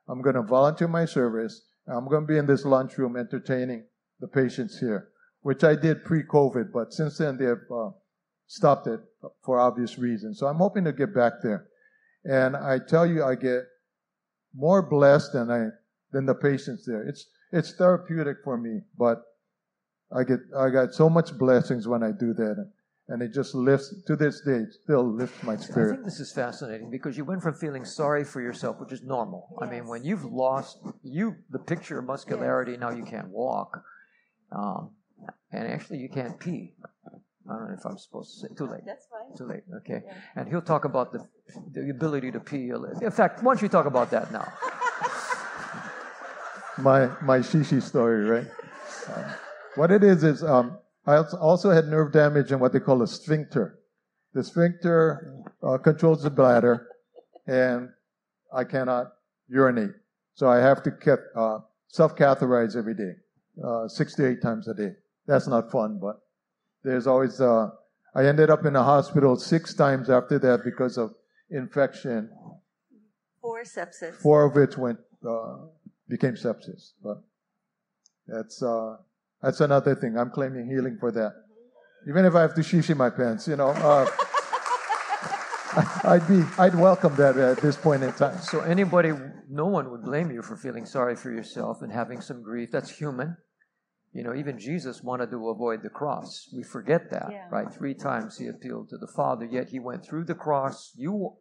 I'm 0.09 0.23
going 0.23 0.35
to 0.35 0.43
volunteer 0.43 0.89
my 0.89 1.05
service. 1.05 1.63
I'm 1.87 2.09
going 2.09 2.23
to 2.23 2.27
be 2.27 2.37
in 2.37 2.47
this 2.47 2.65
lunchroom 2.65 3.17
entertaining 3.17 3.85
the 4.19 4.29
patients 4.29 4.79
here, 4.79 5.09
which 5.43 5.65
I 5.65 5.77
did 5.77 6.05
pre-COVID, 6.05 6.73
but 6.73 6.93
since 6.93 7.19
then 7.19 7.39
they 7.39 7.47
have 7.47 7.59
uh, 7.73 7.91
stopped 8.51 8.89
it 8.89 8.99
for 9.45 9.61
obvious 9.61 9.97
reasons. 9.97 10.41
So 10.41 10.49
I'm 10.49 10.57
hoping 10.57 10.83
to 10.85 10.93
get 10.93 11.15
back 11.15 11.35
there. 11.41 11.69
And 12.25 12.57
I 12.57 12.81
tell 12.81 13.07
you, 13.07 13.23
I 13.23 13.37
get 13.37 13.63
more 14.53 14.83
blessed 14.83 15.33
than 15.33 15.51
I 15.53 15.69
than 16.11 16.27
the 16.27 16.35
patients 16.35 16.85
there. 16.85 17.03
It's 17.03 17.27
it's 17.53 17.73
therapeutic 17.75 18.39
for 18.43 18.59
me, 18.59 18.81
but 18.99 19.23
I 20.13 20.25
get 20.25 20.41
I 20.59 20.69
got 20.71 20.93
so 20.95 21.09
much 21.09 21.39
blessings 21.39 21.87
when 21.87 22.03
I 22.03 22.11
do 22.11 22.35
that 22.35 22.71
and 23.07 23.23
it 23.23 23.33
just 23.33 23.55
lifts 23.55 23.95
to 24.07 24.17
this 24.17 24.41
day 24.41 24.63
still 24.85 25.05
lifts 25.05 25.43
my 25.43 25.57
spirit 25.57 25.93
i 25.93 25.95
think 25.95 26.05
this 26.05 26.21
is 26.21 26.33
fascinating 26.33 26.91
because 26.91 27.17
you 27.17 27.25
went 27.25 27.43
from 27.43 27.53
feeling 27.55 27.85
sorry 27.85 28.23
for 28.23 28.41
yourself 28.41 28.79
which 28.79 28.93
is 28.93 29.03
normal 29.03 29.49
yes. 29.61 29.69
i 29.69 29.73
mean 29.73 29.89
when 29.89 30.05
you've 30.05 30.25
lost 30.25 30.79
you 31.03 31.35
the 31.51 31.59
picture 31.59 31.99
of 31.99 32.05
muscularity 32.05 32.71
yes. 32.73 32.81
now 32.81 32.91
you 32.91 33.05
can't 33.05 33.29
walk 33.29 33.83
um, 34.53 34.91
and 35.51 35.67
actually 35.67 35.99
you 35.99 36.09
can't 36.09 36.39
pee 36.39 36.73
I 37.51 37.59
don't 37.59 37.69
know 37.69 37.77
if 37.77 37.85
I'm 37.85 37.99
supposed 37.99 38.41
to 38.41 38.47
say. 38.47 38.55
Too 38.55 38.67
late. 38.67 38.83
That's 38.87 39.07
fine. 39.07 39.37
Too 39.37 39.45
late. 39.45 39.65
Okay. 39.79 40.03
Yeah. 40.07 40.15
And 40.37 40.49
he'll 40.49 40.63
talk 40.63 40.85
about 40.85 41.13
the 41.13 41.27
the 41.73 41.91
ability 41.91 42.31
to 42.33 42.41
pee. 42.41 42.71
In 43.03 43.11
fact, 43.11 43.43
why 43.43 43.55
don't 43.55 43.63
you 43.63 43.69
talk 43.69 43.87
about 43.87 44.11
that 44.11 44.33
now? 44.33 44.53
my 46.79 47.11
my 47.23 47.39
shishi 47.39 47.83
story, 47.83 48.25
right? 48.25 48.47
Uh, 49.09 49.33
what 49.75 49.91
it 49.91 50.05
is 50.05 50.23
is 50.23 50.45
um, 50.45 50.79
I 51.07 51.17
also 51.17 51.71
had 51.71 51.89
nerve 51.89 52.13
damage 52.13 52.53
in 52.53 52.61
what 52.61 52.73
they 52.73 52.81
call 52.81 53.03
a 53.03 53.09
sphincter. 53.09 53.81
The 54.33 54.45
sphincter 54.45 55.43
uh, 55.63 55.79
controls 55.79 56.23
the 56.23 56.31
bladder, 56.31 56.87
and 57.49 57.89
I 58.53 58.63
cannot 58.63 59.13
urinate. 59.49 59.91
So 60.35 60.49
I 60.49 60.59
have 60.59 60.85
to 60.85 61.19
uh, 61.37 61.59
self 61.89 62.15
catheterize 62.15 62.77
every 62.77 62.95
day, 62.95 63.15
uh, 63.65 63.89
six 63.89 64.15
to 64.17 64.29
eight 64.29 64.41
times 64.41 64.69
a 64.69 64.75
day. 64.75 64.93
That's 65.27 65.49
not 65.49 65.73
fun, 65.73 65.99
but 66.01 66.21
there's 66.83 67.07
always, 67.07 67.41
uh, 67.41 67.71
I 68.15 68.27
ended 68.27 68.51
up 68.51 68.65
in 68.65 68.77
a 68.77 68.83
hospital 68.83 69.37
six 69.37 69.75
times 69.75 70.11
after 70.11 70.39
that 70.39 70.65
because 70.65 70.99
of 70.99 71.15
infection. 71.51 72.31
Four 73.41 73.63
sepsis. 73.63 74.15
Four 74.15 74.45
of 74.47 74.55
which 74.55 74.77
went, 74.77 74.99
uh, 75.29 75.57
became 76.09 76.35
sepsis. 76.35 76.93
But 77.03 77.23
that's, 78.27 78.63
uh, 78.63 78.97
that's 79.43 79.61
another 79.61 79.95
thing. 79.95 80.19
I'm 80.19 80.31
claiming 80.31 80.69
healing 80.69 80.97
for 80.99 81.13
that. 81.13 81.33
Even 82.09 82.25
if 82.25 82.35
I 82.35 82.41
have 82.41 82.55
to 82.55 82.63
shishi 82.63 82.97
my 82.97 83.11
pants, 83.11 83.47
you 83.47 83.57
know. 83.57 83.69
Uh, 83.69 84.09
I'd 86.05 86.27
be, 86.27 86.43
I'd 86.59 86.75
welcome 86.75 87.15
that 87.17 87.37
at 87.37 87.59
this 87.59 87.77
point 87.77 88.03
in 88.03 88.13
time. 88.13 88.39
So 88.39 88.61
anybody, 88.61 89.13
no 89.49 89.67
one 89.67 89.91
would 89.91 90.03
blame 90.03 90.31
you 90.31 90.43
for 90.43 90.57
feeling 90.57 90.85
sorry 90.85 91.15
for 91.15 91.31
yourself 91.31 91.83
and 91.83 91.93
having 91.93 92.21
some 92.21 92.43
grief. 92.43 92.71
That's 92.73 92.91
human. 92.91 93.37
You 94.13 94.25
know, 94.25 94.35
even 94.35 94.59
Jesus 94.59 95.03
wanted 95.03 95.31
to 95.31 95.51
avoid 95.51 95.83
the 95.83 95.89
cross. 95.89 96.49
We 96.53 96.65
forget 96.65 97.11
that, 97.11 97.29
yeah. 97.31 97.47
right? 97.51 97.73
Three 97.73 97.95
times 97.95 98.39
he 98.39 98.49
appealed 98.49 98.89
to 98.89 98.99
the 98.99 99.07
Father, 99.07 99.45
yet 99.45 99.69
he 99.69 99.79
went 99.79 100.05
through 100.05 100.25
the 100.25 100.35
cross. 100.35 100.93
You 100.97 101.35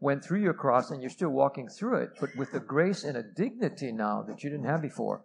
went 0.00 0.24
through 0.24 0.40
your 0.40 0.54
cross 0.54 0.90
and 0.90 1.02
you're 1.02 1.10
still 1.10 1.30
walking 1.30 1.68
through 1.68 1.96
it, 1.96 2.10
but 2.20 2.30
with 2.36 2.54
a 2.54 2.60
grace 2.60 3.04
and 3.04 3.16
a 3.16 3.22
dignity 3.22 3.92
now 3.92 4.22
that 4.22 4.42
you 4.42 4.50
didn't 4.50 4.66
have 4.66 4.80
before. 4.80 5.22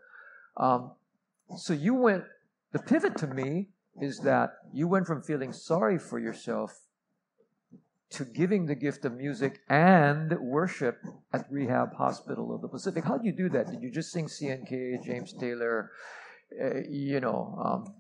Um, 0.58 0.92
so 1.58 1.74
you 1.74 1.94
went, 1.94 2.24
the 2.74 2.80
pivot 2.80 3.18
to 3.18 3.28
me 3.28 3.70
is 4.02 4.20
that 4.20 4.52
you 4.74 4.88
went 4.88 5.08
from 5.08 5.22
feeling 5.22 5.54
sorry 5.54 5.98
for 5.98 6.20
yourself 6.20 6.78
to 8.12 8.26
giving 8.26 8.66
the 8.66 8.76
gift 8.76 9.06
of 9.06 9.14
music 9.14 9.62
and 9.70 10.38
worship 10.40 10.98
at 11.32 11.46
Rehab 11.50 11.94
Hospital 11.96 12.54
of 12.54 12.62
the 12.62 12.68
Pacific. 12.68 13.06
How 13.06 13.18
did 13.18 13.26
you 13.26 13.32
do 13.32 13.50
that? 13.50 13.72
Did 13.72 13.82
you 13.82 13.90
just 13.90 14.12
sing 14.12 14.28
CNK, 14.28 15.04
James 15.04 15.34
Taylor, 15.34 15.92
uh, 16.60 16.80
you 16.90 17.20
know? 17.20 17.58
Um, 17.64 17.94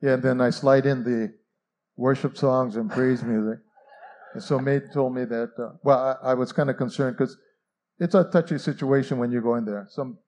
yeah, 0.00 0.14
and 0.14 0.22
then 0.22 0.40
I 0.40 0.50
slide 0.50 0.86
in 0.86 1.04
the 1.04 1.34
worship 1.96 2.36
songs 2.36 2.76
and 2.76 2.90
praise 2.90 3.22
music. 3.22 3.58
And 4.34 4.42
so 4.42 4.58
May 4.58 4.80
told 4.80 5.14
me 5.14 5.24
that, 5.24 5.50
uh, 5.58 5.76
well, 5.82 6.18
I, 6.22 6.30
I 6.30 6.34
was 6.34 6.52
kind 6.52 6.70
of 6.70 6.76
concerned 6.76 7.16
because 7.16 7.36
it's 7.98 8.14
a 8.14 8.24
touchy 8.24 8.58
situation 8.58 9.18
when 9.18 9.32
you 9.32 9.40
go 9.40 9.56
in 9.56 9.64
there. 9.64 9.86
Some 9.90 10.18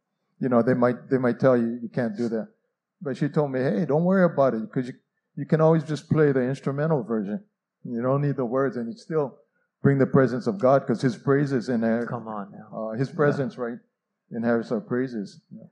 you 0.41 0.49
know, 0.49 0.63
they 0.63 0.75
might 0.75 1.09
they 1.11 1.19
might 1.19 1.39
tell 1.39 1.57
you 1.57 1.79
you 1.83 1.89
can't 1.89 2.17
do 2.17 2.29
that. 2.31 2.49
But 3.03 3.17
she 3.17 3.29
told 3.29 3.53
me, 3.53 3.61
hey, 3.61 3.85
don't 3.87 4.05
worry 4.05 4.25
about 4.25 4.55
it 4.55 4.63
because 4.63 4.89
you 4.89 4.95
you 5.37 5.47
can 5.47 5.61
always 5.61 5.85
just 5.85 6.11
play 6.11 6.33
the 6.33 6.43
instrumental 6.43 7.03
version. 7.03 7.43
You 7.85 8.03
don't 8.03 8.23
need 8.23 8.37
the 8.37 8.45
words, 8.45 8.77
and 8.77 8.89
you 8.89 8.97
still 8.97 9.39
bring 9.83 9.99
the 9.99 10.07
presence 10.07 10.47
of 10.47 10.59
God 10.59 10.81
because 10.81 11.01
His 11.01 11.17
praises 11.17 11.69
in 11.69 11.81
there. 11.81 12.07
Come 12.07 12.27
on 12.27 12.53
now. 12.53 12.91
Uh, 12.91 12.97
his 12.97 13.11
presence, 13.11 13.55
yeah. 13.57 13.63
right, 13.63 13.79
inherits 14.31 14.73
our 14.73 14.81
praises. 14.81 15.41
Yeah. 15.51 15.65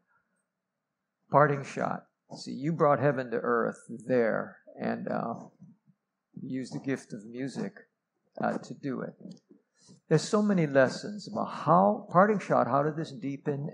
Parting 1.31 1.65
shot. 1.65 2.05
See, 2.37 2.53
you 2.53 2.73
brought 2.73 3.01
heaven 3.01 3.31
to 3.31 3.39
earth 3.39 3.79
there, 4.07 4.59
and 4.81 5.09
uh, 5.09 5.35
used 6.43 6.75
the 6.75 6.81
gift 6.81 7.13
of 7.13 7.25
music 7.27 7.73
uh, 8.43 8.59
to 8.59 8.75
do 8.75 9.01
it. 9.01 9.15
There's 10.09 10.23
so 10.23 10.43
many 10.43 10.67
lessons 10.67 11.29
about 11.31 11.51
how 11.65 12.07
parting 12.11 12.39
shot. 12.39 12.67
How 12.67 12.83
did 12.83 12.97
this 12.97 13.13
deepen 13.13 13.71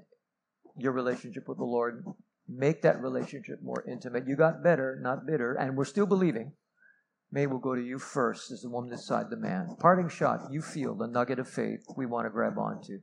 your 0.76 0.92
relationship 0.92 1.48
with 1.48 1.58
the 1.58 1.64
Lord. 1.64 2.04
Make 2.48 2.82
that 2.82 3.00
relationship 3.00 3.60
more 3.62 3.84
intimate. 3.88 4.26
You 4.26 4.36
got 4.36 4.62
better, 4.62 4.98
not 5.00 5.26
bitter, 5.26 5.54
and 5.54 5.76
we're 5.76 5.84
still 5.84 6.06
believing. 6.06 6.52
May 7.32 7.46
will 7.46 7.58
go 7.58 7.74
to 7.74 7.82
you 7.82 7.98
first 7.98 8.52
as 8.52 8.62
the 8.62 8.68
woman 8.68 8.90
beside 8.90 9.30
the 9.30 9.36
man. 9.36 9.76
Parting 9.80 10.08
shot, 10.08 10.40
you 10.52 10.60
feel 10.60 10.94
the 10.94 11.06
nugget 11.06 11.38
of 11.38 11.48
faith 11.48 11.84
we 11.96 12.06
want 12.06 12.26
to 12.26 12.30
grab 12.30 12.58
onto. 12.58 12.98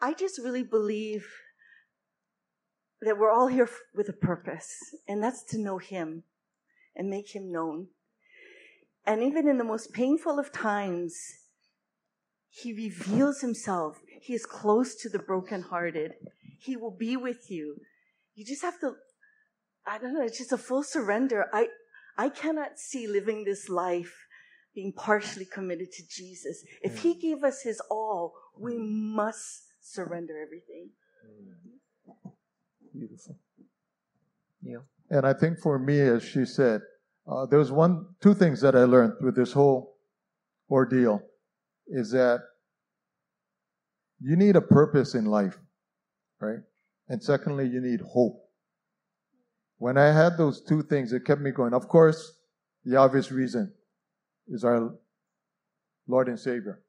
I 0.00 0.14
just 0.14 0.38
really 0.38 0.62
believe 0.62 1.26
that 3.02 3.18
we're 3.18 3.30
all 3.30 3.48
here 3.48 3.68
with 3.94 4.08
a 4.08 4.12
purpose, 4.12 4.74
and 5.08 5.22
that's 5.22 5.42
to 5.44 5.58
know 5.58 5.78
Him 5.78 6.24
and 6.94 7.08
make 7.08 7.34
Him 7.34 7.50
known. 7.50 7.88
And 9.06 9.22
even 9.22 9.48
in 9.48 9.58
the 9.58 9.64
most 9.64 9.92
painful 9.92 10.38
of 10.38 10.52
times, 10.52 11.16
He 12.48 12.72
reveals 12.72 13.40
Himself 13.40 14.00
he 14.20 14.34
is 14.34 14.44
close 14.44 14.94
to 14.96 15.08
the 15.08 15.18
brokenhearted. 15.18 16.12
He 16.58 16.76
will 16.76 16.90
be 16.90 17.16
with 17.16 17.50
you. 17.50 17.76
You 18.34 18.44
just 18.44 18.62
have 18.62 18.78
to, 18.80 18.92
I 19.86 19.98
don't 19.98 20.14
know, 20.14 20.22
it's 20.22 20.38
just 20.38 20.52
a 20.52 20.58
full 20.58 20.82
surrender. 20.82 21.46
I, 21.52 21.68
I 22.18 22.28
cannot 22.28 22.78
see 22.78 23.06
living 23.06 23.44
this 23.44 23.68
life 23.70 24.14
being 24.74 24.92
partially 24.92 25.46
committed 25.46 25.90
to 25.92 26.02
Jesus. 26.06 26.62
If 26.82 26.98
He 26.98 27.14
mm. 27.14 27.20
gave 27.20 27.44
us 27.44 27.62
His 27.62 27.80
all, 27.90 28.34
we 28.58 28.76
must 28.78 29.62
surrender 29.80 30.34
everything. 30.40 30.90
Mm. 31.26 31.79
Beautiful. 32.92 33.36
Yeah. 34.62 34.78
And 35.10 35.26
I 35.26 35.32
think 35.32 35.58
for 35.58 35.78
me, 35.78 36.00
as 36.00 36.22
she 36.22 36.44
said, 36.44 36.82
uh, 37.26 37.46
there 37.46 37.58
was 37.58 37.70
one, 37.70 38.06
two 38.20 38.34
things 38.34 38.60
that 38.60 38.74
I 38.74 38.84
learned 38.84 39.14
through 39.18 39.32
this 39.32 39.52
whole 39.52 39.96
ordeal 40.70 41.22
is 41.88 42.10
that 42.12 42.40
you 44.20 44.36
need 44.36 44.56
a 44.56 44.60
purpose 44.60 45.14
in 45.14 45.26
life, 45.26 45.58
right? 46.40 46.60
And 47.08 47.22
secondly, 47.22 47.66
you 47.66 47.80
need 47.80 48.00
hope. 48.00 48.40
When 49.78 49.96
I 49.96 50.12
had 50.12 50.36
those 50.36 50.60
two 50.60 50.82
things, 50.82 51.12
it 51.12 51.24
kept 51.24 51.40
me 51.40 51.50
going. 51.50 51.72
Of 51.72 51.88
course, 51.88 52.38
the 52.84 52.96
obvious 52.96 53.32
reason 53.32 53.72
is 54.48 54.64
our 54.64 54.94
Lord 56.06 56.28
and 56.28 56.38
Savior. 56.38 56.82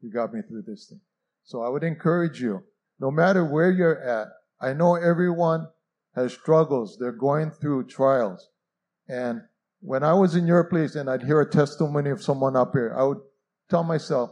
He 0.00 0.08
got 0.08 0.32
me 0.32 0.40
through 0.42 0.62
this 0.62 0.86
thing. 0.86 1.00
So 1.44 1.62
I 1.62 1.68
would 1.68 1.84
encourage 1.84 2.40
you, 2.40 2.62
no 2.98 3.10
matter 3.10 3.44
where 3.44 3.70
you're 3.70 4.00
at, 4.02 4.28
I 4.60 4.72
know 4.72 4.94
everyone 4.94 5.68
has 6.14 6.32
struggles. 6.32 6.98
They're 6.98 7.12
going 7.12 7.50
through 7.50 7.86
trials. 7.86 8.48
And 9.08 9.42
when 9.80 10.02
I 10.02 10.12
was 10.12 10.34
in 10.34 10.46
your 10.46 10.64
place 10.64 10.94
and 10.94 11.08
I'd 11.08 11.22
hear 11.22 11.40
a 11.40 11.50
testimony 11.50 12.10
of 12.10 12.22
someone 12.22 12.56
up 12.56 12.72
here, 12.72 12.94
I 12.96 13.04
would 13.04 13.20
tell 13.68 13.82
myself, 13.82 14.30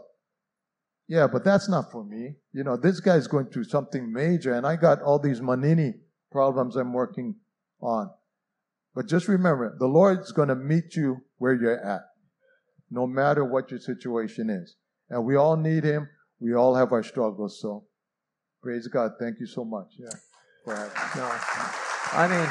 yeah, 1.09 1.27
but 1.27 1.43
that's 1.43 1.69
not 1.69 1.91
for 1.91 2.05
me. 2.05 2.35
You 2.53 2.65
know, 2.65 2.77
this 2.77 3.01
guy's 3.01 3.27
going 3.27 3.47
through 3.47 3.65
something 3.65 4.13
major, 4.13 4.53
and 4.53 4.67
I 4.67 4.77
got 4.77 5.01
all 5.01 5.19
these 5.19 5.41
manini 5.41 5.95
problems 6.31 6.77
I'm 6.77 6.93
working 6.93 7.37
on. 7.81 8.11
But 8.95 9.07
just 9.07 9.27
remember, 9.27 9.75
the 9.79 9.87
Lord's 9.87 10.33
going 10.33 10.49
to 10.49 10.55
meet 10.55 10.97
you 10.97 11.23
where 11.39 11.55
you're 11.55 11.81
at, 11.83 12.03
no 12.91 13.07
matter 13.07 13.43
what 13.43 13.71
your 13.71 13.81
situation 13.81 14.51
is. 14.51 14.77
And 15.09 15.25
we 15.25 15.37
all 15.37 15.57
need 15.57 15.85
Him. 15.85 16.11
We 16.41 16.55
all 16.55 16.75
have 16.75 16.93
our 16.93 17.03
struggles. 17.03 17.59
So, 17.59 17.85
praise 18.63 18.87
God. 18.87 19.13
Thank 19.19 19.41
you 19.41 19.47
so 19.47 19.65
much. 19.65 19.89
Yeah. 19.99 20.09
No, 20.67 20.75
I 22.13 22.29
mean, 22.29 22.49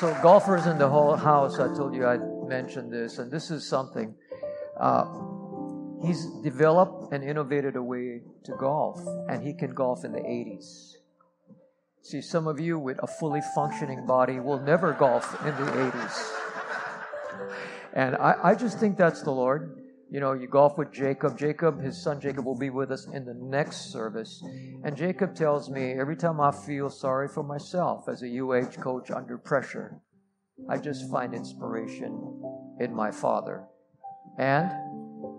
so 0.00 0.14
golfers 0.22 0.66
in 0.66 0.78
the 0.78 0.88
whole 0.88 1.14
house, 1.16 1.58
I 1.58 1.68
told 1.76 1.94
you 1.94 2.06
I'd 2.06 2.22
mention 2.48 2.90
this, 2.90 3.18
and 3.18 3.30
this 3.30 3.50
is 3.50 3.68
something. 3.68 4.14
Uh, 4.80 5.04
he's 6.06 6.24
developed 6.42 7.12
and 7.12 7.22
innovated 7.22 7.76
a 7.76 7.82
way 7.82 8.22
to 8.44 8.52
golf, 8.58 8.98
and 9.28 9.42
he 9.42 9.52
can 9.52 9.74
golf 9.74 10.04
in 10.04 10.12
the 10.12 10.20
80s. 10.20 10.94
See, 12.02 12.20
some 12.20 12.46
of 12.46 12.58
you 12.58 12.78
with 12.78 12.98
a 13.02 13.06
fully 13.06 13.42
functioning 13.54 14.06
body 14.06 14.40
will 14.40 14.60
never 14.60 14.92
golf 14.92 15.38
in 15.46 15.54
the 15.56 15.70
80s. 15.70 16.32
And 17.92 18.16
I, 18.16 18.36
I 18.42 18.54
just 18.54 18.80
think 18.80 18.96
that's 18.96 19.22
the 19.22 19.30
Lord. 19.30 19.81
You 20.12 20.20
know, 20.20 20.34
you 20.34 20.46
golf 20.46 20.76
with 20.76 20.92
Jacob. 20.92 21.38
Jacob, 21.38 21.82
his 21.82 22.02
son 22.02 22.20
Jacob, 22.20 22.44
will 22.44 22.58
be 22.58 22.68
with 22.68 22.90
us 22.90 23.06
in 23.14 23.24
the 23.24 23.32
next 23.32 23.90
service. 23.90 24.44
And 24.84 24.94
Jacob 24.94 25.34
tells 25.34 25.70
me 25.70 25.92
every 25.92 26.16
time 26.16 26.38
I 26.38 26.50
feel 26.50 26.90
sorry 26.90 27.28
for 27.28 27.42
myself 27.42 28.10
as 28.10 28.22
a 28.22 28.28
UH 28.28 28.82
coach 28.82 29.10
under 29.10 29.38
pressure, 29.38 30.02
I 30.68 30.76
just 30.76 31.10
find 31.10 31.32
inspiration 31.32 32.42
in 32.78 32.94
my 32.94 33.10
father. 33.10 33.64
And 34.38 34.70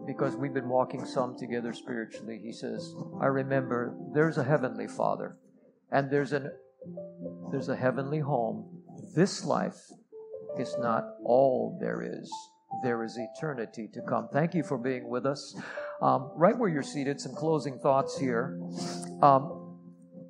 because 0.07 0.35
we've 0.35 0.55
been 0.55 0.69
walking 0.69 1.05
some 1.05 1.37
together 1.37 1.71
spiritually, 1.71 2.39
he 2.43 2.51
says, 2.51 2.95
I 3.21 3.27
remember 3.27 3.95
there's 4.11 4.39
a 4.39 4.43
heavenly 4.43 4.87
father 4.87 5.37
and 5.91 6.09
there's 6.09 6.33
an 6.33 6.49
there's 7.51 7.69
a 7.69 7.75
heavenly 7.75 8.19
home. 8.19 8.81
This 9.15 9.45
life 9.45 9.79
is 10.57 10.75
not 10.79 11.03
all 11.23 11.77
there 11.79 12.01
is. 12.01 12.33
There 12.81 13.03
is 13.03 13.17
eternity 13.17 13.87
to 13.93 14.01
come. 14.01 14.27
Thank 14.31 14.53
you 14.53 14.63
for 14.63 14.77
being 14.77 15.07
with 15.07 15.25
us. 15.25 15.55
Um, 16.01 16.31
right 16.35 16.57
where 16.57 16.69
you're 16.69 16.83
seated, 16.83 17.19
some 17.21 17.33
closing 17.33 17.79
thoughts 17.79 18.17
here. 18.17 18.59
Um, 19.21 19.77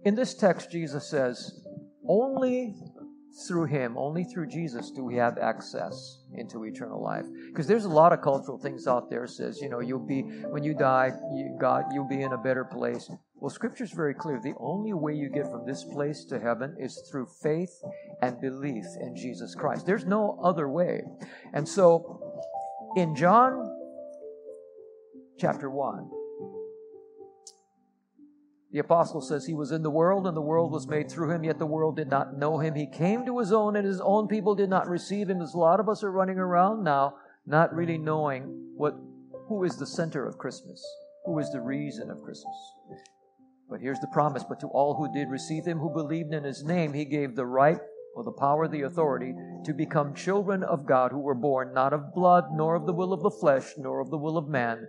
in 0.06 0.16
this 0.16 0.34
text, 0.34 0.72
Jesus 0.72 1.08
says, 1.08 1.66
Only 2.08 2.76
through 3.48 3.66
him, 3.66 3.98
only 3.98 4.24
through 4.24 4.48
Jesus 4.48 4.92
do 4.92 5.04
we 5.04 5.16
have 5.16 5.38
access 5.38 6.20
into 6.36 6.66
eternal 6.66 7.02
life. 7.02 7.26
Because 7.48 7.68
there's 7.68 7.86
a 7.86 7.90
lot 7.90 8.14
of 8.14 8.22
cultural 8.22 8.58
things 8.58 8.88
out 8.88 9.10
there 9.10 9.26
says, 9.28 9.60
you 9.62 9.70
know, 9.70 9.80
you'll 9.80 10.06
be 10.06 10.22
when 10.22 10.64
you 10.64 10.74
die, 10.74 11.12
you 11.34 11.58
God, 11.60 11.86
you'll 11.92 12.08
be 12.08 12.22
in 12.22 12.34
a 12.34 12.38
better 12.38 12.64
place. 12.64 13.10
Well, 13.36 13.50
scripture's 13.50 13.92
very 13.92 14.14
clear. 14.14 14.40
The 14.42 14.54
only 14.60 14.94
way 14.94 15.16
you 15.16 15.30
get 15.30 15.50
from 15.50 15.66
this 15.66 15.84
place 15.84 16.24
to 16.26 16.40
heaven 16.40 16.76
is 16.80 17.04
through 17.12 17.28
faith 17.42 17.82
and 18.22 18.40
belief 18.40 18.86
in 19.02 19.16
Jesus 19.16 19.56
Christ. 19.56 19.86
There's 19.86 20.06
no 20.06 20.40
other 20.44 20.70
way. 20.70 21.02
And 21.54 21.68
so 21.68 22.22
in 22.96 23.16
John 23.16 23.70
chapter 25.40 25.70
1, 25.70 26.10
the 28.74 28.80
apostle 28.80 29.22
says 29.22 29.46
he 29.46 29.54
was 29.54 29.72
in 29.72 29.84
the 29.84 29.92
world 29.92 30.26
and 30.26 30.36
the 30.36 30.42
world 30.42 30.72
was 30.72 30.88
made 30.88 31.10
through 31.10 31.30
him, 31.32 31.44
yet 31.44 31.60
the 31.60 31.66
world 31.66 31.96
did 31.96 32.10
not 32.10 32.36
know 32.36 32.58
him. 32.58 32.74
He 32.74 32.88
came 32.88 33.24
to 33.24 33.38
his 33.38 33.54
own 33.54 33.76
and 33.76 33.86
his 33.86 34.02
own 34.02 34.28
people 34.28 34.56
did 34.56 34.70
not 34.70 34.90
receive 34.90 35.30
him. 35.30 35.44
As 35.44 35.54
a 35.54 35.60
lot 35.60 35.80
of 35.80 35.88
us 35.88 36.04
are 36.04 36.12
running 36.12 36.40
around 36.40 36.84
now, 36.84 37.14
not 37.46 37.72
really 37.76 38.00
knowing 38.00 38.72
what 38.76 38.96
who 39.48 39.64
is 39.64 39.78
the 39.78 39.86
center 39.86 40.26
of 40.26 40.40
Christmas, 40.40 40.84
who 41.26 41.38
is 41.38 41.52
the 41.52 41.62
reason 41.62 42.10
of 42.10 42.24
Christmas. 42.24 42.56
But 43.70 43.80
here's 43.80 44.00
the 44.00 44.08
promise, 44.08 44.44
but 44.44 44.60
to 44.62 44.68
all 44.68 44.96
who 44.96 45.14
did 45.14 45.30
receive 45.30 45.66
him, 45.66 45.78
who 45.78 45.94
believed 45.94 46.34
in 46.34 46.44
his 46.44 46.64
name, 46.64 46.94
he 46.94 47.06
gave 47.06 47.36
the 47.36 47.46
right 47.46 47.80
or 48.16 48.24
the 48.24 48.32
power, 48.32 48.68
the 48.68 48.82
authority 48.82 49.36
to 49.66 49.74
become 49.74 50.16
children 50.16 50.64
of 50.64 50.88
God 50.88 51.12
who 51.12 51.20
were 51.20 51.36
born 51.36 51.76
not 51.76 51.94
of 51.94 52.16
blood, 52.16 52.46
nor 52.54 52.74
of 52.74 52.88
the 52.88 52.94
will 52.94 53.14
of 53.14 53.22
the 53.22 53.30
flesh, 53.30 53.74
nor 53.78 54.00
of 54.00 54.10
the 54.10 54.18
will 54.18 54.38
of 54.38 54.48
man, 54.48 54.88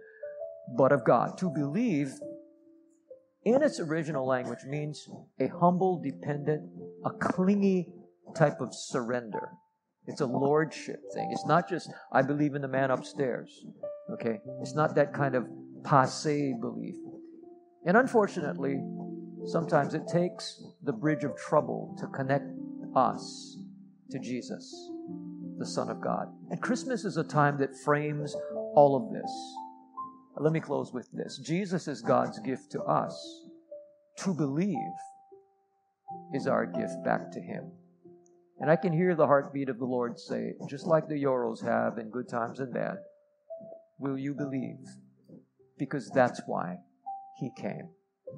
but 0.74 0.90
of 0.90 1.04
God. 1.04 1.36
To 1.38 1.50
believe 1.50 2.14
in 3.44 3.62
its 3.62 3.80
original 3.80 4.26
language 4.26 4.64
means 4.66 5.08
a 5.40 5.48
humble, 5.48 6.00
dependent, 6.02 6.62
a 7.04 7.10
clingy 7.10 7.88
type 8.34 8.60
of 8.60 8.74
surrender. 8.74 9.50
It's 10.06 10.20
a 10.20 10.26
lordship 10.26 11.00
thing. 11.14 11.30
It's 11.32 11.46
not 11.46 11.68
just, 11.68 11.90
I 12.12 12.22
believe 12.22 12.54
in 12.54 12.62
the 12.62 12.68
man 12.68 12.90
upstairs. 12.90 13.64
Okay? 14.12 14.38
It's 14.60 14.74
not 14.74 14.94
that 14.96 15.14
kind 15.14 15.34
of 15.34 15.46
passe 15.82 16.54
belief. 16.60 16.96
And 17.86 17.96
unfortunately, 17.96 18.82
sometimes 19.46 19.94
it 19.94 20.06
takes 20.08 20.62
the 20.82 20.92
bridge 20.92 21.24
of 21.24 21.36
trouble 21.36 21.96
to 22.00 22.06
connect 22.08 22.50
us 22.96 23.58
to 24.10 24.18
Jesus, 24.18 24.90
the 25.58 25.66
Son 25.66 25.90
of 25.90 26.00
God. 26.00 26.28
And 26.50 26.60
Christmas 26.60 27.04
is 27.04 27.16
a 27.16 27.24
time 27.24 27.58
that 27.58 27.76
frames 27.84 28.34
all 28.74 28.96
of 28.96 29.12
this. 29.12 29.30
Let 30.36 30.52
me 30.52 30.60
close 30.60 30.92
with 30.92 31.08
this 31.12 31.38
Jesus 31.38 31.86
is 31.86 32.02
God's 32.02 32.38
gift 32.40 32.72
to 32.72 32.82
us. 32.82 33.42
To 34.18 34.34
believe 34.34 34.76
is 36.32 36.46
our 36.46 36.66
gift 36.66 37.04
back 37.04 37.30
to 37.32 37.40
Him. 37.40 37.70
And 38.60 38.70
I 38.70 38.76
can 38.76 38.92
hear 38.92 39.14
the 39.14 39.26
heartbeat 39.26 39.68
of 39.68 39.78
the 39.78 39.84
Lord 39.84 40.18
say, 40.18 40.54
just 40.68 40.86
like 40.86 41.08
the 41.08 41.22
Yoros 41.22 41.62
have 41.64 41.98
in 41.98 42.10
good 42.10 42.28
times 42.28 42.60
and 42.60 42.72
bad, 42.72 42.98
will 43.98 44.16
you 44.16 44.32
believe? 44.34 44.86
Because 45.78 46.10
that's 46.10 46.40
why 46.46 46.76
He 47.40 47.50
came. 47.56 47.88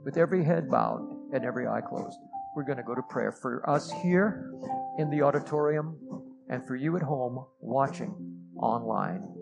With 0.05 0.17
every 0.17 0.45
head 0.45 0.71
bowed 0.71 1.07
and 1.33 1.45
every 1.45 1.67
eye 1.67 1.83
closed, 1.83 2.19
we're 2.55 2.65
going 2.65 2.79
to 2.79 2.83
go 2.83 2.95
to 2.95 3.03
prayer 3.03 3.33
for 3.33 3.69
us 3.69 3.91
here 4.03 4.51
in 4.99 5.11
the 5.11 5.23
auditorium 5.23 5.99
and 6.49 6.67
for 6.67 6.77
you 6.77 6.97
at 6.97 7.03
home 7.03 7.45
watching 7.61 8.15
online. 8.57 9.36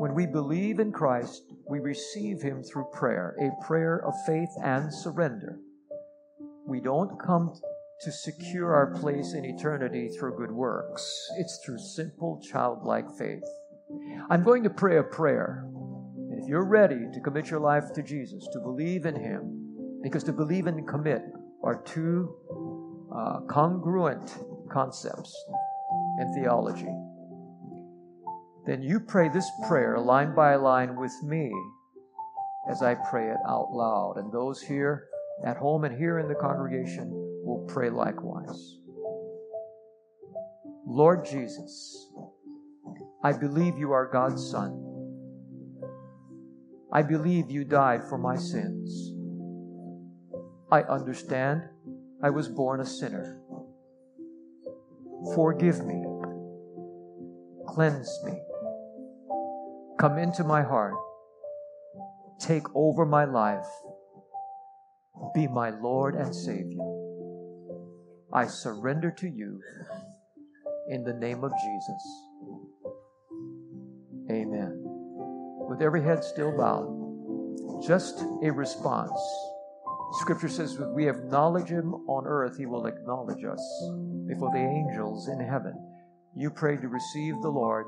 When 0.00 0.14
we 0.14 0.24
believe 0.24 0.78
in 0.78 0.92
Christ, 0.92 1.42
we 1.68 1.78
receive 1.78 2.40
Him 2.40 2.62
through 2.62 2.86
prayer, 2.90 3.36
a 3.38 3.62
prayer 3.66 4.02
of 4.02 4.14
faith 4.24 4.48
and 4.64 4.90
surrender. 4.90 5.58
We 6.66 6.80
don't 6.80 7.20
come 7.20 7.52
to 8.00 8.10
secure 8.10 8.72
our 8.72 8.94
place 8.98 9.34
in 9.34 9.44
eternity 9.44 10.08
through 10.08 10.38
good 10.38 10.52
works, 10.52 11.04
it's 11.36 11.60
through 11.62 11.80
simple 11.80 12.40
childlike 12.50 13.10
faith. 13.18 13.44
I'm 14.30 14.42
going 14.42 14.62
to 14.62 14.70
pray 14.70 14.96
a 14.96 15.02
prayer. 15.02 15.66
And 15.66 16.42
if 16.42 16.48
you're 16.48 16.64
ready 16.64 17.04
to 17.12 17.20
commit 17.20 17.50
your 17.50 17.60
life 17.60 17.92
to 17.92 18.02
Jesus, 18.02 18.48
to 18.54 18.58
believe 18.58 19.04
in 19.04 19.16
Him, 19.16 20.00
because 20.02 20.24
to 20.24 20.32
believe 20.32 20.66
and 20.66 20.88
commit 20.88 21.20
are 21.62 21.82
two 21.82 22.34
uh, 23.14 23.40
congruent 23.50 24.34
concepts 24.72 25.36
in 26.20 26.32
theology 26.32 26.88
then 28.70 28.82
you 28.84 29.00
pray 29.00 29.28
this 29.28 29.50
prayer 29.66 29.98
line 29.98 30.32
by 30.32 30.54
line 30.54 30.94
with 30.94 31.12
me 31.24 31.52
as 32.70 32.84
I 32.84 32.94
pray 32.94 33.28
it 33.28 33.36
out 33.48 33.72
loud. 33.72 34.14
And 34.16 34.32
those 34.32 34.62
here 34.62 35.08
at 35.44 35.56
home 35.56 35.82
and 35.82 35.98
here 35.98 36.20
in 36.20 36.28
the 36.28 36.36
congregation 36.36 37.10
will 37.10 37.66
pray 37.66 37.90
likewise. 37.90 38.78
Lord 40.86 41.24
Jesus, 41.24 42.12
I 43.24 43.32
believe 43.32 43.76
you 43.76 43.90
are 43.90 44.06
God's 44.06 44.48
Son. 44.48 44.86
I 46.92 47.02
believe 47.02 47.50
you 47.50 47.64
died 47.64 48.02
for 48.08 48.18
my 48.18 48.36
sins. 48.36 49.14
I 50.70 50.82
understand 50.82 51.62
I 52.22 52.30
was 52.30 52.48
born 52.48 52.78
a 52.78 52.86
sinner. 52.86 53.40
Forgive 55.34 55.84
me. 55.84 56.04
Cleanse 57.66 58.16
me. 58.24 58.40
Come 60.00 60.16
into 60.16 60.44
my 60.44 60.62
heart. 60.62 60.94
Take 62.40 62.64
over 62.74 63.04
my 63.04 63.26
life. 63.26 63.66
Be 65.34 65.46
my 65.46 65.68
Lord 65.68 66.14
and 66.14 66.34
Savior. 66.34 66.80
I 68.32 68.46
surrender 68.46 69.10
to 69.18 69.28
you 69.28 69.60
in 70.88 71.04
the 71.04 71.12
name 71.12 71.44
of 71.44 71.52
Jesus. 71.52 72.02
Amen. 74.30 74.72
With 75.68 75.82
every 75.82 76.02
head 76.02 76.24
still 76.24 76.56
bowed, 76.56 77.82
just 77.86 78.22
a 78.42 78.50
response. 78.50 79.20
Scripture 80.20 80.48
says, 80.48 80.78
we 80.94 81.10
acknowledge 81.10 81.68
him 81.68 81.92
on 82.08 82.26
earth, 82.26 82.56
he 82.56 82.64
will 82.64 82.86
acknowledge 82.86 83.44
us 83.44 83.90
before 84.26 84.50
the 84.50 84.58
angels 84.58 85.28
in 85.28 85.40
heaven. 85.40 85.74
You 86.34 86.48
pray 86.48 86.78
to 86.78 86.88
receive 86.88 87.34
the 87.42 87.50
Lord 87.50 87.86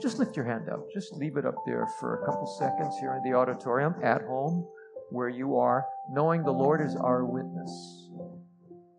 just 0.00 0.18
lift 0.18 0.36
your 0.36 0.44
hand 0.44 0.68
up. 0.68 0.86
Just 0.92 1.14
leave 1.14 1.36
it 1.36 1.46
up 1.46 1.56
there 1.66 1.86
for 1.98 2.16
a 2.16 2.26
couple 2.26 2.46
seconds 2.46 2.96
here 3.00 3.14
in 3.14 3.30
the 3.30 3.36
auditorium, 3.36 3.94
at 4.02 4.22
home, 4.22 4.66
where 5.10 5.28
you 5.28 5.56
are, 5.56 5.84
knowing 6.10 6.42
the 6.42 6.50
Lord 6.50 6.80
is 6.80 6.94
our 6.96 7.24
witness. 7.24 8.10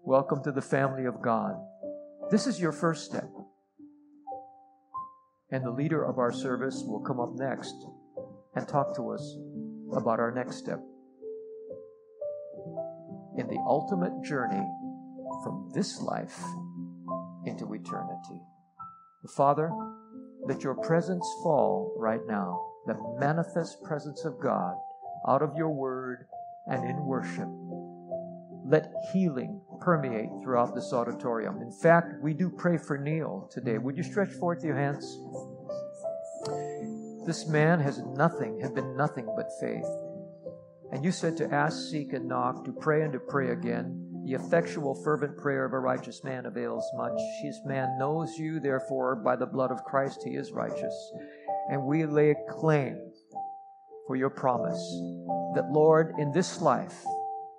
Welcome 0.04 0.44
to 0.44 0.52
the 0.52 0.62
family 0.62 1.06
of 1.06 1.22
God. 1.22 1.56
This 2.32 2.48
is 2.48 2.60
your 2.60 2.72
first 2.72 3.06
step. 3.06 3.30
And 5.52 5.64
the 5.64 5.72
leader 5.72 6.04
of 6.04 6.18
our 6.20 6.32
service 6.32 6.84
will 6.86 7.02
come 7.02 7.20
up 7.20 7.34
next 7.36 7.76
and 8.56 8.68
talk 8.68 8.96
to 8.96 9.10
us 9.12 9.38
about 9.96 10.20
our 10.20 10.32
next 10.32 10.58
step 10.58 10.80
in 13.38 13.48
the 13.48 13.60
ultimate 13.68 14.24
journey 14.24 14.64
from 15.44 15.72
this 15.74 16.02
life 16.02 16.44
into 17.46 17.74
eternity. 17.74 18.42
The 19.24 19.30
Father, 19.30 19.72
let 20.50 20.64
your 20.64 20.74
presence 20.74 21.24
fall 21.44 21.94
right 21.96 22.26
now, 22.28 22.60
the 22.88 22.98
manifest 23.20 23.84
presence 23.84 24.26
of 24.26 24.40
God 24.40 24.74
out 25.28 25.44
of 25.44 25.56
your 25.56 25.70
word 25.70 26.26
and 26.66 26.84
in 26.90 27.06
worship. 27.06 27.48
Let 28.66 28.92
healing 29.14 29.62
permeate 29.80 30.30
throughout 30.42 30.74
this 30.74 30.92
auditorium. 30.92 31.62
In 31.62 31.72
fact, 31.72 32.16
we 32.24 32.34
do 32.34 32.50
pray 32.50 32.80
for 32.80 32.98
Neil 32.98 33.48
today. 33.52 33.78
Would 33.78 33.96
you 33.96 34.02
stretch 34.02 34.30
forth 34.30 34.64
your 34.64 34.76
hands? 34.76 35.06
This 37.28 37.48
man 37.48 37.80
has 37.80 38.00
nothing, 38.00 38.60
had 38.60 38.74
been 38.74 38.98
nothing 38.98 39.32
but 39.36 39.52
faith. 39.60 39.86
And 40.92 41.06
you 41.06 41.12
said 41.12 41.38
to 41.38 41.54
ask, 41.54 41.92
seek, 41.92 42.14
and 42.14 42.28
knock, 42.28 42.66
to 42.66 42.72
pray 42.72 43.04
and 43.04 43.14
to 43.14 43.20
pray 43.20 43.52
again. 43.52 44.09
The 44.26 44.34
effectual, 44.34 44.96
fervent 44.96 45.38
prayer 45.38 45.66
of 45.66 45.74
a 45.74 45.80
righteous 45.80 46.24
man 46.24 46.46
avails 46.46 46.88
much. 46.96 47.20
His 47.42 47.60
man 47.66 47.98
knows 47.98 48.38
you, 48.38 48.60
therefore, 48.60 49.16
by 49.16 49.36
the 49.36 49.46
blood 49.46 49.72
of 49.72 49.84
Christ, 49.84 50.22
he 50.24 50.36
is 50.36 50.52
righteous. 50.52 51.12
And 51.70 51.84
we 51.84 52.06
lay 52.06 52.32
a 52.32 52.52
claim 52.52 53.00
for 54.08 54.16
your 54.16 54.30
promise 54.30 54.82
that, 55.56 55.72
Lord, 55.72 56.14
in 56.18 56.32
this 56.32 56.62
life, 56.62 57.04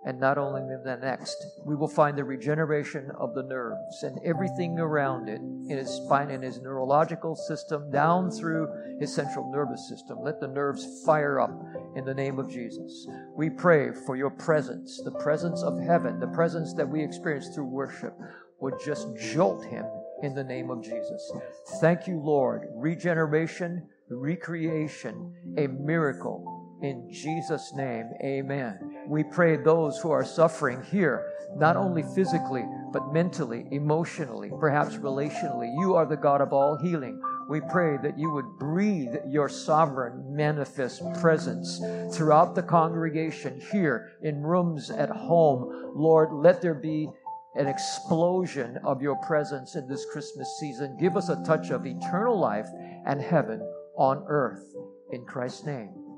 and 0.05 0.18
not 0.18 0.38
only 0.38 0.62
in 0.62 0.82
the 0.82 0.96
next, 0.96 1.36
we 1.66 1.76
will 1.76 1.88
find 1.88 2.16
the 2.16 2.24
regeneration 2.24 3.11
of 3.18 3.34
the 3.34 3.42
nerves 3.42 4.03
and 4.03 4.18
everything 4.24 4.78
around 4.78 5.28
it 5.28 5.40
in 5.40 5.76
his 5.76 5.90
spine 5.90 6.30
and 6.30 6.42
his 6.42 6.61
neurological 6.61 7.36
system 7.36 7.90
down 7.90 8.30
through 8.30 8.68
his 8.98 9.14
central 9.14 9.53
nervous 9.53 9.88
system. 9.88 10.18
Let 10.22 10.40
the 10.40 10.48
nerves 10.48 11.05
fire 11.05 11.38
up 11.38 11.53
in 11.96 12.05
the 12.05 12.14
name 12.14 12.38
of 12.38 12.48
Jesus. 12.48 13.07
We 13.36 13.51
pray 13.51 13.92
for 14.07 14.16
your 14.16 14.30
presence, 14.30 15.03
the 15.05 15.18
presence 15.18 15.62
of 15.62 15.78
heaven, 15.78 16.18
the 16.18 16.28
presence 16.28 16.72
that 16.74 16.88
we 16.88 17.03
experience 17.03 17.48
through 17.55 17.66
worship 17.66 18.14
would 18.61 18.74
just 18.82 19.09
jolt 19.16 19.64
him 19.64 19.84
in 20.22 20.34
the 20.34 20.44
name 20.44 20.70
of 20.70 20.82
Jesus. 20.82 21.32
Thank 21.80 22.07
you, 22.07 22.20
Lord. 22.20 22.68
Regeneration, 22.74 23.86
recreation, 24.09 25.34
a 25.59 25.66
miracle 25.66 26.59
in 26.83 27.11
Jesus' 27.11 27.72
name, 27.74 28.11
amen. 28.22 28.78
We 29.07 29.24
pray 29.24 29.57
those 29.57 29.99
who 29.99 30.11
are 30.11 30.24
suffering 30.24 30.83
here, 30.91 31.33
not 31.57 31.76
only 31.76 32.03
physically, 32.14 32.64
but 32.93 33.12
mentally, 33.12 33.66
emotionally, 33.70 34.51
perhaps 34.59 34.97
relationally. 34.97 35.70
You 35.78 35.95
are 35.95 36.07
the 36.07 36.16
God 36.16 36.41
of 36.41 36.53
all 36.53 36.78
healing. 36.78 37.20
We 37.49 37.61
pray 37.61 37.99
that 38.03 38.18
you 38.18 38.31
would 38.31 38.59
breathe 38.59 39.14
your 39.26 39.49
sovereign, 39.49 40.35
manifest 40.35 41.03
presence 41.20 41.81
throughout 42.16 42.55
the 42.55 42.62
congregation, 42.62 43.61
here, 43.72 44.12
in 44.22 44.43
rooms, 44.43 44.91
at 44.91 45.11
home. 45.11 45.93
Lord, 45.95 46.33
let 46.33 46.62
there 46.62 46.74
be 46.74 47.09
an 47.57 47.66
explosion 47.66 48.78
of 48.85 49.03
your 49.03 49.16
presence 49.26 49.74
in 49.74 49.89
this 49.89 50.07
Christmas 50.12 50.57
season. 50.61 50.97
Give 51.01 51.16
us 51.16 51.28
a 51.28 51.43
touch 51.45 51.70
of 51.70 51.85
eternal 51.85 52.39
life 52.39 52.68
and 53.07 53.20
heaven 53.20 53.61
on 53.97 54.24
earth. 54.28 54.64
In 55.11 55.24
Christ's 55.24 55.66
name. 55.66 56.09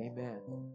Amen. 0.00 0.73